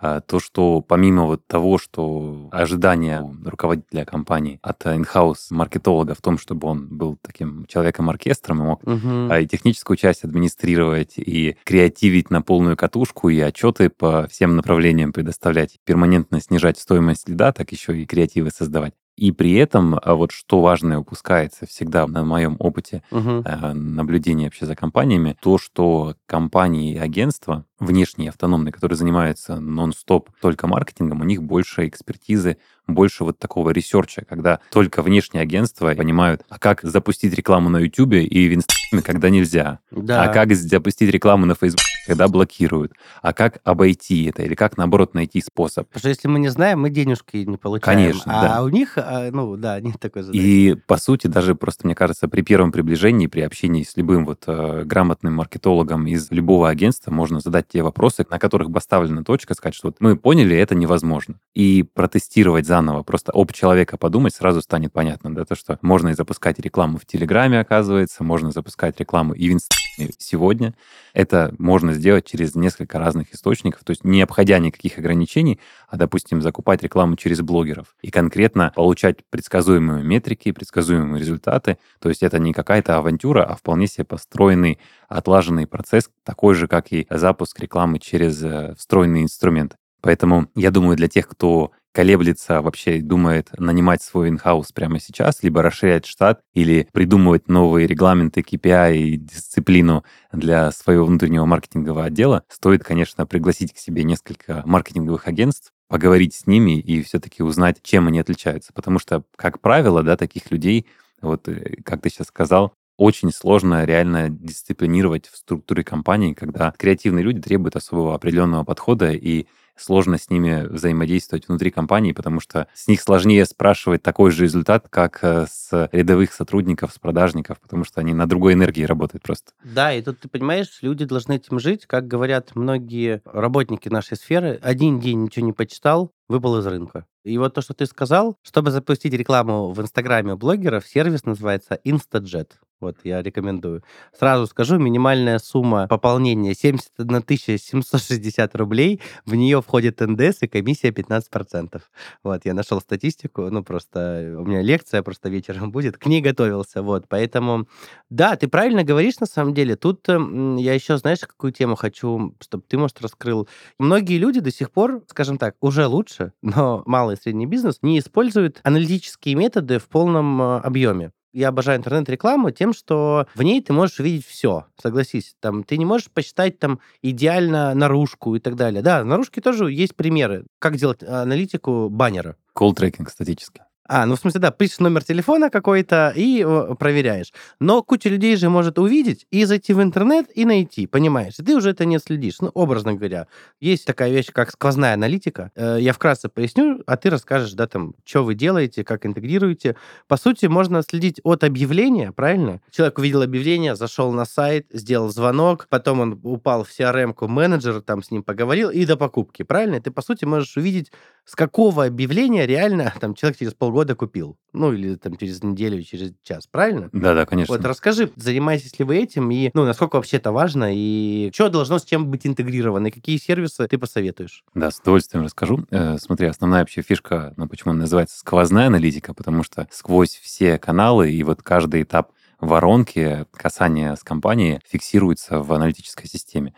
А, 0.00 0.20
то, 0.20 0.40
что 0.40 0.80
помимо 0.80 1.24
вот 1.24 1.46
того, 1.46 1.78
что 1.78 2.48
ожидания 2.50 3.24
руководителя 3.44 4.04
компании 4.04 4.58
от 4.60 4.84
инхаус 4.86 5.50
маркетолога 5.50 6.14
в 6.14 6.20
том, 6.20 6.36
чтобы 6.36 6.66
он 6.66 6.88
был 6.88 7.16
таким 7.22 7.64
человеком-оркестром 7.66 8.60
и 8.60 8.64
мог 8.64 8.82
Мгм. 8.84 9.30
а, 9.30 9.40
и 9.40 9.46
техническую 9.46 9.96
часть 9.96 10.24
администрировать, 10.24 11.14
и 11.16 11.56
креативить 11.64 12.30
на 12.30 12.42
полную 12.42 12.76
катушку, 12.76 13.28
и 13.28 13.38
отчеты 13.38 13.88
по 13.88 14.26
всем 14.26 14.56
направлениям 14.56 15.12
предоставлять, 15.12 15.78
перманентно 15.84 16.40
снижать 16.40 16.78
стоимость 16.78 17.28
льда, 17.28 17.52
так 17.52 17.70
еще 17.70 17.96
и 17.96 18.04
креативы 18.04 18.50
создавать. 18.50 18.94
И 19.16 19.30
при 19.30 19.52
этом, 19.54 19.98
а 20.02 20.14
вот 20.14 20.32
что 20.32 20.60
важное 20.60 20.98
упускается 20.98 21.66
всегда 21.66 22.06
на 22.08 22.24
моем 22.24 22.56
опыте 22.58 23.02
э, 23.44 23.72
наблюдения 23.72 24.46
вообще 24.46 24.66
за 24.66 24.74
компаниями, 24.74 25.36
то, 25.40 25.56
что 25.56 26.16
компании 26.26 26.94
и 26.94 26.98
агентства 26.98 27.64
внешние, 27.78 28.30
автономные, 28.30 28.72
которые 28.72 28.96
занимаются 28.96 29.60
нон-стоп 29.60 30.30
только 30.40 30.66
маркетингом, 30.66 31.20
у 31.20 31.24
них 31.24 31.42
больше 31.42 31.86
экспертизы, 31.86 32.56
больше 32.88 33.24
вот 33.24 33.38
такого 33.38 33.70
research 33.70 34.13
а, 34.13 34.24
когда 34.28 34.58
только 34.70 35.02
внешние 35.02 35.42
агентства 35.42 35.94
понимают, 35.94 36.42
а 36.48 36.58
как 36.58 36.82
запустить 36.82 37.34
рекламу 37.34 37.68
на 37.70 37.78
YouTube 37.78 38.14
и 38.14 38.48
в 38.48 38.54
Инстаграме, 38.54 39.02
когда 39.04 39.30
нельзя, 39.30 39.78
Да. 39.90 40.24
а 40.24 40.28
как 40.32 40.52
запустить 40.54 41.10
рекламу 41.10 41.46
на 41.46 41.54
Facebook, 41.54 41.80
когда 42.06 42.28
блокируют, 42.28 42.92
а 43.22 43.32
как 43.32 43.58
обойти 43.64 44.24
это, 44.24 44.42
или 44.42 44.54
как, 44.54 44.76
наоборот, 44.76 45.14
найти 45.14 45.40
способ. 45.40 45.86
Потому 45.88 46.00
что 46.00 46.08
если 46.08 46.28
мы 46.28 46.38
не 46.38 46.48
знаем, 46.48 46.80
мы 46.80 46.90
денежки 46.90 47.38
не 47.38 47.56
получаем. 47.56 47.98
Конечно, 47.98 48.40
а 48.40 48.48
да. 48.48 48.62
у 48.62 48.68
них, 48.68 48.94
а, 48.96 49.30
ну 49.30 49.56
да, 49.56 49.80
нет 49.80 49.98
такой 49.98 50.22
задачи. 50.22 50.42
И, 50.42 50.74
по 50.86 50.96
сути, 50.96 51.26
даже 51.26 51.54
просто, 51.54 51.86
мне 51.86 51.94
кажется, 51.94 52.28
при 52.28 52.42
первом 52.42 52.72
приближении, 52.72 53.26
при 53.26 53.40
общении 53.40 53.82
с 53.82 53.96
любым 53.96 54.26
вот 54.26 54.44
э, 54.46 54.82
грамотным 54.84 55.34
маркетологом 55.34 56.06
из 56.06 56.30
любого 56.30 56.68
агентства 56.68 57.10
можно 57.10 57.40
задать 57.40 57.68
те 57.68 57.82
вопросы, 57.82 58.26
на 58.28 58.38
которых 58.38 58.72
поставлена 58.72 59.24
точка, 59.24 59.54
сказать, 59.54 59.74
что 59.74 59.88
вот 59.88 59.96
мы 60.00 60.16
поняли, 60.16 60.56
это 60.56 60.74
невозможно. 60.74 61.36
И 61.54 61.82
протестировать 61.82 62.66
заново, 62.66 63.02
просто 63.02 63.32
об 63.32 63.52
человека 63.52 63.96
подумать, 63.96 64.34
сразу 64.34 64.60
станет 64.60 64.92
понятно, 64.92 65.34
да, 65.34 65.44
то, 65.44 65.54
что 65.54 65.78
можно 65.82 66.08
и 66.08 66.14
запускать 66.14 66.58
рекламу 66.58 66.98
в 66.98 67.06
Телеграме, 67.06 67.60
оказывается, 67.60 68.24
можно 68.24 68.50
запускать 68.50 68.98
рекламу 69.00 69.34
и 69.34 69.48
в 69.48 69.52
Инстаграме 69.52 69.83
сегодня. 70.18 70.74
Это 71.12 71.54
можно 71.58 71.92
сделать 71.92 72.26
через 72.26 72.54
несколько 72.54 72.98
разных 72.98 73.32
источников, 73.34 73.84
то 73.84 73.90
есть 73.90 74.04
не 74.04 74.22
обходя 74.22 74.58
никаких 74.58 74.98
ограничений, 74.98 75.60
а, 75.88 75.96
допустим, 75.96 76.42
закупать 76.42 76.82
рекламу 76.82 77.16
через 77.16 77.40
блогеров 77.40 77.96
и 78.02 78.10
конкретно 78.10 78.72
получать 78.74 79.18
предсказуемые 79.30 80.04
метрики, 80.04 80.52
предсказуемые 80.52 81.20
результаты. 81.20 81.78
То 82.00 82.08
есть 82.08 82.22
это 82.22 82.38
не 82.38 82.52
какая-то 82.52 82.96
авантюра, 82.96 83.44
а 83.44 83.56
вполне 83.56 83.86
себе 83.86 84.04
построенный, 84.04 84.78
отлаженный 85.08 85.66
процесс, 85.66 86.10
такой 86.24 86.54
же, 86.54 86.66
как 86.68 86.92
и 86.92 87.06
запуск 87.10 87.58
рекламы 87.60 87.98
через 87.98 88.42
э, 88.42 88.74
встроенный 88.76 89.22
инструмент. 89.22 89.76
Поэтому 90.00 90.48
я 90.54 90.70
думаю, 90.70 90.96
для 90.96 91.08
тех, 91.08 91.26
кто 91.26 91.72
колеблется 91.94 92.60
вообще 92.60 92.98
и 92.98 93.02
думает 93.02 93.50
нанимать 93.56 94.02
свой 94.02 94.28
инхаус 94.28 94.72
прямо 94.72 94.98
сейчас, 94.98 95.42
либо 95.44 95.62
расширять 95.62 96.06
штат, 96.06 96.40
или 96.52 96.88
придумывать 96.92 97.48
новые 97.48 97.86
регламенты, 97.86 98.40
KPI 98.40 98.96
и 98.96 99.16
дисциплину 99.16 100.04
для 100.32 100.72
своего 100.72 101.06
внутреннего 101.06 101.46
маркетингового 101.46 102.04
отдела, 102.04 102.42
стоит, 102.48 102.82
конечно, 102.82 103.26
пригласить 103.26 103.72
к 103.72 103.78
себе 103.78 104.02
несколько 104.02 104.62
маркетинговых 104.66 105.28
агентств, 105.28 105.70
поговорить 105.88 106.34
с 106.34 106.46
ними 106.48 106.80
и 106.80 107.00
все-таки 107.02 107.44
узнать, 107.44 107.78
чем 107.82 108.08
они 108.08 108.18
отличаются. 108.18 108.72
Потому 108.72 108.98
что, 108.98 109.22
как 109.36 109.60
правило, 109.60 110.02
да, 110.02 110.16
таких 110.16 110.50
людей, 110.50 110.86
вот 111.22 111.48
э, 111.48 111.76
как 111.84 112.02
ты 112.02 112.10
сейчас 112.10 112.26
сказал, 112.26 112.74
очень 112.96 113.32
сложно 113.32 113.84
реально 113.84 114.28
дисциплинировать 114.30 115.26
в 115.26 115.36
структуре 115.36 115.84
компании, 115.84 116.34
когда 116.34 116.72
креативные 116.76 117.24
люди 117.24 117.40
требуют 117.40 117.76
особого 117.76 118.14
определенного 118.14 118.64
подхода, 118.64 119.10
и 119.12 119.46
сложно 119.76 120.18
с 120.18 120.30
ними 120.30 120.66
взаимодействовать 120.68 121.48
внутри 121.48 121.70
компании, 121.70 122.12
потому 122.12 122.40
что 122.40 122.68
с 122.74 122.86
них 122.86 123.00
сложнее 123.00 123.44
спрашивать 123.44 124.02
такой 124.02 124.30
же 124.30 124.44
результат, 124.44 124.88
как 124.88 125.18
э, 125.22 125.46
с 125.50 125.88
рядовых 125.92 126.32
сотрудников, 126.32 126.92
с 126.92 126.98
продажников, 126.98 127.60
потому 127.60 127.84
что 127.84 128.00
они 128.00 128.14
на 128.14 128.26
другой 128.26 128.52
энергии 128.52 128.84
работают 128.84 129.22
просто. 129.22 129.52
Да, 129.64 129.92
и 129.92 130.02
тут 130.02 130.20
ты 130.20 130.28
понимаешь, 130.28 130.78
люди 130.82 131.04
должны 131.04 131.34
этим 131.34 131.58
жить, 131.58 131.86
как 131.86 132.06
говорят 132.06 132.54
многие 132.54 133.22
работники 133.24 133.88
нашей 133.88 134.16
сферы. 134.16 134.58
Один 134.62 135.00
день 135.00 135.24
ничего 135.24 135.46
не 135.46 135.52
почитал, 135.52 136.12
выпал 136.28 136.58
из 136.58 136.66
рынка. 136.66 137.06
И 137.24 137.38
вот 137.38 137.54
то, 137.54 137.62
что 137.62 137.74
ты 137.74 137.86
сказал, 137.86 138.36
чтобы 138.42 138.70
запустить 138.70 139.14
рекламу 139.14 139.72
в 139.72 139.80
Инстаграме 139.80 140.34
у 140.34 140.36
блогеров, 140.36 140.86
сервис 140.86 141.24
называется 141.24 141.80
InstaJet. 141.84 142.50
Вот, 142.84 142.98
я 143.02 143.22
рекомендую. 143.22 143.82
Сразу 144.12 144.46
скажу, 144.46 144.76
минимальная 144.76 145.38
сумма 145.38 145.88
пополнения 145.88 146.52
71 146.52 147.58
760 147.58 148.54
рублей. 148.56 149.00
В 149.24 149.34
нее 149.34 149.62
входит 149.62 150.00
НДС 150.00 150.42
и 150.42 150.48
комиссия 150.48 150.90
15%. 150.90 151.80
Вот, 152.22 152.44
я 152.44 152.52
нашел 152.52 152.82
статистику, 152.82 153.48
ну, 153.50 153.64
просто 153.64 154.36
у 154.38 154.44
меня 154.44 154.60
лекция 154.60 155.02
просто 155.02 155.30
вечером 155.30 155.72
будет, 155.72 155.96
к 155.96 156.04
ней 156.04 156.20
готовился, 156.20 156.82
вот, 156.82 157.06
поэтому, 157.08 157.66
да, 158.10 158.36
ты 158.36 158.48
правильно 158.48 158.84
говоришь, 158.84 159.18
на 159.18 159.26
самом 159.26 159.54
деле. 159.54 159.76
Тут 159.76 160.06
я 160.06 160.74
еще, 160.74 160.98
знаешь, 160.98 161.20
какую 161.20 161.54
тему 161.54 161.76
хочу, 161.76 162.34
чтобы 162.40 162.64
ты, 162.68 162.76
может, 162.76 163.00
раскрыл. 163.00 163.48
Многие 163.78 164.18
люди 164.18 164.40
до 164.40 164.50
сих 164.50 164.70
пор, 164.70 165.02
скажем 165.08 165.38
так, 165.38 165.56
уже 165.62 165.86
лучше, 165.86 166.34
но 166.42 166.82
малый 166.84 167.16
и 167.16 167.18
средний 167.18 167.46
бизнес 167.46 167.78
не 167.80 167.98
используют 167.98 168.60
аналитические 168.62 169.36
методы 169.36 169.78
в 169.78 169.88
полном 169.88 170.42
э, 170.42 170.58
объеме. 170.58 171.12
Я 171.34 171.48
обожаю 171.48 171.78
интернет-рекламу 171.78 172.52
тем, 172.52 172.72
что 172.72 173.26
в 173.34 173.42
ней 173.42 173.60
ты 173.60 173.72
можешь 173.72 173.98
увидеть 173.98 174.24
все, 174.24 174.66
согласись. 174.80 175.34
Там, 175.40 175.64
ты 175.64 175.76
не 175.76 175.84
можешь 175.84 176.08
посчитать 176.08 176.60
там 176.60 176.78
идеально 177.02 177.74
наружку 177.74 178.36
и 178.36 178.38
так 178.38 178.54
далее. 178.54 178.82
Да, 178.82 179.02
наружки 179.02 179.40
тоже 179.40 179.72
есть 179.72 179.96
примеры, 179.96 180.46
как 180.60 180.76
делать 180.76 181.02
аналитику 181.02 181.88
баннера. 181.90 182.36
Колл-трекинг 182.54 183.10
статически. 183.10 183.62
А, 183.86 184.06
ну 184.06 184.16
в 184.16 184.18
смысле, 184.18 184.40
да, 184.40 184.50
пишешь 184.50 184.78
номер 184.78 185.04
телефона 185.04 185.50
какой-то 185.50 186.12
и 186.16 186.42
э, 186.42 186.74
проверяешь. 186.78 187.32
Но 187.60 187.82
куча 187.82 188.08
людей 188.08 188.34
же 188.36 188.48
может 188.48 188.78
увидеть 188.78 189.26
и 189.30 189.44
зайти 189.44 189.74
в 189.74 189.82
интернет 189.82 190.26
и 190.34 190.46
найти, 190.46 190.86
понимаешь? 190.86 191.34
Ты 191.34 191.54
уже 191.54 191.70
это 191.70 191.84
не 191.84 191.98
следишь. 191.98 192.40
Ну, 192.40 192.50
образно 192.54 192.94
говоря, 192.94 193.26
есть 193.60 193.84
такая 193.84 194.10
вещь, 194.10 194.30
как 194.32 194.50
сквозная 194.50 194.94
аналитика. 194.94 195.50
Э, 195.54 195.76
я 195.78 195.92
вкратце 195.92 196.30
поясню, 196.30 196.82
а 196.86 196.96
ты 196.96 197.10
расскажешь, 197.10 197.52
да, 197.52 197.66
там, 197.66 197.94
что 198.04 198.24
вы 198.24 198.34
делаете, 198.34 198.84
как 198.84 199.04
интегрируете. 199.04 199.76
По 200.08 200.16
сути, 200.16 200.46
можно 200.46 200.82
следить 200.82 201.20
от 201.22 201.44
объявления, 201.44 202.10
правильно? 202.10 202.62
Человек 202.70 202.98
увидел 202.98 203.20
объявление, 203.20 203.76
зашел 203.76 204.12
на 204.12 204.24
сайт, 204.24 204.66
сделал 204.72 205.10
звонок, 205.10 205.66
потом 205.68 206.00
он 206.00 206.20
упал 206.22 206.64
в 206.64 206.70
CRM-ку 206.70 207.28
менеджер, 207.28 207.82
там 207.82 208.02
с 208.02 208.10
ним 208.10 208.22
поговорил, 208.22 208.70
и 208.70 208.86
до 208.86 208.96
покупки, 208.96 209.42
правильно? 209.42 209.78
Ты, 209.78 209.90
по 209.90 210.00
сути, 210.00 210.24
можешь 210.24 210.56
увидеть, 210.56 210.90
с 211.26 211.36
какого 211.36 211.84
объявления 211.84 212.46
реально 212.46 212.94
там 213.00 213.14
человек 213.14 213.38
через 213.38 213.52
полгода 213.52 213.73
купил. 213.94 214.36
Ну, 214.52 214.72
или 214.72 214.94
там 214.94 215.16
через 215.16 215.42
неделю, 215.42 215.82
через 215.82 216.12
час, 216.22 216.46
правильно? 216.46 216.88
Да-да, 216.92 217.26
конечно. 217.26 217.54
Вот 217.54 217.64
расскажи, 217.64 218.10
занимаетесь 218.16 218.78
ли 218.78 218.84
вы 218.84 218.98
этим, 218.98 219.30
и 219.30 219.50
ну, 219.52 219.64
насколько 219.64 219.96
вообще 219.96 220.18
это 220.18 220.32
важно, 220.32 220.70
и 220.72 221.30
что 221.34 221.48
должно 221.48 221.78
с 221.78 221.84
чем 221.84 222.10
быть 222.10 222.26
интегрировано, 222.26 222.86
и 222.86 222.90
какие 222.90 223.16
сервисы 223.16 223.66
ты 223.66 223.78
посоветуешь? 223.78 224.44
Да, 224.54 224.70
с 224.70 224.78
удовольствием 224.78 225.24
расскажу. 225.24 225.64
Э, 225.70 225.98
смотри, 225.98 226.26
основная 226.26 226.60
вообще 226.60 226.82
фишка, 226.82 227.34
ну, 227.36 227.48
почему 227.48 227.72
она 227.72 227.80
называется 227.80 228.18
сквозная 228.18 228.68
аналитика, 228.68 229.12
потому 229.14 229.42
что 229.42 229.68
сквозь 229.70 230.20
все 230.22 230.58
каналы 230.58 231.10
и 231.10 231.22
вот 231.22 231.42
каждый 231.42 231.82
этап 231.82 232.12
воронки 232.40 233.26
касания 233.32 233.94
с 233.94 234.02
компанией 234.02 234.60
фиксируется 234.68 235.40
в 235.40 235.52
аналитической 235.52 236.06
системе. 236.06 236.54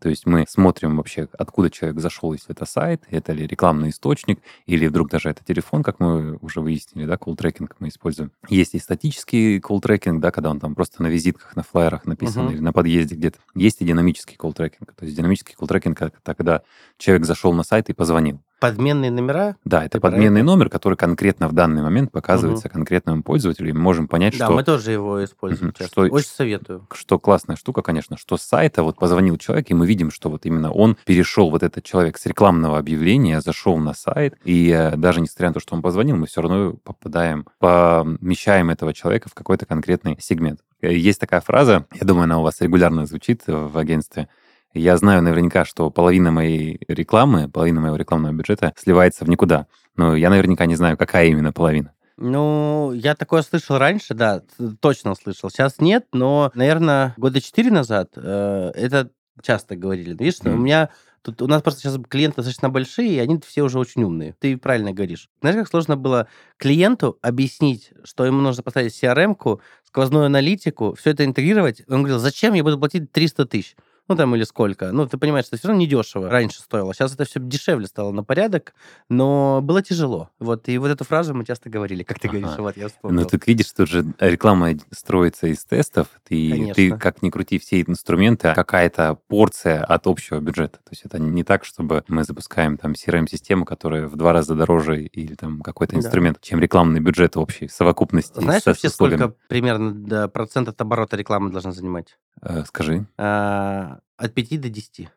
То 0.00 0.08
есть 0.08 0.26
мы 0.26 0.46
смотрим 0.48 0.96
вообще, 0.96 1.28
откуда 1.38 1.70
человек 1.70 2.00
зашел, 2.00 2.32
если 2.32 2.52
это 2.52 2.64
сайт, 2.64 3.02
это 3.10 3.32
ли 3.32 3.46
рекламный 3.46 3.90
источник, 3.90 4.40
или 4.66 4.86
вдруг 4.86 5.10
даже 5.10 5.28
это 5.28 5.44
телефон, 5.44 5.82
как 5.82 6.00
мы 6.00 6.36
уже 6.40 6.60
выяснили, 6.60 7.06
да, 7.06 7.16
call-tracking 7.16 7.76
мы 7.78 7.88
используем. 7.88 8.32
Есть 8.48 8.74
и 8.74 8.78
статический 8.78 9.58
call-tracking, 9.58 10.20
да, 10.20 10.30
когда 10.30 10.50
он 10.50 10.58
там 10.58 10.74
просто 10.74 11.02
на 11.02 11.08
визитках, 11.08 11.54
на 11.54 11.62
флайерах 11.62 12.06
написан, 12.06 12.44
Мгм. 12.46 12.52
или 12.54 12.60
на 12.60 12.72
подъезде 12.72 13.14
где-то. 13.14 13.38
Есть 13.54 13.82
и 13.82 13.84
динамический 13.84 14.36
call-tracking. 14.36 14.92
То 14.96 15.04
есть 15.04 15.16
динамический 15.16 15.54
call-tracking — 15.58 16.00
это 16.00 16.34
когда 16.34 16.62
человек 16.96 17.26
зашел 17.26 17.52
на 17.52 17.62
сайт 17.62 17.90
и 17.90 17.92
позвонил. 17.92 18.40
Подменные 18.60 19.10
номера? 19.10 19.56
Да, 19.64 19.84
это 19.84 19.92
Ты 19.98 20.00
подменный 20.00 20.42
это? 20.42 20.46
номер, 20.46 20.68
который 20.68 20.94
конкретно 20.96 21.48
в 21.48 21.52
данный 21.54 21.82
момент 21.82 22.12
показывается 22.12 22.68
конкретному 22.68 23.22
пользователю, 23.22 23.70
и 23.70 23.72
мы 23.72 23.80
можем 23.80 24.06
понять, 24.06 24.36
Да, 24.38 24.44
что 24.44 24.54
мы 24.54 24.62
тоже 24.62 24.92
его 24.92 25.24
используем 25.24 25.72
часто. 25.72 25.86
Что- 26.06 26.14
Очень 26.14 26.28
советую. 26.28 26.86
что 26.92 27.18
классная 27.18 27.56
штука, 27.56 27.80
конечно, 27.80 28.18
что 28.18 28.36
с 28.36 28.42
сайта 28.42 28.82
вот 28.82 28.96
позвонил 28.98 29.38
человек, 29.38 29.70
и 29.70 29.74
мы 29.74 29.86
видим, 29.86 30.10
что 30.10 30.28
вот 30.28 30.44
именно 30.44 30.70
он 30.70 30.98
перешел, 31.06 31.50
вот 31.50 31.62
этот 31.62 31.84
человек 31.84 32.18
с 32.18 32.26
рекламного 32.26 32.76
объявления, 32.78 33.40
зашел 33.40 33.78
на 33.78 33.94
сайт, 33.94 34.34
и 34.44 34.68
э, 34.70 34.94
даже 34.96 35.22
несмотря 35.22 35.48
на 35.48 35.54
то, 35.54 35.60
что 35.60 35.74
он 35.74 35.80
позвонил, 35.80 36.16
мы 36.16 36.26
все 36.26 36.42
равно 36.42 36.74
попадаем, 36.84 37.46
помещаем 37.58 38.68
этого 38.70 38.92
человека 38.92 39.30
в 39.30 39.34
какой-то 39.34 39.64
конкретный 39.64 40.18
сегмент. 40.20 40.60
Э, 40.82 40.92
Есть 40.94 41.18
такая 41.20 41.40
фраза, 41.40 41.86
я 41.98 42.06
думаю, 42.06 42.24
она 42.24 42.38
у 42.38 42.42
вас 42.42 42.60
регулярно 42.60 43.06
звучит 43.06 43.42
в 43.46 43.78
агентстве, 43.78 44.28
я 44.74 44.96
знаю 44.96 45.22
наверняка, 45.22 45.64
что 45.64 45.90
половина 45.90 46.30
моей 46.30 46.80
рекламы, 46.88 47.48
половина 47.48 47.80
моего 47.80 47.96
рекламного 47.96 48.32
бюджета 48.32 48.72
сливается 48.76 49.24
в 49.24 49.28
никуда. 49.28 49.66
Но 49.96 50.14
я 50.16 50.30
наверняка 50.30 50.66
не 50.66 50.76
знаю, 50.76 50.96
какая 50.96 51.26
именно 51.26 51.52
половина. 51.52 51.92
Ну, 52.16 52.92
я 52.94 53.14
такое 53.14 53.42
слышал 53.42 53.78
раньше, 53.78 54.12
да, 54.14 54.42
точно 54.80 55.14
слышал. 55.14 55.48
Сейчас 55.50 55.80
нет, 55.80 56.06
но, 56.12 56.50
наверное, 56.54 57.14
года 57.16 57.40
четыре 57.40 57.70
назад 57.70 58.10
э, 58.16 58.72
это 58.74 59.10
часто 59.42 59.74
говорили. 59.74 60.10
Видишь, 60.10 60.40
у 60.44 60.50
Мгм. 60.50 60.62
меня 60.64 60.90
тут 61.22 61.40
у 61.40 61.46
нас 61.46 61.62
просто 61.62 61.80
сейчас 61.80 61.98
клиенты 62.08 62.36
достаточно 62.36 62.68
большие, 62.68 63.10
и 63.14 63.18
они 63.18 63.40
все 63.46 63.62
уже 63.62 63.78
очень 63.78 64.04
умные. 64.04 64.34
Ты 64.38 64.58
правильно 64.58 64.92
говоришь. 64.92 65.30
Знаешь, 65.40 65.56
как 65.56 65.68
сложно 65.68 65.96
было 65.96 66.28
клиенту 66.58 67.18
объяснить, 67.22 67.90
что 68.04 68.26
ему 68.26 68.42
нужно 68.42 68.62
поставить 68.62 68.92
CRM-ку, 69.02 69.62
сквозную 69.84 70.26
аналитику, 70.26 70.94
все 70.94 71.10
это 71.10 71.24
интегрировать. 71.24 71.82
Он 71.88 72.02
говорил, 72.02 72.18
зачем 72.18 72.52
я 72.52 72.62
буду 72.62 72.78
платить 72.78 73.10
300 73.12 73.46
тысяч? 73.46 73.76
Ну, 74.10 74.16
там, 74.16 74.34
или 74.34 74.42
сколько. 74.42 74.90
Ну, 74.90 75.06
ты 75.06 75.18
понимаешь, 75.18 75.46
что 75.46 75.56
все 75.56 75.68
равно 75.68 75.80
недешево 75.82 76.28
раньше 76.28 76.58
стоило. 76.58 76.92
Сейчас 76.92 77.14
это 77.14 77.24
все 77.24 77.38
дешевле 77.38 77.86
стало 77.86 78.10
на 78.10 78.24
порядок, 78.24 78.74
но 79.08 79.60
было 79.62 79.82
тяжело. 79.82 80.30
Вот, 80.40 80.68
и 80.68 80.78
вот 80.78 80.88
эту 80.88 81.04
фразу 81.04 81.32
мы 81.32 81.44
часто 81.44 81.70
говорили, 81.70 82.02
как 82.02 82.18
ты 82.18 82.26
Ага. 82.26 82.38
говоришь, 82.40 82.58
вот 82.58 82.76
я 82.76 82.82
Ну, 82.82 82.88
вспомнил. 82.88 83.24
ты 83.28 83.40
видишь, 83.46 83.70
тут 83.70 83.88
же 83.88 84.04
реклама 84.18 84.70
строится 84.90 85.46
из 85.46 85.64
тестов, 85.64 86.08
и 86.28 86.72
ты, 86.74 86.90
как 86.98 87.22
ни 87.22 87.30
крути, 87.30 87.60
все 87.60 87.82
инструменты, 87.82 88.48
а 88.48 88.54
какая-то 88.56 89.16
порция 89.28 89.84
от 89.84 90.08
общего 90.08 90.40
бюджета. 90.40 90.78
То 90.78 90.90
есть 90.90 91.02
это 91.04 91.20
не 91.20 91.44
так, 91.44 91.64
чтобы 91.64 92.02
мы 92.08 92.24
запускаем 92.24 92.78
там 92.78 92.94
CRM-систему, 92.94 93.64
которая 93.64 94.08
в 94.08 94.16
два 94.16 94.32
раза 94.32 94.56
дороже 94.56 95.04
или 95.04 95.36
там 95.36 95.60
какой-то 95.60 95.92
Да. 95.92 95.98
инструмент, 96.00 96.40
чем 96.40 96.58
рекламный 96.58 96.98
бюджет 96.98 97.36
общий 97.36 97.68
в 97.68 97.72
совокупности. 97.72 98.40
Знаешь 98.40 98.66
вообще, 98.66 98.88
сколько 98.88 99.36
примерно 99.46 99.92
да, 99.94 100.26
процент 100.26 100.68
от 100.68 100.80
оборота 100.80 101.16
рекламы 101.16 101.52
должна 101.52 101.70
занимать? 101.70 102.18
Э, 102.42 102.64
Скажи. 102.66 103.06
А, 103.18 103.99
от 104.16 104.34
5 104.34 104.60
до 104.60 104.68
10. 104.68 105.08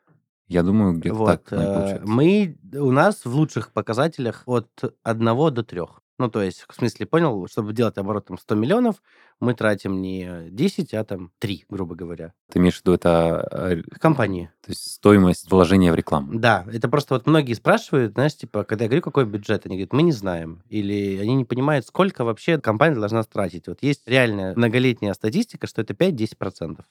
Я 0.48 0.64
думаю, 0.64 0.94
где-то 0.94 1.16
Вот. 1.16 1.44
так 1.44 1.54
э. 1.54 2.02
Мы, 2.04 2.58
у 2.74 2.92
нас 2.92 3.26
в 3.26 3.36
лучших 3.36 3.72
показателях 3.72 4.44
от 4.46 4.70
1 5.04 5.26
до 5.54 5.64
3. 5.64 5.82
Ну, 6.20 6.30
то 6.30 6.44
есть, 6.44 6.66
в 6.70 6.76
смысле, 6.76 7.08
понял, 7.08 7.48
чтобы 7.48 7.74
делать 7.74 7.98
оборот 7.98 8.28
там 8.28 8.38
100 8.38 8.56
миллионов, 8.56 9.02
мы 9.40 9.56
тратим 9.56 10.00
не 10.00 10.48
10, 10.52 10.94
а 10.94 11.04
там 11.04 11.32
3, 11.40 11.66
грубо 11.70 11.96
говоря. 11.96 12.34
Ты 12.52 12.60
имеешь 12.60 12.78
в 12.78 12.82
виду 12.82 12.94
это 12.94 13.48
э, 13.52 13.82
Компании. 14.00 14.52
то 14.64 14.70
есть 14.70 14.92
стоимость 14.92 15.50
вложения 15.50 15.92
в 15.92 15.96
рекламу? 15.96 16.38
Да, 16.38 16.66
это 16.72 16.88
просто 16.88 17.16
вот 17.16 17.26
многие 17.26 17.56
спрашивают, 17.56 18.14
знаешь, 18.14 18.36
типа, 18.36 18.64
когда 18.64 18.86
я 18.86 18.90
говорю, 18.90 19.02
какой 19.02 19.26
бюджет, 19.26 19.66
они 19.66 19.76
говорят, 19.76 19.94
мы 19.94 20.04
не 20.04 20.12
знаем. 20.12 20.62
Или 20.70 21.18
они 21.20 21.34
не 21.34 21.46
понимают, 21.46 21.88
сколько 21.88 22.24
вообще 22.24 22.60
компания 22.60 22.96
должна 22.96 23.24
тратить. 23.24 23.68
Вот 23.68 23.82
есть 23.82 24.08
реальная 24.08 24.56
многолетняя 24.56 25.14
статистика, 25.14 25.66
что 25.66 25.82
это 25.82 25.94
5-10%. 25.94 26.84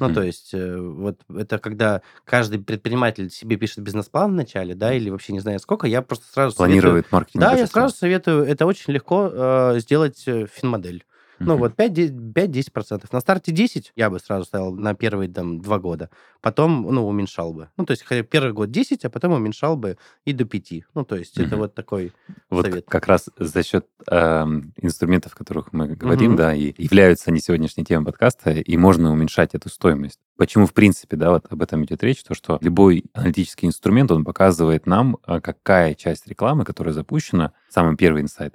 Ну, 0.00 0.12
то 0.12 0.22
есть, 0.22 0.52
э, 0.52 0.76
вот 0.78 1.20
это 1.34 1.58
когда 1.58 2.02
каждый 2.24 2.58
предприниматель 2.58 3.30
себе 3.30 3.56
пишет 3.56 3.78
бизнес-план 3.80 4.32
в 4.32 4.34
начале, 4.34 4.74
да, 4.74 4.92
или 4.92 5.10
вообще 5.10 5.32
не 5.32 5.40
знаю 5.40 5.58
сколько, 5.58 5.86
я 5.86 6.02
просто 6.02 6.26
сразу 6.32 6.56
советую... 6.56 6.80
Планирует 6.82 7.12
маркетинг. 7.12 7.40
Да, 7.40 7.54
я 7.54 7.66
сразу 7.66 7.96
советую, 7.96 8.44
это 8.44 8.66
очень 8.66 8.92
легко 8.92 9.30
э, 9.32 9.78
сделать 9.78 10.22
э, 10.26 10.46
финмодель. 10.52 11.04
Ну, 11.38 11.56
вот 11.56 11.74
5-10%. 11.74 13.06
На 13.12 13.20
старте 13.20 13.52
10 13.52 13.92
я 13.96 14.10
бы 14.10 14.18
сразу 14.18 14.44
ставил 14.44 14.72
на 14.74 14.94
первые 14.94 15.28
там, 15.28 15.60
два 15.60 15.78
года. 15.78 16.10
Потом, 16.40 16.82
ну, 16.90 17.06
уменьшал 17.06 17.52
бы. 17.52 17.68
Ну, 17.76 17.84
то 17.84 17.92
есть 17.92 18.02
хотя 18.04 18.22
первый 18.22 18.52
год 18.52 18.70
10, 18.70 19.04
а 19.04 19.10
потом 19.10 19.32
уменьшал 19.32 19.76
бы 19.76 19.98
и 20.24 20.32
до 20.32 20.44
5. 20.44 20.72
Ну, 20.94 21.04
то 21.04 21.16
есть 21.16 21.38
это 21.38 21.56
вот 21.56 21.74
такой 21.74 22.12
Вот 22.50 22.66
совет. 22.66 22.86
как 22.88 23.06
раз 23.06 23.28
за 23.38 23.62
счет 23.62 23.86
эм, 24.10 24.72
инструментов, 24.80 25.34
о 25.34 25.36
которых 25.36 25.72
мы 25.72 25.88
говорим, 25.88 26.36
да, 26.36 26.54
и 26.54 26.74
являются 26.78 27.30
они 27.30 27.40
сегодняшней 27.40 27.84
темой 27.84 28.06
подкаста, 28.06 28.50
и 28.52 28.76
можно 28.76 29.12
уменьшать 29.12 29.54
эту 29.54 29.68
стоимость. 29.68 30.20
Почему, 30.36 30.66
в 30.66 30.74
принципе, 30.74 31.16
да, 31.16 31.30
вот 31.30 31.46
об 31.50 31.62
этом 31.62 31.84
идет 31.84 32.02
речь, 32.02 32.22
то, 32.22 32.34
что 32.34 32.58
любой 32.60 33.04
аналитический 33.14 33.68
инструмент, 33.68 34.10
он 34.10 34.24
показывает 34.24 34.86
нам, 34.86 35.16
а, 35.24 35.40
какая 35.40 35.94
часть 35.94 36.26
рекламы, 36.26 36.64
которая 36.64 36.92
запущена, 36.92 37.52
самый 37.68 37.96
первый 37.96 38.22
инсайт, 38.22 38.54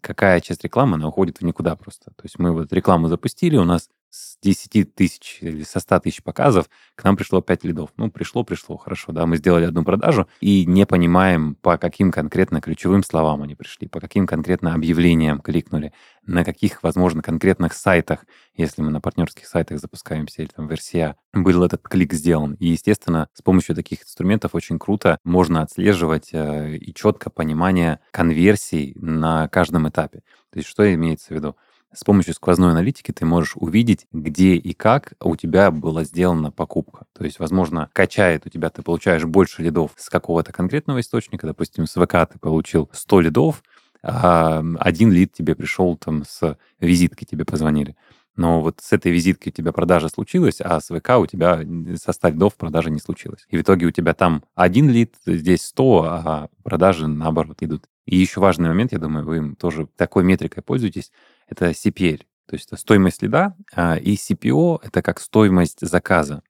какая 0.00 0.40
часть 0.40 0.64
рекламы, 0.64 0.96
она 0.96 1.08
уходит 1.08 1.38
в 1.38 1.44
никуда 1.44 1.76
просто. 1.76 2.10
То 2.10 2.24
есть 2.24 2.38
мы 2.38 2.52
вот 2.52 2.72
рекламу 2.72 3.08
запустили, 3.08 3.56
у 3.56 3.64
нас 3.64 3.88
с 4.10 4.36
10 4.42 4.94
тысяч 4.94 5.38
или 5.40 5.62
со 5.62 5.80
100 5.80 6.00
тысяч 6.00 6.22
показов 6.22 6.68
к 6.96 7.04
нам 7.04 7.16
пришло 7.16 7.40
5 7.40 7.64
лидов. 7.64 7.90
Ну, 7.96 8.10
пришло, 8.10 8.42
пришло, 8.42 8.76
хорошо, 8.76 9.12
да, 9.12 9.24
мы 9.24 9.36
сделали 9.36 9.64
одну 9.64 9.84
продажу 9.84 10.28
и 10.40 10.66
не 10.66 10.84
понимаем, 10.84 11.54
по 11.54 11.78
каким 11.78 12.10
конкретно 12.10 12.60
ключевым 12.60 13.04
словам 13.04 13.42
они 13.42 13.54
пришли, 13.54 13.88
по 13.88 14.00
каким 14.00 14.26
конкретно 14.26 14.74
объявлениям 14.74 15.40
кликнули, 15.40 15.92
на 16.26 16.44
каких, 16.44 16.82
возможно, 16.82 17.22
конкретных 17.22 17.72
сайтах, 17.72 18.26
если 18.54 18.82
мы 18.82 18.90
на 18.90 19.00
партнерских 19.00 19.46
сайтах 19.46 19.78
запускаемся 19.78 20.42
или 20.42 20.50
там 20.54 20.68
в 20.68 20.72
RCA, 20.72 21.14
был 21.32 21.62
этот 21.62 21.82
клик 21.82 22.12
сделан. 22.12 22.54
И, 22.54 22.68
естественно, 22.68 23.28
с 23.32 23.42
помощью 23.42 23.74
таких 23.74 24.02
инструментов 24.02 24.54
очень 24.54 24.78
круто 24.78 25.18
можно 25.24 25.62
отслеживать 25.62 26.30
э, 26.32 26.76
и 26.76 26.92
четко 26.92 27.30
понимание 27.30 28.00
конверсий 28.10 28.94
на 28.96 29.48
каждом 29.48 29.88
этапе. 29.88 30.22
То 30.50 30.58
есть 30.58 30.68
что 30.68 30.92
имеется 30.92 31.28
в 31.28 31.30
виду? 31.30 31.56
С 31.92 32.04
помощью 32.04 32.34
сквозной 32.34 32.70
аналитики 32.70 33.10
ты 33.10 33.24
можешь 33.24 33.54
увидеть, 33.56 34.06
где 34.12 34.54
и 34.54 34.74
как 34.74 35.14
у 35.20 35.34
тебя 35.34 35.72
была 35.72 36.04
сделана 36.04 36.52
покупка. 36.52 37.06
То 37.12 37.24
есть, 37.24 37.40
возможно, 37.40 37.90
качает 37.92 38.46
у 38.46 38.48
тебя, 38.48 38.70
ты 38.70 38.82
получаешь 38.82 39.24
больше 39.24 39.62
лидов 39.62 39.90
с 39.96 40.08
какого-то 40.08 40.52
конкретного 40.52 41.00
источника. 41.00 41.48
Допустим, 41.48 41.86
с 41.86 42.00
ВК 42.00 42.32
ты 42.32 42.38
получил 42.38 42.88
100 42.92 43.20
лидов, 43.22 43.62
а 44.04 44.62
один 44.78 45.10
лид 45.10 45.32
тебе 45.32 45.56
пришел 45.56 45.96
там 45.96 46.24
с 46.24 46.56
визиткой, 46.78 47.26
тебе 47.26 47.44
позвонили. 47.44 47.96
Но 48.36 48.62
вот 48.62 48.78
с 48.80 48.92
этой 48.92 49.10
визитки 49.10 49.48
у 49.48 49.52
тебя 49.52 49.72
продажа 49.72 50.08
случилась, 50.08 50.60
а 50.60 50.80
с 50.80 50.96
ВК 50.96 51.18
у 51.18 51.26
тебя 51.26 51.60
со 51.96 52.12
100 52.12 52.28
лидов 52.28 52.54
продажа 52.54 52.90
не 52.90 53.00
случилась. 53.00 53.44
И 53.48 53.56
в 53.56 53.62
итоге 53.62 53.86
у 53.86 53.90
тебя 53.90 54.14
там 54.14 54.44
один 54.54 54.88
лид, 54.88 55.16
здесь 55.26 55.64
100, 55.64 56.04
а 56.04 56.48
продажи 56.62 57.08
наоборот 57.08 57.56
идут. 57.62 57.86
И 58.10 58.16
еще 58.16 58.40
важный 58.40 58.68
момент, 58.68 58.90
я 58.90 58.98
думаю, 58.98 59.24
вы 59.24 59.36
им 59.36 59.54
тоже 59.54 59.86
такой 59.96 60.24
метрикой 60.24 60.64
пользуетесь, 60.64 61.12
это 61.46 61.70
CPL. 61.70 62.18
То 62.46 62.56
есть 62.56 62.66
это 62.66 62.76
стоимость 62.76 63.22
лида, 63.22 63.54
а, 63.72 63.96
и 63.96 64.16
CPO— 64.16 64.80
это 64.82 65.00
как 65.00 65.20
стоимость 65.20 65.86
заказа. 65.86 66.42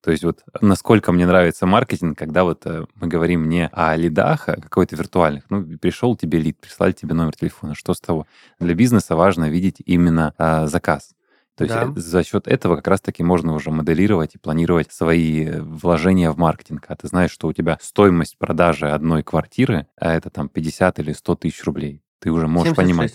То 0.00 0.12
есть 0.12 0.22
вот 0.22 0.44
насколько 0.60 1.10
мне 1.10 1.26
нравится 1.26 1.66
маркетинг, 1.66 2.16
когда 2.16 2.44
вот 2.44 2.64
э, 2.66 2.84
мы 2.94 3.08
говорим 3.08 3.48
не 3.48 3.66
о 3.72 3.96
лидах, 3.96 4.48
а 4.48 4.60
какой-то 4.60 4.94
виртуальных. 4.94 5.50
Ну, 5.50 5.76
пришел 5.78 6.14
тебе 6.14 6.38
лид, 6.38 6.60
прислали 6.60 6.92
тебе 6.92 7.14
номер 7.14 7.34
телефона, 7.34 7.74
что 7.74 7.94
с 7.94 8.00
того? 8.00 8.28
Для 8.60 8.74
бизнеса 8.74 9.16
важно 9.16 9.50
видеть 9.50 9.82
именно 9.84 10.34
а, 10.38 10.68
заказ. 10.68 11.16
То 11.58 11.64
есть 11.64 11.74
Да. 11.74 11.88
э, 11.88 11.92
за 11.96 12.22
счет 12.22 12.46
этого 12.46 12.76
как 12.76 12.86
раз-таки 12.86 13.24
можно 13.24 13.52
уже 13.52 13.72
моделировать 13.72 14.36
и 14.36 14.38
планировать 14.38 14.92
свои 14.92 15.44
э, 15.44 15.60
вложения 15.60 16.30
в 16.30 16.38
маркетинг. 16.38 16.84
А 16.86 16.94
ты 16.94 17.08
знаешь, 17.08 17.32
что 17.32 17.48
у 17.48 17.52
тебя 17.52 17.78
стоимость 17.82 18.38
продажи 18.38 18.88
одной 18.88 19.24
квартиры, 19.24 19.88
а 19.96 20.14
это 20.14 20.30
там 20.30 20.48
50 20.48 21.00
или 21.00 21.12
100 21.12 21.34
тысяч 21.34 21.64
рублей. 21.64 22.00
Ты 22.20 22.30
уже 22.30 22.46
можешь 22.48 22.74
76. 22.74 22.76
понимать. 22.76 23.14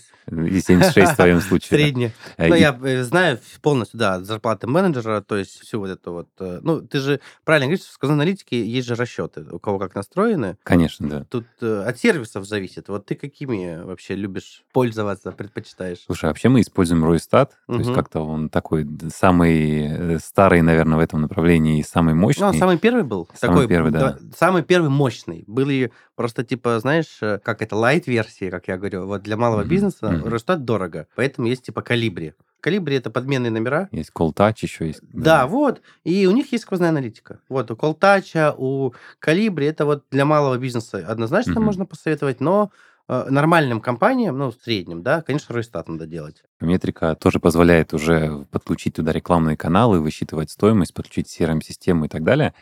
И 0.51 0.61
76 0.61 1.11
в 1.11 1.15
твоем 1.17 1.41
случае. 1.41 1.69
да. 1.71 1.77
Средняя. 1.83 2.13
Э, 2.37 2.47
Ну, 2.47 2.55
я 2.55 2.79
э, 2.81 3.03
знаю 3.03 3.39
полностью, 3.61 3.99
да, 3.99 4.21
зарплаты 4.21 4.67
менеджера, 4.67 5.21
то 5.21 5.35
есть 5.35 5.59
всю 5.59 5.79
вот 5.79 5.89
эту 5.89 6.13
вот... 6.13 6.29
э, 6.39 6.59
Ну, 6.61 6.81
ты 6.81 6.99
же 6.99 7.19
правильно 7.43 7.67
говоришь, 7.67 7.85
в 7.85 8.03
аналитике 8.03 8.65
есть 8.65 8.87
же 8.87 8.95
расчеты, 8.95 9.45
у 9.51 9.59
кого 9.59 9.79
как 9.79 9.95
настроены. 9.95 10.57
Конечно, 10.63 11.09
да. 11.09 11.25
Тут 11.29 11.45
э, 11.61 11.83
от 11.85 11.99
сервисов 11.99 12.45
зависит. 12.45 12.87
Вот 12.87 13.05
ты 13.05 13.15
какими 13.15 13.83
вообще 13.83 14.15
любишь 14.15 14.63
пользоваться, 14.71 15.31
предпочитаешь? 15.33 15.99
Слушай, 16.05 16.25
вообще 16.25 16.47
мы 16.47 16.61
используем 16.61 17.03
Ройстат, 17.03 17.57
то 17.67 17.75
есть 17.75 17.93
как-то 17.93 18.21
он 18.21 18.47
такой 18.49 18.87
самый 19.13 19.87
э, 20.15 20.19
старый, 20.19 20.61
наверное, 20.61 20.97
в 20.97 21.01
этом 21.01 21.21
направлении 21.21 21.79
и 21.79 21.83
самый 21.83 22.13
мощный. 22.13 22.43
Ну, 22.43 22.47
он 22.47 22.53
самый 22.53 22.77
первый 22.77 23.03
был. 23.03 23.27
Самый 23.33 23.67
первый, 23.67 23.91
да. 23.91 24.17
Самый 24.37 24.63
первый 24.63 24.89
мощный. 24.89 25.43
Были 25.47 25.91
просто, 26.15 26.43
типа, 26.43 26.79
знаешь, 26.79 27.17
э, 27.21 27.39
как 27.39 27.61
это, 27.61 27.75
лайт-версии, 27.75 28.49
как 28.49 28.67
я 28.67 28.77
говорю. 28.77 29.05
Вот 29.05 29.23
для 29.23 29.37
малого 29.37 29.61
Мгм, 29.61 29.69
бизнеса 29.69 30.11
мгм. 30.11 30.27
Росстат 30.27 30.65
дорого. 30.65 31.07
Поэтому 31.15 31.47
есть, 31.47 31.63
типа, 31.63 31.81
калибри. 31.81 32.33
Калибри— 32.59 32.95
это 32.97 33.09
подменные 33.09 33.51
номера. 33.51 33.89
Есть 33.91 34.11
Touch 34.15 34.55
еще 34.61 34.87
есть. 34.87 35.01
Да, 35.11 35.47
вот. 35.47 35.81
И 36.05 36.25
у 36.27 36.31
них 36.31 36.51
есть 36.53 36.63
сквозная 36.63 36.89
аналитика. 36.89 37.39
Вот 37.49 37.69
у 37.71 37.75
Колтача, 37.75 38.53
у 38.57 38.93
Калибри 39.19 39.65
это 39.65 39.85
вот 39.85 40.05
для 40.11 40.23
малого 40.23 40.57
бизнеса 40.57 41.03
однозначно 41.05 41.53
Мгм. 41.53 41.63
можно 41.65 41.85
посоветовать, 41.85 42.39
но 42.39 42.71
э, 43.09 43.25
нормальным 43.29 43.81
компаниям, 43.81 44.37
ну, 44.37 44.51
в 44.51 44.55
среднем, 44.63 45.03
да, 45.03 45.21
конечно, 45.21 45.53
Ройстат 45.53 45.89
надо 45.89 46.05
делать. 46.07 46.41
Метрика 46.61 47.15
тоже 47.15 47.41
позволяет 47.41 47.93
уже 47.93 48.45
подключить 48.49 48.95
туда 48.95 49.11
рекламные 49.11 49.57
каналы, 49.57 49.99
высчитывать 49.99 50.49
стоимость, 50.49 50.93
подключить 50.93 51.27
CRM-систему 51.27 52.05
и 52.05 52.07
так 52.07 52.23
далее. 52.23 52.53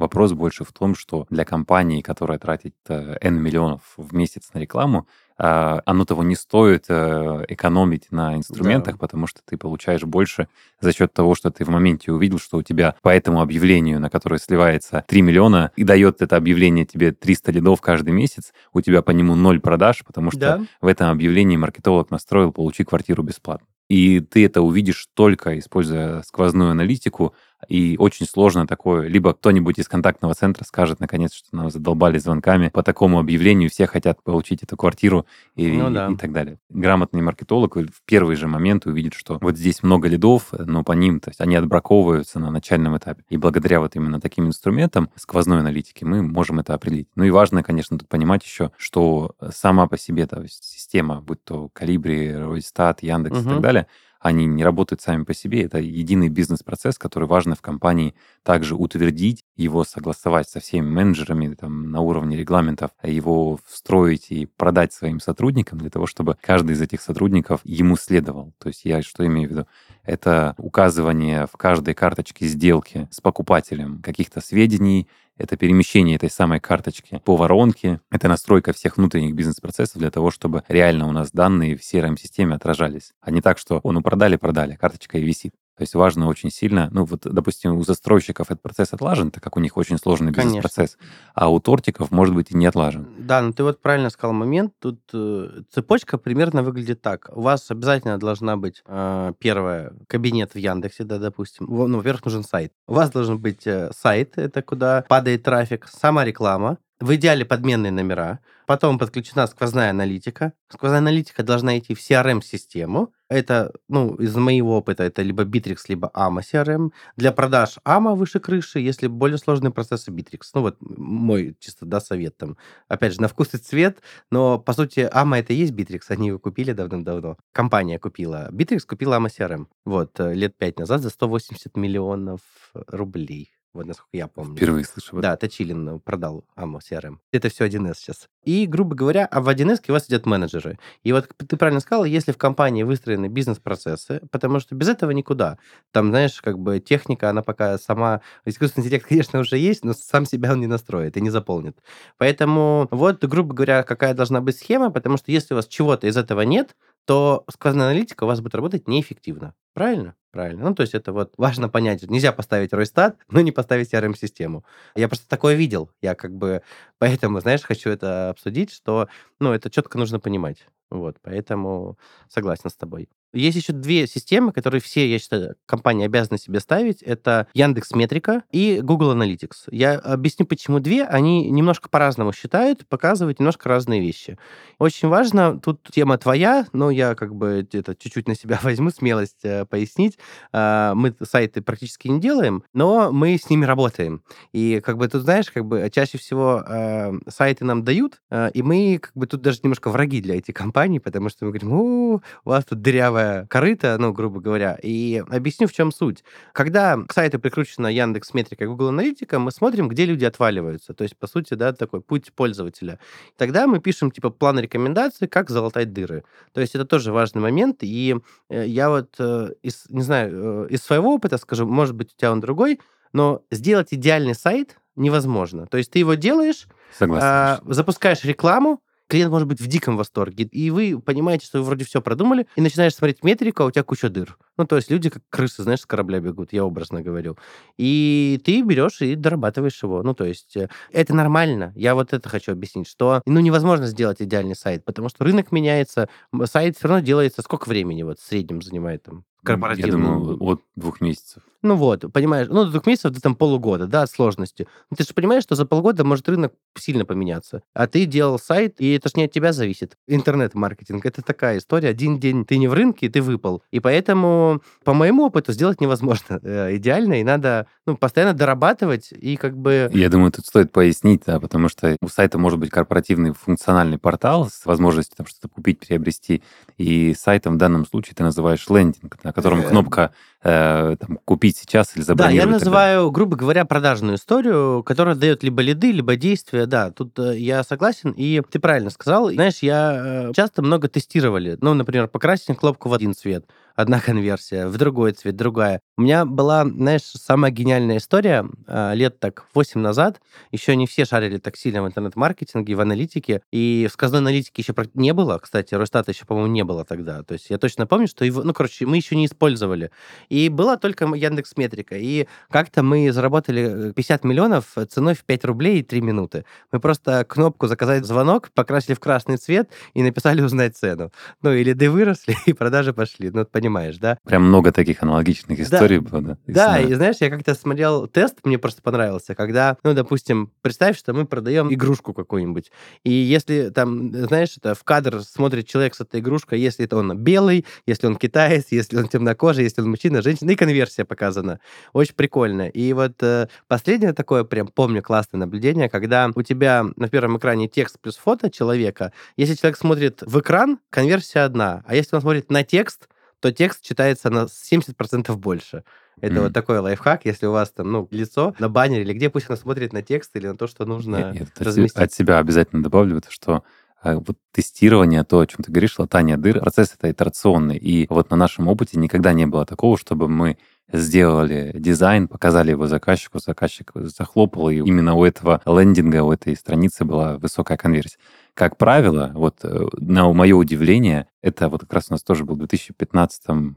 Вопрос 0.00 0.32
больше 0.32 0.64
в 0.64 0.72
том, 0.72 0.94
что 0.94 1.26
для 1.28 1.44
компании, 1.44 2.00
которая 2.00 2.38
тратит 2.38 2.74
э, 2.88 3.18
N 3.20 3.36
миллионов 3.38 3.82
в 3.98 4.14
месяц 4.14 4.48
на 4.54 4.58
рекламу, 4.58 5.06
а, 5.36 5.82
оно 5.84 6.06
того 6.06 6.22
не 6.22 6.36
стоит 6.36 6.86
э, 6.88 7.44
экономить 7.48 8.10
на 8.10 8.34
инструментах, 8.36 8.94
да. 8.94 8.98
потому 8.98 9.26
что 9.26 9.42
ты 9.44 9.58
получаешь 9.58 10.02
больше 10.04 10.48
за 10.80 10.94
счет 10.94 11.12
того, 11.12 11.34
что 11.34 11.50
ты 11.50 11.66
в 11.66 11.68
моменте 11.68 12.12
увидел, 12.12 12.38
что 12.38 12.56
у 12.56 12.62
тебя 12.62 12.94
по 13.02 13.10
этому 13.10 13.42
объявлению, 13.42 14.00
на 14.00 14.08
которое 14.08 14.38
сливается 14.38 15.04
3 15.06 15.20
миллиона, 15.20 15.70
и 15.76 15.84
дает 15.84 16.22
это 16.22 16.36
объявление 16.36 16.86
тебе 16.86 17.12
300 17.12 17.52
лидов 17.52 17.82
каждый 17.82 18.14
месяц, 18.14 18.54
у 18.72 18.80
тебя 18.80 19.02
по 19.02 19.10
нему 19.10 19.34
ноль 19.34 19.60
продаж, 19.60 20.02
потому 20.06 20.30
что 20.30 20.40
да. 20.40 20.60
в 20.80 20.86
этом 20.86 21.10
объявлении 21.10 21.58
маркетолог 21.58 22.10
настроил 22.10 22.52
«получи 22.52 22.84
квартиру 22.84 23.22
бесплатно». 23.22 23.66
И 23.90 24.20
ты 24.20 24.46
это 24.46 24.62
увидишь 24.62 25.08
только, 25.14 25.58
используя 25.58 26.22
сквозную 26.22 26.70
аналитику, 26.70 27.34
и 27.68 27.96
очень 27.98 28.26
сложно 28.26 28.66
такое. 28.66 29.08
Либо 29.08 29.32
кто-нибудь 29.32 29.78
из 29.78 29.88
контактного 29.88 30.34
центра 30.34 30.64
скажет, 30.64 31.00
наконец, 31.00 31.32
что 31.32 31.48
нам 31.52 31.70
задолбали 31.70 32.18
звонками. 32.18 32.68
По 32.68 32.82
такому 32.82 33.18
объявлению 33.18 33.70
все 33.70 33.86
хотят 33.86 34.22
получить 34.22 34.62
эту 34.62 34.76
квартиру 34.76 35.26
и, 35.56 35.70
ну, 35.72 35.90
да. 35.90 36.08
и, 36.08 36.14
и 36.14 36.16
так 36.16 36.32
далее. 36.32 36.58
Грамотный 36.68 37.22
маркетолог 37.22 37.76
в 37.76 38.02
первый 38.04 38.36
же 38.36 38.46
момент 38.46 38.86
увидит, 38.86 39.14
что 39.14 39.38
вот 39.40 39.56
здесь 39.56 39.82
много 39.82 40.08
лидов, 40.08 40.48
но 40.52 40.82
по 40.82 40.92
ним, 40.92 41.20
то 41.20 41.30
есть 41.30 41.40
они 41.40 41.56
отбраковываются 41.56 42.38
на 42.38 42.50
начальном 42.50 42.96
этапе. 42.96 43.22
И 43.28 43.36
благодаря 43.36 43.80
вот 43.80 43.96
именно 43.96 44.20
таким 44.20 44.46
инструментам 44.46 45.10
сквозной 45.16 45.60
аналитики 45.60 46.04
мы 46.04 46.22
можем 46.22 46.60
это 46.60 46.74
определить. 46.74 47.08
Ну 47.14 47.24
и 47.24 47.30
важно, 47.30 47.62
конечно, 47.62 47.98
тут 47.98 48.08
понимать 48.08 48.44
еще, 48.44 48.70
что 48.76 49.34
сама 49.52 49.86
по 49.86 49.98
себе 49.98 50.26
то 50.26 50.42
есть 50.42 50.64
система, 50.64 51.20
будь 51.20 51.42
то 51.44 51.68
Калибри, 51.72 52.32
Ройстат, 52.32 53.02
Яндекс 53.02 53.38
угу. 53.38 53.48
и 53.48 53.52
так 53.52 53.60
далее, 53.60 53.86
они 54.20 54.44
не 54.46 54.62
работают 54.62 55.00
сами 55.00 55.24
по 55.24 55.32
себе. 55.32 55.62
Это 55.62 55.78
единый 55.78 56.28
бизнес-процесс, 56.28 56.98
который 56.98 57.26
важно 57.26 57.56
в 57.56 57.62
компании 57.62 58.14
также 58.42 58.74
утвердить, 58.74 59.44
его 59.56 59.82
согласовать 59.82 60.48
со 60.48 60.60
всеми 60.60 60.88
менеджерами 60.88 61.54
там, 61.54 61.90
на 61.90 62.00
уровне 62.00 62.36
регламентов, 62.36 62.90
его 63.02 63.58
встроить 63.66 64.30
и 64.30 64.46
продать 64.46 64.92
своим 64.92 65.20
сотрудникам 65.20 65.78
для 65.78 65.90
того, 65.90 66.06
чтобы 66.06 66.36
каждый 66.40 66.72
из 66.72 66.82
этих 66.82 67.00
сотрудников 67.00 67.60
ему 67.64 67.96
следовал. 67.96 68.52
То 68.58 68.68
есть 68.68 68.84
я 68.84 69.02
что 69.02 69.26
имею 69.26 69.48
в 69.48 69.52
виду? 69.52 69.66
Это 70.04 70.54
указывание 70.58 71.46
в 71.46 71.56
каждой 71.56 71.94
карточке 71.94 72.46
сделки 72.46 73.08
с 73.10 73.20
покупателем 73.20 74.02
каких-то 74.02 74.40
сведений, 74.40 75.08
это 75.40 75.56
перемещение 75.56 76.16
этой 76.16 76.30
самой 76.30 76.60
карточки 76.60 77.20
по 77.24 77.36
воронке, 77.36 78.00
это 78.10 78.28
настройка 78.28 78.72
всех 78.72 78.96
внутренних 78.96 79.34
бизнес-процессов 79.34 79.98
для 79.98 80.10
того, 80.10 80.30
чтобы 80.30 80.62
реально 80.68 81.08
у 81.08 81.12
нас 81.12 81.32
данные 81.32 81.76
в 81.76 81.80
CRM-системе 81.80 82.54
отражались, 82.54 83.12
а 83.20 83.30
не 83.30 83.40
так, 83.40 83.58
что, 83.58 83.80
о, 83.82 83.92
ну 83.92 84.02
продали, 84.02 84.36
продали, 84.36 84.76
карточка 84.76 85.18
и 85.18 85.22
висит. 85.22 85.54
То 85.80 85.84
есть 85.84 85.94
важно 85.94 86.28
очень 86.28 86.50
сильно, 86.50 86.90
ну 86.92 87.06
вот, 87.06 87.22
допустим, 87.22 87.74
у 87.74 87.82
застройщиков 87.82 88.50
этот 88.50 88.60
процесс 88.60 88.92
отлажен, 88.92 89.30
так 89.30 89.42
как 89.42 89.56
у 89.56 89.60
них 89.60 89.78
очень 89.78 89.96
сложный 89.96 90.30
бизнес-процесс, 90.30 90.98
а 91.32 91.48
у 91.48 91.58
тортиков, 91.58 92.10
может 92.10 92.34
быть, 92.34 92.50
и 92.50 92.54
не 92.54 92.66
отлажен. 92.66 93.08
Да, 93.16 93.40
но 93.40 93.54
ты 93.54 93.62
вот 93.62 93.80
правильно 93.80 94.10
сказал 94.10 94.34
момент. 94.34 94.74
Тут 94.78 95.00
э, 95.14 95.62
цепочка 95.72 96.18
примерно 96.18 96.62
выглядит 96.62 97.00
так. 97.00 97.30
У 97.32 97.40
вас 97.40 97.70
обязательно 97.70 98.18
должна 98.18 98.58
быть 98.58 98.82
э, 98.84 99.32
первое 99.38 99.94
кабинет 100.06 100.52
в 100.52 100.58
Яндексе, 100.58 101.04
да, 101.04 101.16
допустим. 101.16 101.64
Ну, 101.66 101.96
во-первых, 101.96 102.26
нужен 102.26 102.44
сайт. 102.44 102.74
У 102.86 102.92
вас 102.92 103.10
должен 103.10 103.38
быть 103.38 103.66
э, 103.66 103.90
сайт, 103.96 104.36
это 104.36 104.60
куда 104.60 105.06
падает 105.08 105.44
трафик, 105.44 105.88
сама 105.88 106.26
реклама, 106.26 106.76
в 107.00 107.14
идеале 107.14 107.46
подменные 107.46 107.90
номера. 107.90 108.40
Потом 108.66 108.98
подключена 108.98 109.46
сквозная 109.46 109.88
аналитика. 109.88 110.52
Сквозная 110.68 110.98
аналитика 110.98 111.42
должна 111.42 111.78
идти 111.78 111.94
в 111.94 112.00
CRM-систему. 112.00 113.14
Это, 113.30 113.72
ну, 113.88 114.16
из 114.16 114.34
моего 114.34 114.76
опыта, 114.78 115.04
это 115.04 115.22
либо 115.22 115.44
Bittrex, 115.44 115.78
либо 115.88 116.10
AMA 116.14 116.40
CRM. 116.40 116.90
Для 117.16 117.30
продаж 117.30 117.78
AMA 117.86 118.16
выше 118.16 118.40
крыши, 118.40 118.80
если 118.80 119.06
более 119.06 119.38
сложные 119.38 119.70
процессы 119.70 120.10
Bittrex. 120.10 120.40
Ну, 120.54 120.62
вот 120.62 120.76
мой 120.80 121.56
чисто, 121.60 121.86
да, 121.86 122.00
совет 122.00 122.36
там. 122.36 122.56
Опять 122.88 123.14
же, 123.14 123.20
на 123.20 123.28
вкус 123.28 123.54
и 123.54 123.58
цвет, 123.58 124.02
но, 124.32 124.58
по 124.58 124.72
сути, 124.72 125.08
AMA 125.14 125.38
это 125.38 125.52
и 125.52 125.56
есть 125.56 125.72
Bittrex. 125.72 126.02
Они 126.08 126.28
его 126.28 126.40
купили 126.40 126.72
давным-давно. 126.72 127.36
Компания 127.52 128.00
купила. 128.00 128.48
Bittrex 128.50 128.80
купила 128.84 129.14
AMA 129.14 129.28
CRM. 129.28 129.66
Вот, 129.84 130.18
э, 130.18 130.34
лет 130.34 130.56
пять 130.58 130.80
назад 130.80 131.00
за 131.00 131.10
180 131.10 131.76
миллионов 131.76 132.40
рублей. 132.88 133.52
Вот 133.72 133.86
насколько 133.86 134.16
я 134.16 134.26
помню. 134.26 134.56
Впервые 134.56 134.84
слышу. 134.84 135.20
Да, 135.20 135.36
Точилин 135.36 136.00
продал 136.00 136.44
AMO 136.56 136.80
CRM. 136.80 137.18
Это 137.30 137.48
все 137.50 137.68
1С 137.68 137.94
сейчас. 137.94 138.28
И, 138.42 138.66
грубо 138.66 138.96
говоря, 138.96 139.26
а 139.26 139.40
в 139.40 139.48
1С 139.48 139.82
у 139.88 139.92
вас 139.92 140.06
сидят 140.06 140.26
менеджеры. 140.26 140.78
И 141.04 141.12
вот 141.12 141.28
ты 141.36 141.56
правильно 141.56 141.80
сказал, 141.80 142.04
если 142.04 142.32
в 142.32 142.38
компании 142.38 142.82
выстроены 142.82 143.26
бизнес-процессы, 143.26 144.22
потому 144.32 144.58
что 144.58 144.74
без 144.74 144.88
этого 144.88 145.12
никуда. 145.12 145.58
Там, 145.92 146.08
знаешь, 146.08 146.40
как 146.40 146.58
бы 146.58 146.80
техника, 146.80 147.30
она 147.30 147.42
пока 147.42 147.78
сама... 147.78 148.22
Искусственный 148.44 148.86
интеллект, 148.86 149.06
конечно, 149.08 149.38
уже 149.38 149.56
есть, 149.56 149.84
но 149.84 149.92
сам 149.92 150.26
себя 150.26 150.52
он 150.52 150.60
не 150.60 150.66
настроит 150.66 151.16
и 151.16 151.20
не 151.20 151.30
заполнит. 151.30 151.78
Поэтому 152.18 152.88
вот, 152.90 153.24
грубо 153.24 153.54
говоря, 153.54 153.84
какая 153.84 154.14
должна 154.14 154.40
быть 154.40 154.56
схема, 154.58 154.90
потому 154.90 155.16
что 155.16 155.30
если 155.30 155.54
у 155.54 155.56
вас 155.56 155.68
чего-то 155.68 156.08
из 156.08 156.16
этого 156.16 156.40
нет, 156.40 156.74
то 157.04 157.44
сквозная 157.50 157.86
аналитика 157.86 158.24
у 158.24 158.26
вас 158.26 158.40
будет 158.40 158.54
работать 158.54 158.88
неэффективно. 158.88 159.54
Правильно? 159.74 160.14
Правильно. 160.32 160.68
Ну, 160.68 160.74
то 160.74 160.82
есть 160.82 160.94
это 160.94 161.12
вот 161.12 161.34
важно 161.36 161.68
понять. 161.68 162.02
Нельзя 162.08 162.32
поставить 162.32 162.72
Ройстат, 162.72 163.16
но 163.30 163.40
не 163.40 163.52
поставить 163.52 163.92
CRM-систему. 163.92 164.64
Я 164.94 165.08
просто 165.08 165.28
такое 165.28 165.54
видел. 165.54 165.90
Я 166.00 166.14
как 166.14 166.34
бы... 166.34 166.62
Поэтому, 166.98 167.40
знаешь, 167.40 167.62
хочу 167.62 167.90
это 167.90 168.30
обсудить, 168.30 168.70
что, 168.72 169.08
ну, 169.40 169.52
это 169.52 169.70
четко 169.70 169.98
нужно 169.98 170.20
понимать. 170.20 170.66
Вот, 170.90 171.16
поэтому 171.22 171.98
согласен 172.28 172.70
с 172.70 172.74
тобой. 172.74 173.08
Есть 173.32 173.56
еще 173.56 173.72
две 173.72 174.08
системы, 174.08 174.52
которые 174.52 174.80
все, 174.80 175.08
я 175.08 175.18
считаю, 175.20 175.54
компании 175.64 176.04
обязаны 176.04 176.36
себе 176.36 176.58
ставить. 176.58 177.00
Это 177.02 177.46
Яндекс 177.54 177.92
Метрика 177.92 178.42
и 178.50 178.80
Google 178.82 179.14
Analytics. 179.14 179.68
Я 179.70 179.94
объясню, 179.98 180.46
почему 180.46 180.80
две. 180.80 181.04
Они 181.04 181.48
немножко 181.48 181.88
по-разному 181.88 182.32
считают, 182.32 182.86
показывают 182.88 183.38
немножко 183.38 183.68
разные 183.68 184.00
вещи. 184.00 184.36
Очень 184.78 185.08
важно, 185.08 185.60
тут 185.60 185.88
тема 185.92 186.18
твоя, 186.18 186.66
но 186.72 186.90
я 186.90 187.14
как 187.14 187.36
бы 187.36 187.66
это 187.72 187.94
чуть-чуть 187.94 188.26
на 188.26 188.34
себя 188.34 188.58
возьму, 188.64 188.90
смелость 188.90 189.44
э, 189.44 189.64
пояснить. 189.64 190.18
Э, 190.52 190.92
мы 190.96 191.14
сайты 191.22 191.62
практически 191.62 192.08
не 192.08 192.20
делаем, 192.20 192.64
но 192.72 193.12
мы 193.12 193.36
с 193.36 193.48
ними 193.48 193.64
работаем. 193.64 194.24
И 194.52 194.80
как 194.84 194.96
бы 194.96 195.06
тут, 195.06 195.22
знаешь, 195.22 195.50
как 195.52 195.66
бы 195.66 195.88
чаще 195.92 196.18
всего 196.18 196.64
э, 196.66 197.12
сайты 197.28 197.64
нам 197.64 197.84
дают, 197.84 198.20
э, 198.30 198.50
и 198.54 198.62
мы 198.62 198.98
как 198.98 199.12
бы 199.14 199.28
тут 199.28 199.40
даже 199.40 199.60
немножко 199.62 199.90
враги 199.90 200.20
для 200.20 200.36
этих 200.36 200.54
компаний, 200.54 200.79
потому 200.98 201.28
что 201.28 201.44
мы 201.44 201.50
говорим, 201.50 201.72
у, 201.72 202.14
у 202.16 202.20
вас 202.44 202.64
тут 202.64 202.80
дырявая 202.80 203.46
корыто, 203.46 203.96
ну, 203.98 204.12
грубо 204.12 204.40
говоря, 204.40 204.78
и 204.82 205.22
объясню, 205.28 205.66
в 205.66 205.72
чем 205.72 205.92
суть. 205.92 206.24
Когда 206.52 206.96
к 206.96 207.12
сайту 207.12 207.38
прикручена 207.38 207.88
Яндекс 207.88 208.34
Метрика 208.34 208.64
и 208.64 208.66
Google 208.66 208.88
Аналитика, 208.88 209.38
мы 209.38 209.50
смотрим, 209.50 209.88
где 209.88 210.06
люди 210.06 210.24
отваливаются. 210.24 210.94
То 210.94 211.04
есть, 211.04 211.16
по 211.16 211.26
сути, 211.26 211.54
да, 211.54 211.72
такой 211.72 212.00
путь 212.00 212.32
пользователя. 212.32 212.98
Тогда 213.36 213.66
мы 213.66 213.80
пишем, 213.80 214.10
типа, 214.10 214.30
план 214.30 214.58
рекомендаций, 214.58 215.28
как 215.28 215.50
залатать 215.50 215.92
дыры. 215.92 216.24
То 216.52 216.60
есть, 216.60 216.74
это 216.74 216.84
тоже 216.84 217.12
важный 217.12 217.42
момент. 217.42 217.78
И 217.82 218.16
э, 218.48 218.66
я 218.66 218.90
вот, 218.90 219.14
э, 219.18 219.50
из, 219.62 219.86
не 219.88 220.02
знаю, 220.02 220.66
э, 220.66 220.68
из 220.70 220.82
своего 220.82 221.14
опыта 221.14 221.38
скажу, 221.38 221.66
может 221.66 221.94
быть, 221.94 222.12
у 222.14 222.16
тебя 222.18 222.32
он 222.32 222.40
другой, 222.40 222.80
но 223.12 223.42
сделать 223.50 223.88
идеальный 223.90 224.34
сайт 224.34 224.76
невозможно. 224.96 225.66
То 225.66 225.78
есть, 225.78 225.90
ты 225.90 225.98
его 225.98 226.14
делаешь, 226.14 226.66
Согласен. 226.98 227.26
А, 227.26 227.60
запускаешь 227.66 228.24
рекламу, 228.24 228.80
клиент 229.10 229.30
может 229.30 229.48
быть 229.48 229.60
в 229.60 229.66
диком 229.66 229.96
восторге, 229.96 230.44
и 230.44 230.70
вы 230.70 231.00
понимаете, 231.00 231.46
что 231.46 231.58
вы 231.58 231.64
вроде 231.64 231.84
все 231.84 232.00
продумали, 232.00 232.46
и 232.56 232.60
начинаешь 232.60 232.94
смотреть 232.94 233.22
метрику, 233.24 233.64
а 233.64 233.66
у 233.66 233.70
тебя 233.70 233.82
куча 233.82 234.08
дыр. 234.08 234.38
Ну, 234.56 234.66
то 234.66 234.76
есть 234.76 234.90
люди 234.90 235.10
как 235.10 235.22
крысы, 235.28 235.62
знаешь, 235.62 235.80
с 235.80 235.86
корабля 235.86 236.20
бегут, 236.20 236.52
я 236.52 236.64
образно 236.64 237.02
говорю. 237.02 237.36
И 237.76 238.40
ты 238.44 238.62
берешь 238.62 239.02
и 239.02 239.14
дорабатываешь 239.14 239.82
его. 239.82 240.02
Ну, 240.02 240.14
то 240.14 240.24
есть 240.24 240.56
э, 240.56 240.68
это 240.92 241.14
нормально. 241.14 241.72
Я 241.74 241.94
вот 241.94 242.12
это 242.12 242.28
хочу 242.28 242.52
объяснить, 242.52 242.88
что, 242.88 243.22
ну, 243.26 243.40
невозможно 243.40 243.86
сделать 243.86 244.20
идеальный 244.20 244.56
сайт, 244.56 244.84
потому 244.84 245.08
что 245.08 245.24
рынок 245.24 245.50
меняется, 245.50 246.08
сайт 246.44 246.76
все 246.76 246.88
равно 246.88 247.04
делается 247.04 247.42
сколько 247.42 247.68
времени 247.68 248.02
вот 248.02 248.20
в 248.20 248.24
среднем 248.24 248.62
занимает 248.62 249.02
там 249.02 249.24
корпоративным. 249.42 250.02
Я 250.02 250.08
думаю, 250.08 250.42
от 250.44 250.62
двух 250.76 251.00
месяцев. 251.00 251.42
Ну 251.62 251.76
вот, 251.76 252.10
понимаешь, 252.12 252.48
ну, 252.48 252.64
до 252.64 252.70
двух 252.70 252.86
месяцев, 252.86 253.12
до 253.12 253.20
там 253.20 253.34
полугода, 253.34 253.86
да, 253.86 254.02
от 254.02 254.10
сложности. 254.10 254.66
Ну, 254.90 254.96
ты 254.96 255.04
же 255.04 255.12
понимаешь, 255.12 255.42
что 255.42 255.54
за 255.54 255.66
полгода 255.66 256.04
может 256.04 256.28
рынок 256.28 256.54
сильно 256.78 257.04
поменяться. 257.04 257.62
А 257.74 257.86
ты 257.86 258.06
делал 258.06 258.38
сайт, 258.38 258.80
и 258.80 258.94
это 258.94 259.08
же 259.08 259.14
не 259.16 259.24
от 259.24 259.32
тебя 259.32 259.52
зависит. 259.52 259.96
Интернет-маркетинг— 260.06 261.04
это 261.04 261.20
такая 261.22 261.58
история. 261.58 261.88
Один 261.88 262.18
день 262.18 262.46
ты 262.46 262.56
не 262.56 262.66
в 262.66 262.72
рынке, 262.72 263.10
ты 263.10 263.20
выпал. 263.20 263.62
И 263.70 263.80
поэтому, 263.80 264.62
по 264.84 264.94
моему 264.94 265.26
опыту, 265.26 265.52
сделать 265.52 265.80
невозможно 265.80 266.40
э, 266.42 266.76
идеально, 266.76 267.20
и 267.20 267.24
надо 267.24 267.66
ну, 267.86 267.96
постоянно 267.96 268.32
дорабатывать, 268.32 269.12
и 269.12 269.36
как 269.36 269.56
бы... 269.56 269.90
Я 269.92 270.08
думаю, 270.08 270.32
тут 270.32 270.46
стоит 270.46 270.72
пояснить, 270.72 271.22
да, 271.26 271.40
потому 271.40 271.68
что 271.68 271.96
у 272.00 272.08
сайта 272.08 272.38
может 272.38 272.58
быть 272.58 272.70
корпоративный 272.70 273.34
функциональный 273.34 273.98
портал 273.98 274.48
с 274.48 274.64
возможностью 274.64 275.16
там 275.16 275.26
что-то 275.26 275.48
купить, 275.48 275.80
приобрести, 275.80 276.42
и 276.78 277.14
сайтом 277.14 277.54
в 277.54 277.58
данном 277.58 277.84
случае 277.86 278.14
ты 278.14 278.22
называешь 278.22 278.68
лендинг, 278.70 279.22
на 279.22 279.32
котором 279.32 279.62
кнопка 279.62 280.12
э, 280.42 280.96
там, 280.98 281.18
купить 281.24 281.49
сейчас 281.56 281.96
или 281.96 282.02
забронировать. 282.02 282.46
Да, 282.46 282.50
я 282.50 282.58
называю, 282.58 283.10
грубо 283.10 283.36
говоря, 283.36 283.64
продажную 283.64 284.16
историю, 284.16 284.82
которая 284.82 285.14
дает 285.14 285.42
либо 285.42 285.62
лиды, 285.62 285.92
либо 285.92 286.16
действия. 286.16 286.66
Да, 286.66 286.90
тут 286.90 287.18
э, 287.18 287.38
я 287.38 287.62
согласен, 287.64 288.12
и 288.16 288.42
ты 288.50 288.58
правильно 288.58 288.90
сказал. 288.90 289.30
Знаешь, 289.30 289.58
я 289.62 290.28
э, 290.28 290.32
часто 290.34 290.62
много 290.62 290.88
тестировали. 290.88 291.56
Ну, 291.60 291.74
например, 291.74 292.08
покрасить 292.08 292.56
кнопку 292.56 292.88
в 292.88 292.94
один 292.94 293.14
цвет, 293.14 293.46
одна 293.74 294.00
конверсия, 294.00 294.66
в 294.66 294.76
другой 294.76 295.12
цвет 295.12 295.36
другая. 295.36 295.80
У 295.96 296.02
меня 296.02 296.24
была, 296.24 296.64
знаешь, 296.64 297.02
самая 297.02 297.50
гениальная 297.50 297.98
история 297.98 298.46
а, 298.66 298.92
лет 298.94 299.20
так 299.20 299.46
8 299.54 299.80
назад. 299.80 300.20
Еще 300.50 300.76
не 300.76 300.86
все 300.86 301.04
шарили 301.04 301.38
так 301.38 301.56
сильно 301.56 301.82
в 301.82 301.86
интернет-маркетинге, 301.86 302.74
в 302.74 302.80
аналитике. 302.80 303.42
И 303.52 303.86
в 303.88 303.92
сказной 303.92 304.20
аналитике 304.20 304.62
еще 304.62 304.74
не 304.94 305.12
было, 305.12 305.38
кстати, 305.38 305.74
Росстата 305.74 306.10
еще, 306.10 306.24
по-моему, 306.24 306.52
не 306.52 306.64
было 306.64 306.84
тогда. 306.84 307.22
То 307.22 307.34
есть 307.34 307.50
я 307.50 307.58
точно 307.58 307.86
помню, 307.86 308.06
что 308.06 308.24
его, 308.24 308.42
ну, 308.42 308.52
короче, 308.52 308.86
мы 308.86 308.96
еще 308.96 309.16
не 309.16 309.26
использовали. 309.26 309.90
И 310.28 310.48
была 310.48 310.76
только 310.76 311.06
Яндекс 311.06 311.56
Метрика. 311.56 311.96
И 311.96 312.26
как-то 312.50 312.82
мы 312.82 313.12
заработали 313.12 313.92
50 313.92 314.24
миллионов 314.24 314.74
ценой 314.88 315.14
в 315.14 315.24
5 315.24 315.44
рублей 315.44 315.80
и 315.80 315.82
3 315.82 316.00
минуты. 316.00 316.44
Мы 316.72 316.80
просто 316.80 317.24
кнопку 317.24 317.66
«Заказать 317.66 318.04
звонок» 318.04 318.50
покрасили 318.54 318.94
в 318.94 319.00
красный 319.00 319.36
цвет 319.36 319.70
и 319.94 320.02
написали 320.02 320.42
«Узнать 320.42 320.76
цену». 320.76 321.12
Ну, 321.42 321.52
и 321.52 321.64
лиды 321.64 321.90
выросли, 321.90 322.36
и 322.46 322.52
продажи 322.52 322.92
пошли. 322.92 323.30
Ну, 323.30 323.44
понимаешь, 323.60 323.98
да? 323.98 324.18
Прям 324.24 324.44
много 324.44 324.72
таких 324.72 325.02
аналогичных 325.02 325.60
историй 325.60 326.00
да. 326.00 326.08
было, 326.08 326.22
да? 326.22 326.36
Да, 326.46 326.80
и 326.80 326.94
знаешь, 326.94 327.16
я 327.20 327.30
как-то 327.30 327.54
смотрел 327.54 328.06
тест, 328.06 328.38
мне 328.44 328.58
просто 328.58 328.82
понравился, 328.82 329.34
когда, 329.34 329.76
ну, 329.84 329.92
допустим, 329.92 330.50
представь, 330.62 330.98
что 330.98 331.12
мы 331.12 331.26
продаем 331.26 331.72
игрушку 331.72 332.14
какую-нибудь, 332.14 332.72
и 333.04 333.10
если 333.10 333.68
там, 333.68 334.12
знаешь, 334.12 334.56
это 334.56 334.74
в 334.74 334.82
кадр 334.84 335.20
смотрит 335.22 335.68
человек 335.68 335.94
с 335.94 336.00
этой 336.00 336.20
игрушкой, 336.20 336.60
если 336.60 336.86
это 336.86 336.96
он 336.96 337.16
белый, 337.18 337.66
если 337.86 338.06
он 338.06 338.16
китаец, 338.16 338.66
если 338.70 338.96
он 338.96 339.08
темнокожий, 339.08 339.64
если 339.64 339.82
он 339.82 339.90
мужчина, 339.90 340.22
женщина, 340.22 340.50
и 340.50 340.56
конверсия 340.56 341.04
показана. 341.04 341.60
Очень 341.92 342.14
прикольно. 342.14 342.68
И 342.68 342.92
вот 342.92 343.22
э, 343.22 343.48
последнее 343.68 344.12
такое, 344.12 344.44
прям 344.44 344.68
помню, 344.68 345.02
классное 345.02 345.38
наблюдение, 345.38 345.88
когда 345.88 346.30
у 346.34 346.42
тебя 346.42 346.86
на 346.96 347.08
первом 347.08 347.36
экране 347.36 347.68
текст 347.68 347.98
плюс 348.00 348.16
фото 348.16 348.50
человека, 348.50 349.12
если 349.36 349.54
человек 349.54 349.76
смотрит 349.76 350.22
в 350.22 350.40
экран, 350.40 350.78
конверсия 350.88 351.40
одна, 351.40 351.82
а 351.86 351.94
если 351.94 352.16
он 352.16 352.22
смотрит 352.22 352.50
на 352.50 352.64
текст, 352.64 353.08
то 353.40 353.52
текст 353.52 353.82
читается 353.82 354.30
на 354.30 354.46
70% 354.46 355.34
больше. 355.36 355.84
Это 356.20 356.34
mm 356.34 356.42
вот 356.42 356.52
такой 356.52 356.78
лайфхак, 356.78 357.24
если 357.24 357.46
у 357.46 357.52
вас 357.52 357.70
там, 357.70 357.90
ну, 357.90 358.08
лицо 358.10 358.54
на 358.58 358.68
баннере 358.68 359.02
или 359.02 359.14
где, 359.14 359.30
пусть 359.30 359.48
она 359.48 359.56
смотрит 359.56 359.92
на 359.92 360.02
текст 360.02 360.36
или 360.36 360.46
на 360.46 360.56
то, 360.56 360.66
что 360.66 360.84
нужно 360.84 361.32
нет, 361.32 361.48
разместить. 361.58 361.96
От 361.96 362.12
себя 362.12 362.38
обязательно 362.38 362.82
добавлю, 362.82 363.22
что 363.30 363.64
а, 364.02 364.16
вот 364.16 364.36
тестирование, 364.52 365.24
то, 365.24 365.40
о 365.40 365.46
чем 365.46 365.64
ты 365.64 365.72
говоришь, 365.72 365.98
латание 365.98 366.36
дыр, 366.36 366.60
процесс 366.60 366.94
это 366.94 367.10
итерационный. 367.10 367.76
И 367.76 368.06
вот 368.10 368.30
на 368.30 368.36
нашем 368.36 368.68
опыте 368.68 368.98
никогда 368.98 369.32
не 369.32 369.46
было 369.46 369.64
такого, 369.64 369.96
чтобы 369.96 370.28
мы 370.28 370.58
сделали 370.92 371.72
дизайн, 371.74 372.28
показали 372.28 372.70
его 372.70 372.86
заказчику, 372.86 373.38
заказчик 373.38 373.92
захлопал, 373.94 374.70
и 374.70 374.76
именно 374.76 375.14
у 375.14 375.24
этого 375.24 375.60
лендинга, 375.66 376.22
у 376.22 376.32
этой 376.32 376.56
страницы 376.56 377.04
была 377.04 377.36
высокая 377.38 377.76
конверсия. 377.76 378.18
Как 378.54 378.76
правило, 378.76 379.30
вот 379.34 379.60
э, 379.62 379.86
на 379.92 380.30
мое 380.32 380.54
удивление, 380.54 381.26
это 381.40 381.68
вот 381.68 381.80
как 381.82 381.94
раз 381.94 382.06
у 382.10 382.14
нас 382.14 382.22
тоже 382.22 382.44
был 382.44 382.56
в 382.56 382.62
2015-2016 382.62 383.74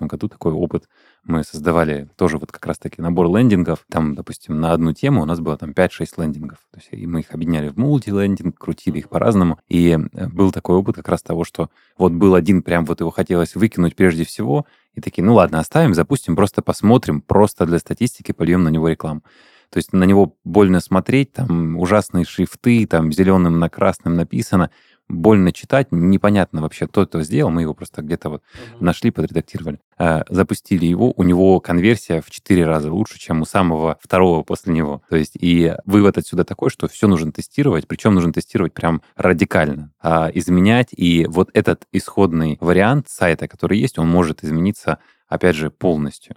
году 0.00 0.28
такой 0.28 0.52
опыт. 0.52 0.88
Мы 1.24 1.44
создавали 1.44 2.08
тоже 2.16 2.38
вот 2.38 2.50
как 2.50 2.64
раз-таки 2.64 3.02
набор 3.02 3.26
лендингов. 3.26 3.84
Там, 3.90 4.14
допустим, 4.14 4.58
на 4.60 4.72
одну 4.72 4.92
тему 4.92 5.22
у 5.22 5.24
нас 5.24 5.40
было 5.40 5.58
там 5.58 5.72
5-6 5.72 6.06
лендингов. 6.16 6.58
То 6.70 6.78
есть 6.78 6.88
и 6.92 7.06
мы 7.06 7.20
их 7.20 7.34
объединяли 7.34 7.68
в 7.68 7.76
мульти-лендинг, 7.76 8.56
крутили 8.56 8.98
их 8.98 9.08
по-разному. 9.08 9.58
И 9.68 9.90
э, 9.90 10.28
был 10.28 10.52
такой 10.52 10.76
опыт 10.76 10.96
как 10.96 11.08
раз 11.08 11.22
того, 11.22 11.44
что 11.44 11.68
вот 11.98 12.12
был 12.12 12.34
один, 12.34 12.62
прям 12.62 12.86
вот 12.86 13.00
его 13.00 13.10
хотелось 13.10 13.54
выкинуть 13.54 13.96
прежде 13.96 14.24
всего, 14.24 14.66
и 14.94 15.00
такие, 15.00 15.24
ну 15.24 15.34
ладно, 15.34 15.58
оставим, 15.58 15.94
запустим, 15.94 16.36
просто 16.36 16.62
посмотрим, 16.62 17.20
просто 17.20 17.66
для 17.66 17.78
статистики 17.78 18.32
польем 18.32 18.62
на 18.62 18.68
него 18.68 18.88
рекламу. 18.88 19.22
То 19.70 19.78
есть 19.78 19.92
на 19.94 20.04
него 20.04 20.36
больно 20.44 20.80
смотреть, 20.80 21.32
там 21.32 21.78
ужасные 21.78 22.26
шрифты, 22.26 22.86
там 22.86 23.10
зеленым 23.10 23.58
на 23.58 23.70
красным 23.70 24.16
написано, 24.16 24.70
больно 25.12 25.52
читать, 25.52 25.88
непонятно 25.90 26.62
вообще, 26.62 26.86
кто 26.86 27.02
это 27.02 27.22
сделал, 27.22 27.50
мы 27.50 27.62
его 27.62 27.74
просто 27.74 28.02
где-то 28.02 28.30
вот 28.30 28.42
uh-huh. 28.42 28.76
нашли, 28.80 29.10
подредактировали. 29.10 29.78
А, 29.98 30.24
запустили 30.28 30.86
его, 30.86 31.12
у 31.16 31.22
него 31.22 31.60
конверсия 31.60 32.20
в 32.20 32.30
4 32.30 32.64
раза 32.64 32.92
лучше, 32.92 33.18
чем 33.18 33.42
у 33.42 33.44
самого 33.44 33.98
второго 34.02 34.42
после 34.42 34.72
него. 34.72 35.02
То 35.08 35.16
есть 35.16 35.36
и 35.38 35.74
вывод 35.84 36.18
отсюда 36.18 36.44
такой, 36.44 36.70
что 36.70 36.88
все 36.88 37.06
нужно 37.06 37.30
тестировать, 37.30 37.86
причем 37.86 38.14
нужно 38.14 38.32
тестировать 38.32 38.72
прям 38.72 39.02
радикально, 39.16 39.92
а, 40.00 40.30
изменять, 40.34 40.88
и 40.96 41.26
вот 41.28 41.50
этот 41.52 41.86
исходный 41.92 42.56
вариант 42.60 43.08
сайта, 43.08 43.46
который 43.46 43.78
есть, 43.78 43.98
он 43.98 44.08
может 44.08 44.42
измениться, 44.42 44.98
опять 45.28 45.56
же, 45.56 45.70
полностью. 45.70 46.36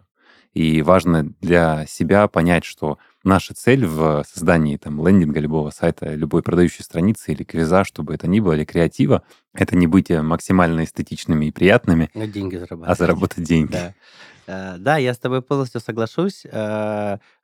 И 0.54 0.82
важно 0.82 1.34
для 1.42 1.86
себя 1.86 2.28
понять, 2.28 2.64
что 2.64 2.98
наша 3.26 3.54
цель 3.54 3.86
в 3.86 4.24
создании 4.32 4.78
там 4.78 5.06
лендинга 5.06 5.40
любого 5.40 5.72
сайта, 5.72 6.14
любой 6.14 6.44
продающей 6.44 6.84
страницы 6.84 7.32
или 7.32 7.44
квиза, 7.44 7.84
чтобы 7.84 8.14
это 8.14 8.28
ни 8.28 8.40
было, 8.40 8.54
или 8.54 8.64
креатива, 8.64 9.24
это 9.54 9.76
не 9.76 9.88
быть 9.88 10.10
максимально 10.10 10.84
эстетичными 10.84 11.46
и 11.46 11.52
приятными, 11.52 12.10
а 12.14 12.28
деньги 12.28 12.56
заработать. 12.58 12.92
а 12.92 12.96
заработать 12.96 13.44
деньги. 13.44 13.72
Да. 13.72 13.94
Э, 14.48 14.76
да, 14.78 14.98
я 14.98 15.14
с 15.14 15.18
тобой 15.18 15.42
полностью 15.42 15.82
соглашусь. 15.82 16.46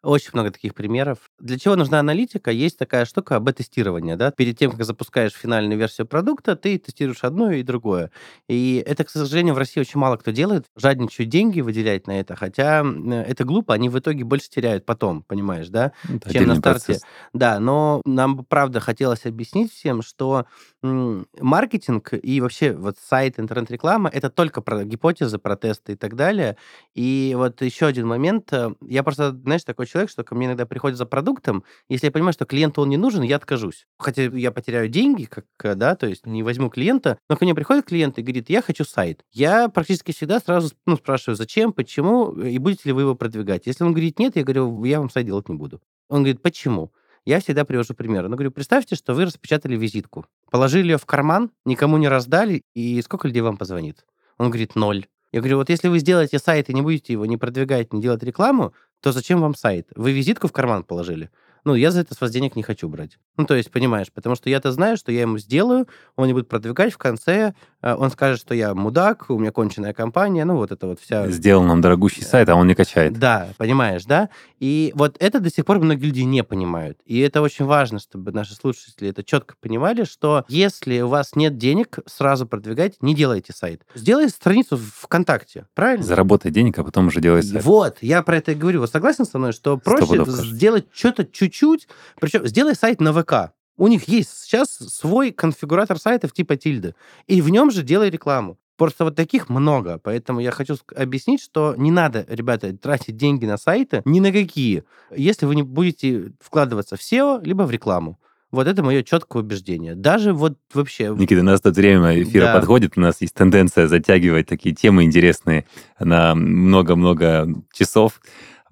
Очень 0.04 0.32
много 0.34 0.52
таких 0.52 0.74
примеров. 0.74 1.20
Для 1.40 1.60
чего 1.60 1.76
нужна 1.76 2.00
аналитика? 2.00 2.50
Есть 2.50 2.80
такая 2.80 3.06
штука 3.06 3.40
б-тестирование. 3.40 4.16
Да? 4.16 4.32
Перед 4.32 4.58
тем, 4.58 4.72
как 4.72 4.84
запускаешь 4.84 5.34
финальную 5.34 5.78
версию 5.78 6.08
продукта, 6.08 6.56
ты 6.56 6.78
тестируешь 6.80 7.24
одно 7.24 7.52
и 7.52 7.62
другое. 7.62 8.12
И 8.50 8.84
это, 8.86 9.04
к 9.04 9.10
сожалению, 9.10 9.54
в 9.54 9.58
России 9.60 9.80
очень 9.80 10.00
мало 10.00 10.18
кто 10.18 10.32
делает. 10.32 10.66
Жадничают 10.76 11.30
деньги 11.30 11.62
выделять 11.62 12.08
на 12.08 12.20
это. 12.20 12.36
Хотя 12.36 12.84
это 12.84 13.44
глупо, 13.44 13.74
они 13.74 13.90
в 13.90 14.00
итоге 14.00 14.24
больше 14.24 14.50
теряют 14.50 14.86
потом, 14.86 15.24
понимаешь, 15.24 15.70
да? 15.70 15.92
Это 16.10 16.34
Чем 16.34 16.48
на 16.48 16.56
старте. 16.56 16.86
Процесс. 16.86 17.02
Да, 17.34 17.60
но 17.60 18.02
нам 18.06 18.44
правда, 18.46 18.80
хотелось 18.80 19.26
объяснить 19.26 19.72
всем, 19.72 20.02
что 20.02 20.46
маркетинг 20.82 22.14
и 22.14 22.42
вообще 22.42 22.74
вот 22.74 22.98
сайт, 22.98 23.40
интернет-реклама— 23.40 24.10
это 24.14 24.32
только 24.32 24.62
про 24.62 24.84
гипотезы, 24.84 25.38
про 25.38 25.56
тесты 25.56 25.94
и 25.94 25.96
так 25.96 26.16
далее. 26.16 26.58
И 26.96 27.34
вот 27.38 27.62
еще 27.62 27.86
один 27.86 28.08
момент. 28.08 28.52
Э, 28.52 28.74
я 28.88 29.04
просто, 29.04 29.32
знаешь, 29.32 29.64
такой 29.64 29.86
человек, 29.92 30.10
что 30.10 30.24
ко 30.24 30.36
мне 30.36 30.48
иногда 30.48 30.66
приходит 30.66 30.98
за 30.98 31.06
продуктом. 31.06 31.64
Если 31.90 32.08
я 32.08 32.12
понимаю, 32.12 32.34
что 32.34 32.46
клиенту 32.46 32.82
он 32.82 32.90
не 32.90 32.98
нужен, 32.98 33.22
я 33.22 33.36
откажусь. 33.36 33.86
Хотя 33.98 34.24
я 34.24 34.52
потеряю 34.52 34.88
деньги, 34.88 35.26
как, 35.26 35.46
э, 35.64 35.76
да, 35.76 35.96
то 35.96 36.08
есть 36.08 36.26
не 36.26 36.44
возьму 36.44 36.70
клиента, 36.70 37.18
но 37.30 37.36
ко 37.36 37.46
мне 37.46 37.54
приходит 37.54 37.86
клиент 37.86 38.18
и 38.18 38.22
говорит, 38.22 38.50
я 38.50 38.62
хочу 38.62 38.86
сайт. 38.86 39.24
Я 39.32 39.70
практически 39.70 40.12
всегда 40.12 40.40
сразу 40.40 40.74
ну, 40.86 40.96
спрашиваю, 40.96 41.36
зачем, 41.36 41.74
почему, 41.74 42.32
и 42.32 42.58
будете 42.58 42.84
ли 42.86 42.94
вы 42.94 43.02
его 43.02 43.16
продвигать. 43.16 43.68
Если 43.68 43.84
он 43.84 43.92
говорит 43.92 44.20
нет, 44.20 44.36
я 44.36 44.44
говорю, 44.44 44.84
я 44.86 45.00
вам 45.00 45.10
сайт 45.10 45.26
делать 45.26 45.50
не 45.50 45.56
буду. 45.56 45.82
Он 46.10 46.24
говорит, 46.24 46.42
почему? 46.42 46.92
Я 47.26 47.40
всегда 47.40 47.66
привожу 47.66 47.94
пример. 47.94 48.24
Ну, 48.24 48.36
говорю, 48.36 48.52
представьте, 48.52 48.96
что 48.96 49.14
вы 49.14 49.26
распечатали 49.26 49.76
визитку, 49.76 50.26
положили 50.50 50.92
ее 50.92 50.98
в 50.98 51.06
карман, 51.06 51.52
никому 51.66 51.98
не 51.98 52.08
раздали, 52.08 52.64
и 52.74 53.02
сколько 53.02 53.28
людей 53.28 53.42
вам 53.42 53.58
позвонит? 53.58 54.06
Он 54.38 54.50
говорит, 54.50 54.76
ноль. 54.76 55.06
Я 55.32 55.40
говорю, 55.40 55.58
вот 55.58 55.70
если 55.70 55.88
вы 55.88 56.00
сделаете 56.00 56.40
сайт 56.40 56.70
и 56.70 56.74
не 56.74 56.82
будете 56.82 57.14
его 57.14 57.26
не 57.26 57.38
продвигать, 57.38 57.94
не 57.94 58.02
делать 58.02 58.24
рекламу, 58.24 58.74
то 59.02 59.12
зачем 59.12 59.42
вам 59.42 59.56
сайт? 59.56 59.88
Вы 59.96 60.14
визитку 60.14 60.48
в 60.48 60.52
карман 60.52 60.84
положили? 60.84 61.30
Ну, 61.64 61.76
я 61.76 61.92
за 61.92 62.02
это 62.02 62.16
с 62.16 62.22
вас 62.22 62.32
денег 62.32 62.56
не 62.56 62.64
хочу 62.64 62.90
брать. 62.90 63.20
Ну, 63.38 63.46
то 63.46 63.56
есть, 63.56 63.72
понимаешь, 63.72 64.12
потому 64.12 64.36
что 64.36 64.50
я-то 64.50 64.72
знаю, 64.72 64.98
что 64.98 65.12
я 65.12 65.22
ему 65.22 65.38
сделаю, 65.38 65.88
он 66.16 66.28
не 66.28 66.34
будет 66.34 66.48
продвигать 66.48 66.94
в 66.94 66.98
конце, 66.98 67.54
э, 67.82 67.96
он 67.96 68.12
скажет, 68.12 68.40
что 68.40 68.54
я 68.56 68.74
мудак, 68.74 69.30
у 69.30 69.38
меня 69.38 69.52
конченая 69.52 69.94
компания, 69.94 70.44
ну, 70.46 70.56
вот 70.56 70.72
это 70.72 70.88
вот 70.88 71.00
вся... 71.00 71.30
Сделал 71.30 71.64
нам 71.64 71.82
дорогущий 71.82 72.24
сайт, 72.24 72.50
а 72.50 72.56
он 72.56 72.68
не 72.68 72.76
качает. 72.76 73.14
Да, 73.14 73.50
понимаешь, 73.58 74.06
да? 74.06 74.30
И 74.60 74.92
вот 74.96 75.18
это 75.20 75.40
до 75.40 75.50
сих 75.50 75.66
пор 75.66 75.80
многие 75.80 76.06
люди 76.06 76.22
не 76.22 76.44
понимают. 76.44 77.00
И 77.06 77.20
это 77.20 77.42
очень 77.42 77.66
важно, 77.66 78.00
чтобы 78.00 78.32
наши 78.32 78.56
слушатели 78.56 79.10
это 79.10 79.24
четко 79.24 79.56
понимали, 79.60 80.04
что 80.04 80.46
если 80.48 81.02
у 81.02 81.08
вас 81.08 81.36
нет 81.36 81.58
денег, 81.58 82.00
сразу 82.06 82.48
продвигать, 82.48 83.02
не 83.02 83.16
делайте 83.16 83.54
сайт. 83.54 83.84
Сделай 83.96 84.30
страницу 84.30 84.78
ВКонтакте, 84.78 85.68
правильно? 85.74 86.04
Заработай 86.04 86.52
денег, 86.52 86.80
а 86.80 86.84
потом 86.84 87.08
уже 87.08 87.22
делай 87.22 87.44
сайт. 87.44 87.64
Вот, 87.64 87.98
я 88.02 88.22
про 88.24 88.38
это 88.38 88.52
и 88.52 88.56
говорю. 88.56 88.82
Вы 88.82 88.88
согласен 88.88 89.26
со 89.26 89.38
мной, 89.38 89.52
что 89.52 89.78
проще 89.78 90.24
сделать 90.28 90.86
что-то 90.92 91.26
чуть-чуть, 91.52 91.88
причем 92.20 92.48
сделай 92.48 92.76
сайт 92.76 93.02
на 93.02 93.14
ВК. 93.14 93.54
У 93.78 93.88
них 93.88 94.08
есть 94.08 94.44
сейчас 94.44 94.70
свой 94.70 95.32
конфигуратор 95.32 95.98
сайтов 95.98 96.34
типа 96.34 96.56
тильды. 96.56 96.96
И 97.28 97.42
в 97.42 97.50
нем 97.50 97.72
же 97.72 97.84
делай 97.84 98.10
рекламу. 98.10 98.58
Просто 98.78 99.04
вот 99.04 99.16
таких 99.16 99.50
много, 99.50 100.00
поэтому 100.00 100.40
я 100.40 100.50
хочу 100.50 100.76
объяснить, 100.96 101.42
что 101.42 101.76
не 101.78 101.92
надо, 101.92 102.26
ребята, 102.28 102.76
тратить 102.76 103.16
деньги 103.16 103.46
на 103.46 103.58
сайты 103.58 104.02
ни 104.06 104.20
на 104.20 104.32
какие, 104.32 104.86
если 105.16 105.46
вы 105.46 105.56
не 105.56 105.62
будете 105.62 106.32
вкладываться 106.40 106.96
в 106.96 107.00
SEO, 107.00 107.44
либо 107.46 107.64
в 107.64 107.72
рекламу. 107.72 108.20
Вот 108.52 108.68
это 108.68 108.84
мое 108.84 109.04
четкое 109.04 109.44
убеждение. 109.44 109.96
Даже 109.96 110.34
вот 110.34 110.58
вообще... 110.74 111.16
Никита, 111.18 111.42
у 111.42 111.44
нас 111.46 111.62
тут 111.62 111.78
время 111.78 112.22
эфира 112.22 112.46
да. 112.46 112.56
подходит, 112.56 112.98
у 112.98 113.02
нас 113.02 113.22
есть 113.22 113.34
тенденция 113.34 113.88
затягивать 113.88 114.48
такие 114.48 114.76
темы 114.76 115.04
интересные 115.04 115.66
на 116.00 116.36
много-много 116.36 117.48
часов. 117.72 118.20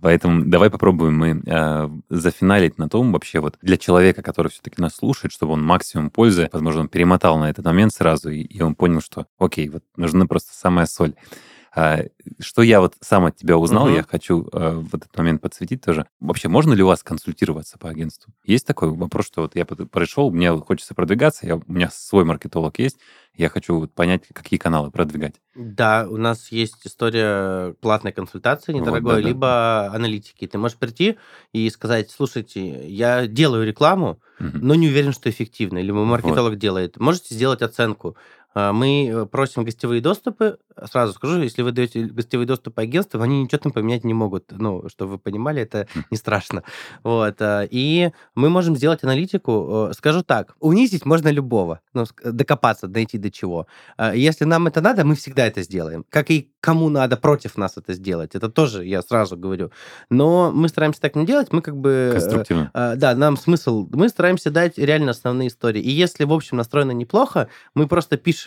Поэтому 0.01 0.45
давай 0.45 0.69
попробуем 0.69 1.17
мы 1.17 1.41
э, 1.45 1.89
зафиналить 2.09 2.77
на 2.77 2.87
том 2.87 3.11
вообще 3.11 3.39
вот 3.39 3.57
для 3.61 3.77
человека, 3.77 4.21
который 4.21 4.49
все-таки 4.49 4.81
нас 4.81 4.95
слушает, 4.95 5.33
чтобы 5.33 5.53
он 5.53 5.63
максимум 5.63 6.09
пользы, 6.09 6.49
возможно, 6.51 6.81
он 6.81 6.87
перемотал 6.87 7.37
на 7.37 7.49
этот 7.49 7.65
момент 7.65 7.93
сразу, 7.93 8.29
и, 8.29 8.41
и 8.41 8.61
он 8.61 8.75
понял, 8.75 9.01
что 9.01 9.27
окей, 9.37 9.67
вот 9.69 9.83
нужна 9.97 10.25
просто 10.25 10.53
самая 10.53 10.85
соль. 10.85 11.15
А, 11.75 11.99
что 12.39 12.61
я 12.61 12.81
вот 12.81 12.95
сам 13.01 13.25
от 13.25 13.37
тебя 13.37 13.57
узнал, 13.57 13.85
Мгм. 13.87 13.95
я 13.95 14.03
хочу 14.03 14.47
э, 14.51 14.71
в 14.71 14.95
этот 14.95 15.15
момент 15.17 15.41
подсветить 15.41 15.83
тоже. 15.83 16.07
Вообще, 16.19 16.47
можно 16.47 16.73
ли 16.73 16.81
у 16.83 16.87
вас 16.87 17.03
консультироваться 17.03 17.77
по 17.77 17.89
агентству? 17.89 18.33
Есть 18.43 18.65
такой 18.65 18.89
вопрос, 18.89 19.27
что 19.27 19.41
вот 19.41 19.55
я 19.55 19.65
пришел, 19.65 20.31
мне 20.31 20.51
хочется 20.57 20.95
продвигаться, 20.95 21.45
я, 21.45 21.57
у 21.57 21.63
меня 21.67 21.89
свой 21.91 22.25
маркетолог 22.25 22.79
есть, 22.79 22.97
я 23.35 23.49
хочу 23.49 23.79
вот 23.79 23.93
понять, 23.93 24.23
какие 24.33 24.59
каналы 24.59 24.91
продвигать. 24.91 25.35
Да, 25.55 26.07
у 26.09 26.17
нас 26.17 26.51
есть 26.51 26.85
история 26.85 27.73
платной 27.81 28.11
консультации 28.11 28.73
Вот, 28.73 28.81
недорогой, 28.81 29.15
да-да. 29.17 29.27
либо 29.27 29.89
аналитики. 29.93 30.47
Ты 30.47 30.57
можешь 30.57 30.77
прийти 30.77 31.17
и 31.53 31.69
сказать, 31.69 32.11
слушайте, 32.11 32.87
я 32.87 33.27
делаю 33.27 33.65
рекламу, 33.65 34.19
Мгм. 34.39 34.59
но 34.61 34.75
не 34.75 34.87
уверен, 34.87 35.11
что 35.13 35.29
эффективно. 35.29 35.77
Или 35.79 35.91
мой 35.91 36.05
маркетолог 36.05 36.57
делает. 36.57 36.97
Можете 36.99 37.35
сделать 37.35 37.61
оценку. 37.61 38.15
А, 38.55 38.73
Мы 38.73 39.09
э, 39.13 39.25
просим 39.25 39.63
гостевые 39.63 40.01
доступы. 40.01 40.57
Сразу 40.91 41.13
скажу, 41.13 41.41
если 41.41 41.61
вы 41.61 41.71
даете 41.71 42.05
гостевые 42.05 42.47
доступы 42.47 42.81
агентствам, 42.81 43.21
они 43.21 43.43
ничего 43.43 43.59
там 43.59 43.71
поменять 43.71 44.03
не 44.05 44.13
могут. 44.13 44.45
Ну, 44.51 44.87
чтобы 44.89 45.11
вы 45.13 45.17
понимали, 45.19 45.61
это 45.61 45.87
Мгм. 45.93 46.05
не 46.11 46.17
страшно. 46.17 46.63
Вот. 47.03 47.35
а, 47.41 47.67
И 47.69 48.11
мы 48.35 48.49
можем 48.49 48.75
сделать 48.75 49.03
аналитику. 49.03 49.89
Э, 49.91 49.93
Скажу 49.93 50.23
так, 50.23 50.55
унизить 50.59 51.05
можно 51.05 51.29
любого. 51.29 51.79
Ну, 51.93 52.03
ск- 52.03 52.31
докопаться, 52.31 52.87
дойти 52.87 53.17
до 53.17 53.29
чего. 53.29 53.67
А, 53.97 54.15
Если 54.15 54.45
нам 54.45 54.67
это 54.67 54.81
надо, 54.81 55.03
мы 55.05 55.15
всегда 55.15 55.45
это 55.45 55.61
сделаем. 55.61 56.05
Как 56.09 56.31
и 56.31 56.49
кому 56.61 56.89
надо 56.89 57.17
против 57.17 57.57
нас 57.57 57.77
это 57.77 57.93
сделать. 57.93 58.35
Это 58.35 58.49
тоже 58.49 58.85
я 58.85 59.01
сразу 59.01 59.37
говорю. 59.37 59.71
Но 60.09 60.51
мы 60.51 60.69
стараемся 60.69 61.01
так 61.01 61.15
не 61.15 61.25
делать. 61.25 61.53
Мы 61.53 61.61
как 61.61 61.77
бы... 61.77 61.89
э, 61.89 62.11
Конструктивно. 62.13 62.71
Да, 62.73 63.15
нам 63.15 63.37
смысл... 63.37 63.87
Мы 63.91 64.09
стараемся 64.09 64.49
дать 64.51 64.77
реально 64.77 65.11
основные 65.11 65.47
истории. 65.49 65.81
И 65.81 65.89
если, 65.91 66.23
в 66.25 66.33
общем, 66.33 66.57
настроено 66.57 66.91
неплохо, 66.91 67.47
мы 67.75 67.87
просто 67.87 68.17
пишем, 68.17 68.38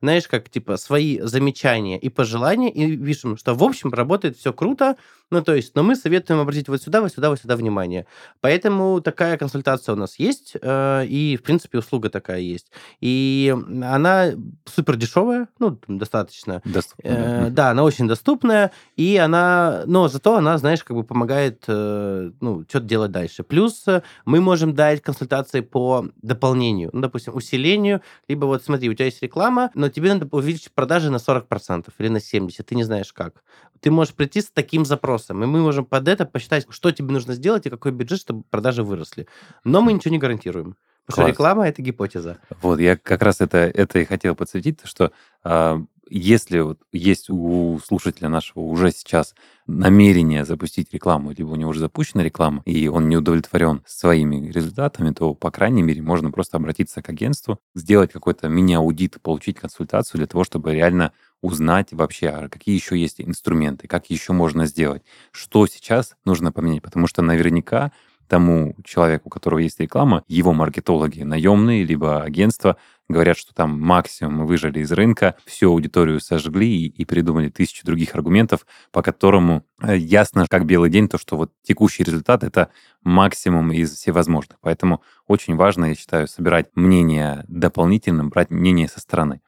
знаешь, 0.00 0.28
как, 0.28 0.48
типа, 0.48 0.76
свои 0.76 1.20
замечания 1.20 1.98
и 1.98 2.08
пожелания, 2.08 2.70
и 2.70 2.96
пишем, 2.96 3.36
что, 3.36 3.54
в 3.54 3.62
общем, 3.62 3.92
работает 3.92 4.36
все 4.36 4.52
круто, 4.52 4.96
ну, 5.30 5.42
то 5.42 5.54
есть, 5.54 5.76
но 5.76 5.82
мы 5.82 5.94
советуем 5.94 6.40
обратить 6.40 6.68
вот 6.68 6.82
сюда, 6.82 7.00
вот 7.00 7.12
сюда, 7.12 7.30
вот 7.30 7.38
сюда 7.38 7.54
внимание. 7.54 8.06
Поэтому 8.40 9.00
такая 9.00 9.38
консультация 9.38 9.92
у 9.94 9.96
нас 9.96 10.18
есть, 10.18 10.56
э, 10.60 11.06
и, 11.06 11.36
в 11.36 11.42
принципе, 11.42 11.78
услуга 11.78 12.10
такая 12.10 12.40
есть. 12.40 12.72
И 13.00 13.54
она 13.82 14.32
супер 14.64 14.96
дешевая, 14.96 15.48
ну, 15.60 15.78
достаточно. 15.86 16.62
Доступно. 16.64 17.10
да. 17.10 17.46
Э. 17.46 17.50
Да, 17.50 17.70
она 17.70 17.84
очень 17.84 18.08
доступная, 18.08 18.72
и 18.96 19.16
она, 19.16 19.84
но 19.86 20.08
зато 20.08 20.36
она, 20.36 20.58
знаешь, 20.58 20.82
как 20.82 20.96
бы 20.96 21.04
помогает, 21.04 21.62
э, 21.68 22.32
ну, 22.40 22.64
что-то 22.68 22.86
делать 22.86 23.12
дальше. 23.12 23.44
Плюс 23.44 23.86
э, 23.86 24.02
мы 24.24 24.40
можем 24.40 24.74
дать 24.74 25.00
консультации 25.00 25.60
по 25.60 26.06
дополнению, 26.22 26.90
ну, 26.92 27.02
допустим, 27.02 27.36
усилению, 27.36 28.02
либо 28.26 28.46
вот 28.46 28.64
смотри, 28.64 28.88
у 28.88 28.94
тебя 28.94 29.04
есть 29.04 29.22
реклама, 29.22 29.39
но 29.74 29.88
тебе 29.88 30.12
надо 30.12 30.28
увеличить 30.30 30.72
продажи 30.72 31.10
на 31.10 31.16
40% 31.16 31.88
или 31.98 32.08
на 32.08 32.18
70%, 32.18 32.62
ты 32.62 32.74
не 32.74 32.84
знаешь 32.84 33.12
как. 33.12 33.42
Ты 33.80 33.90
можешь 33.90 34.14
прийти 34.14 34.42
с 34.42 34.50
таким 34.50 34.84
запросом, 34.84 35.42
и 35.42 35.46
мы 35.46 35.60
можем 35.60 35.86
под 35.86 36.08
это 36.08 36.26
посчитать, 36.26 36.66
что 36.68 36.90
тебе 36.90 37.12
нужно 37.12 37.34
сделать 37.34 37.66
и 37.66 37.70
какой 37.70 37.92
бюджет, 37.92 38.20
чтобы 38.20 38.42
продажи 38.50 38.82
выросли. 38.82 39.26
Но 39.64 39.80
мы 39.80 39.92
ничего 39.92 40.12
не 40.12 40.18
гарантируем. 40.18 40.76
Класс. 41.10 41.24
что 41.24 41.28
реклама– 41.28 41.68
это 41.68 41.82
гипотеза. 41.82 42.38
Вот, 42.62 42.80
я 42.80 42.96
как 42.96 43.22
раз 43.22 43.40
это, 43.40 43.58
это 43.58 43.98
и 43.98 44.04
хотел 44.04 44.34
подсветить, 44.34 44.80
то, 44.80 44.88
что 44.88 45.12
а, 45.44 45.82
если 46.10 46.58
вот 46.58 46.80
есть 46.92 47.30
у 47.30 47.78
слушателя 47.78 48.28
нашего 48.28 48.62
уже 48.62 48.90
сейчас 48.90 49.34
намерение 49.68 50.44
запустить 50.44 50.92
рекламу, 50.92 51.30
либо 51.30 51.50
у 51.50 51.56
него 51.56 51.70
уже 51.70 51.78
запущена 51.78 52.24
реклама, 52.24 52.62
и 52.66 52.88
он 52.88 53.08
не 53.08 53.16
удовлетворен 53.16 53.82
своими 53.86 54.50
результатами, 54.50 55.12
то, 55.12 55.34
по 55.34 55.52
крайней 55.52 55.82
мере, 55.82 56.02
можно 56.02 56.32
просто 56.32 56.56
обратиться 56.56 57.00
к 57.00 57.08
агентству, 57.08 57.60
сделать 57.76 58.12
какой-то 58.12 58.48
мини-аудит, 58.48 59.20
получить 59.22 59.60
консультацию 59.60 60.18
для 60.18 60.26
того, 60.26 60.42
чтобы 60.42 60.74
реально 60.74 61.12
узнать 61.42 61.92
вообще, 61.92 62.28
а 62.28 62.48
какие 62.48 62.74
еще 62.74 62.98
есть 62.98 63.20
инструменты, 63.20 63.86
как 63.86 64.10
еще 64.10 64.32
можно 64.32 64.66
сделать, 64.66 65.02
что 65.30 65.66
сейчас 65.68 66.16
нужно 66.24 66.50
поменять, 66.50 66.82
потому 66.82 67.06
что 67.06 67.22
наверняка 67.22 67.92
тому 68.30 68.76
человеку, 68.84 69.24
у 69.26 69.30
которого 69.30 69.58
есть 69.58 69.80
реклама, 69.80 70.22
его 70.28 70.52
маркетологи 70.52 71.22
наемные, 71.22 71.84
либо 71.84 72.22
агентства 72.22 72.76
говорят, 73.08 73.36
что 73.36 73.52
там 73.52 73.78
максимум 73.80 74.36
мы 74.36 74.46
выжили 74.46 74.78
из 74.78 74.92
рынка, 74.92 75.34
всю 75.44 75.70
аудиторию 75.72 76.20
сожгли 76.20 76.68
и, 76.68 76.86
и 76.86 77.04
придумали 77.04 77.48
тысячу 77.48 77.84
других 77.84 78.14
аргументов, 78.14 78.66
по 78.92 79.02
которому 79.02 79.64
э, 79.82 79.96
ясно, 79.96 80.46
как 80.48 80.64
белый 80.64 80.90
день, 80.90 81.08
то, 81.08 81.18
что 81.18 81.36
вот 81.36 81.50
текущий 81.62 82.04
результат— 82.04 82.44
это 82.44 82.70
максимум 83.02 83.72
из 83.72 83.92
всевозможных. 83.92 84.58
Поэтому 84.60 85.02
очень 85.26 85.56
важно, 85.56 85.86
я 85.86 85.94
считаю, 85.96 86.28
собирать 86.28 86.68
мнение 86.76 87.44
дополнительным, 87.48 88.28
брать 88.28 88.50
мнение 88.50 88.86
со 88.86 89.00
стороны. 89.00 89.40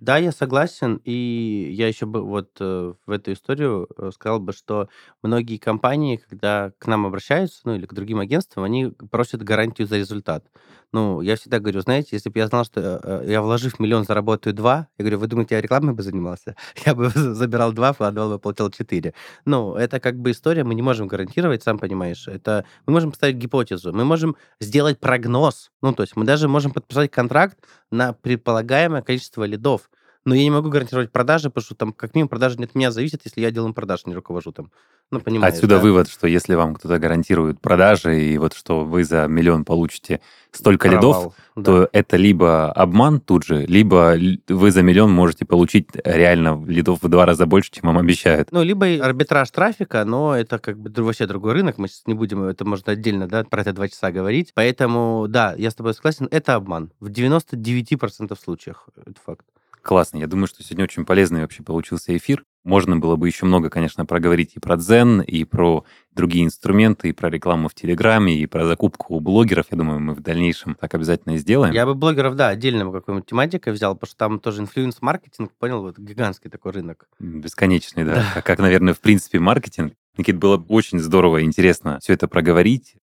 Да, 0.00 0.16
я 0.16 0.30
согласен, 0.30 1.00
и 1.04 1.70
я 1.72 1.88
еще 1.88 2.06
бы 2.06 2.22
вот 2.22 2.50
э, 2.60 2.94
в 3.04 3.10
эту 3.10 3.32
историю 3.32 3.88
э, 3.96 4.10
сказал 4.14 4.38
бы, 4.38 4.52
что 4.52 4.88
многие 5.22 5.56
компании, 5.58 6.16
когда 6.28 6.70
к 6.78 6.86
нам 6.86 7.04
обращаются, 7.04 7.62
ну 7.64 7.74
или 7.74 7.84
к 7.84 7.92
другим 7.94 8.20
агентствам, 8.20 8.62
они 8.64 8.92
просят 9.10 9.42
гарантию 9.42 9.88
за 9.88 9.96
результат. 9.96 10.44
Ну, 10.92 11.20
я 11.20 11.36
всегда 11.36 11.58
говорю, 11.58 11.80
знаете, 11.82 12.10
если 12.12 12.30
бы 12.30 12.38
я 12.38 12.46
знал, 12.46 12.64
что 12.64 12.80
э, 12.80 13.00
э, 13.26 13.30
я 13.32 13.42
вложив 13.42 13.78
миллион, 13.78 14.04
заработаю 14.04 14.54
два, 14.54 14.88
я 14.96 15.02
говорю, 15.02 15.18
вы 15.18 15.26
думаете, 15.26 15.54
я 15.56 15.60
рекламой 15.60 15.92
бы 15.92 16.02
занимался? 16.02 16.56
Я 16.86 16.94
бы 16.94 17.10
забирал 17.10 17.72
два, 17.72 17.92
вкладывал 17.92 18.30
бы, 18.30 18.38
получил 18.38 18.70
четыре. 18.70 19.12
Ну, 19.44 19.74
это 19.74 20.00
как 20.00 20.16
бы 20.18 20.30
история, 20.30 20.64
мы 20.64 20.74
не 20.74 20.82
можем 20.82 21.06
гарантировать, 21.06 21.62
сам 21.62 21.78
понимаешь. 21.78 22.26
Это 22.26 22.64
мы 22.86 22.94
можем 22.94 23.10
поставить 23.10 23.36
гипотезу, 23.36 23.92
мы 23.92 24.04
можем 24.04 24.36
сделать 24.60 24.98
прогноз. 24.98 25.70
Ну, 25.82 25.92
то 25.92 26.02
есть 26.02 26.16
мы 26.16 26.24
даже 26.24 26.48
можем 26.48 26.72
подписать 26.72 27.10
контракт 27.10 27.58
на 27.90 28.14
предполагаемое 28.14 29.02
количество 29.02 29.44
лидов. 29.44 29.90
Но 30.28 30.34
я 30.34 30.42
не 30.42 30.50
могу 30.50 30.68
гарантировать 30.68 31.10
продажи, 31.10 31.48
потому 31.48 31.64
что 31.64 31.74
там 31.74 31.92
как 31.94 32.14
минимум 32.14 32.28
продажи 32.28 32.58
не 32.58 32.64
от 32.64 32.74
меня 32.74 32.90
зависят, 32.90 33.22
если 33.24 33.40
я 33.40 33.50
делом 33.50 33.72
продаж 33.72 34.04
не 34.04 34.14
руковожу 34.14 34.52
там. 34.52 34.70
Ну, 35.10 35.20
понимаешь, 35.20 35.54
Отсюда 35.54 35.76
да? 35.76 35.80
вывод, 35.82 36.06
что 36.10 36.26
если 36.26 36.54
вам 36.54 36.74
кто-то 36.74 36.98
гарантирует 36.98 37.62
продажи, 37.62 38.22
и 38.22 38.36
вот 38.36 38.52
что 38.52 38.84
вы 38.84 39.04
за 39.04 39.26
миллион 39.26 39.64
получите 39.64 40.20
столько 40.52 40.88
лидов, 40.88 41.16
Провал, 41.16 41.34
да. 41.56 41.62
то 41.62 41.88
это 41.92 42.18
либо 42.18 42.70
обман 42.72 43.20
тут 43.20 43.44
же, 43.44 43.64
либо 43.64 44.18
вы 44.48 44.70
за 44.70 44.82
миллион 44.82 45.10
можете 45.10 45.46
получить 45.46 45.88
реально 46.04 46.62
лидов 46.66 47.02
в 47.02 47.08
два 47.08 47.24
раза 47.24 47.46
больше, 47.46 47.70
чем 47.70 47.84
вам 47.84 47.96
обещают. 47.96 48.52
Ну, 48.52 48.62
либо 48.62 48.86
арбитраж 49.02 49.50
трафика, 49.50 50.04
но 50.04 50.36
это 50.36 50.58
как 50.58 50.78
бы 50.78 50.90
вообще 51.02 51.26
другой 51.26 51.54
рынок. 51.54 51.78
Мы 51.78 51.88
сейчас 51.88 52.06
не 52.06 52.12
будем, 52.12 52.42
это 52.42 52.66
можно 52.66 52.92
отдельно, 52.92 53.26
да, 53.28 53.44
про 53.44 53.62
это 53.62 53.72
два 53.72 53.88
часа 53.88 54.12
говорить. 54.12 54.52
Поэтому, 54.52 55.24
да, 55.26 55.54
я 55.56 55.70
с 55.70 55.74
тобой 55.74 55.94
согласен, 55.94 56.28
это 56.30 56.54
обман. 56.54 56.92
В 57.00 57.08
99% 57.08 58.38
случаях 58.38 58.88
это 59.06 59.18
факт. 59.24 59.46
Классно. 59.88 60.18
Я 60.18 60.26
думаю, 60.26 60.48
что 60.48 60.62
сегодня 60.62 60.84
очень 60.84 61.06
полезный 61.06 61.40
вообще 61.40 61.62
получился 61.62 62.14
эфир. 62.14 62.44
Можно 62.62 62.98
было 62.98 63.16
бы 63.16 63.26
еще 63.26 63.46
много, 63.46 63.70
конечно, 63.70 64.04
проговорить 64.04 64.52
и 64.54 64.60
про 64.60 64.76
Дзен, 64.76 65.22
и 65.22 65.44
про 65.44 65.86
другие 66.14 66.44
инструменты, 66.44 67.08
и 67.08 67.12
про 67.12 67.30
рекламу 67.30 67.70
в 67.70 67.74
Телеграме, 67.74 68.36
и 68.36 68.44
про 68.44 68.66
закупку 68.66 69.14
у 69.14 69.20
блогеров. 69.20 69.64
Я 69.70 69.78
думаю, 69.78 69.98
мы 69.98 70.12
в 70.12 70.20
дальнейшем 70.20 70.74
так 70.74 70.92
обязательно 70.92 71.36
и 71.36 71.38
сделаем. 71.38 71.72
Я 71.72 71.86
бы 71.86 71.94
блогеров, 71.94 72.34
да, 72.34 72.48
отдельно 72.48 72.92
какой-нибудь 72.92 73.24
тематикой 73.24 73.72
взял, 73.72 73.94
потому 73.94 74.08
что 74.08 74.18
там 74.18 74.40
тоже 74.40 74.60
инфлюенс-маркетинг, 74.60 75.52
понял, 75.58 75.80
вот 75.80 75.98
гигантский 75.98 76.50
такой 76.50 76.72
рынок. 76.72 77.08
Бесконечный, 77.18 78.04
да. 78.04 78.16
Да. 78.16 78.24
Как, 78.34 78.44
как, 78.44 78.58
наверное, 78.58 78.92
в 78.92 79.00
принципе, 79.00 79.38
маркетинг. 79.38 79.94
Никит, 80.18 80.36
было 80.36 80.62
очень 80.68 80.98
здорово 80.98 81.38
и 81.38 81.44
интересно 81.44 81.98
все 82.02 82.12
это 82.12 82.28
проговорить. 82.28 82.96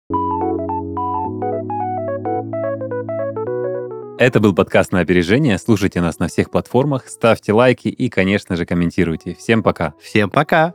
Это 4.18 4.40
был 4.40 4.54
подкаст 4.54 4.92
на 4.92 5.00
опережение. 5.00 5.58
Слушайте 5.58 6.00
нас 6.00 6.18
на 6.18 6.28
всех 6.28 6.50
платформах, 6.50 7.06
ставьте 7.08 7.52
лайки 7.52 7.88
и, 7.88 8.08
конечно 8.08 8.56
же, 8.56 8.64
комментируйте. 8.64 9.34
Всем 9.34 9.62
пока. 9.62 9.92
Всем 10.00 10.30
пока! 10.30 10.72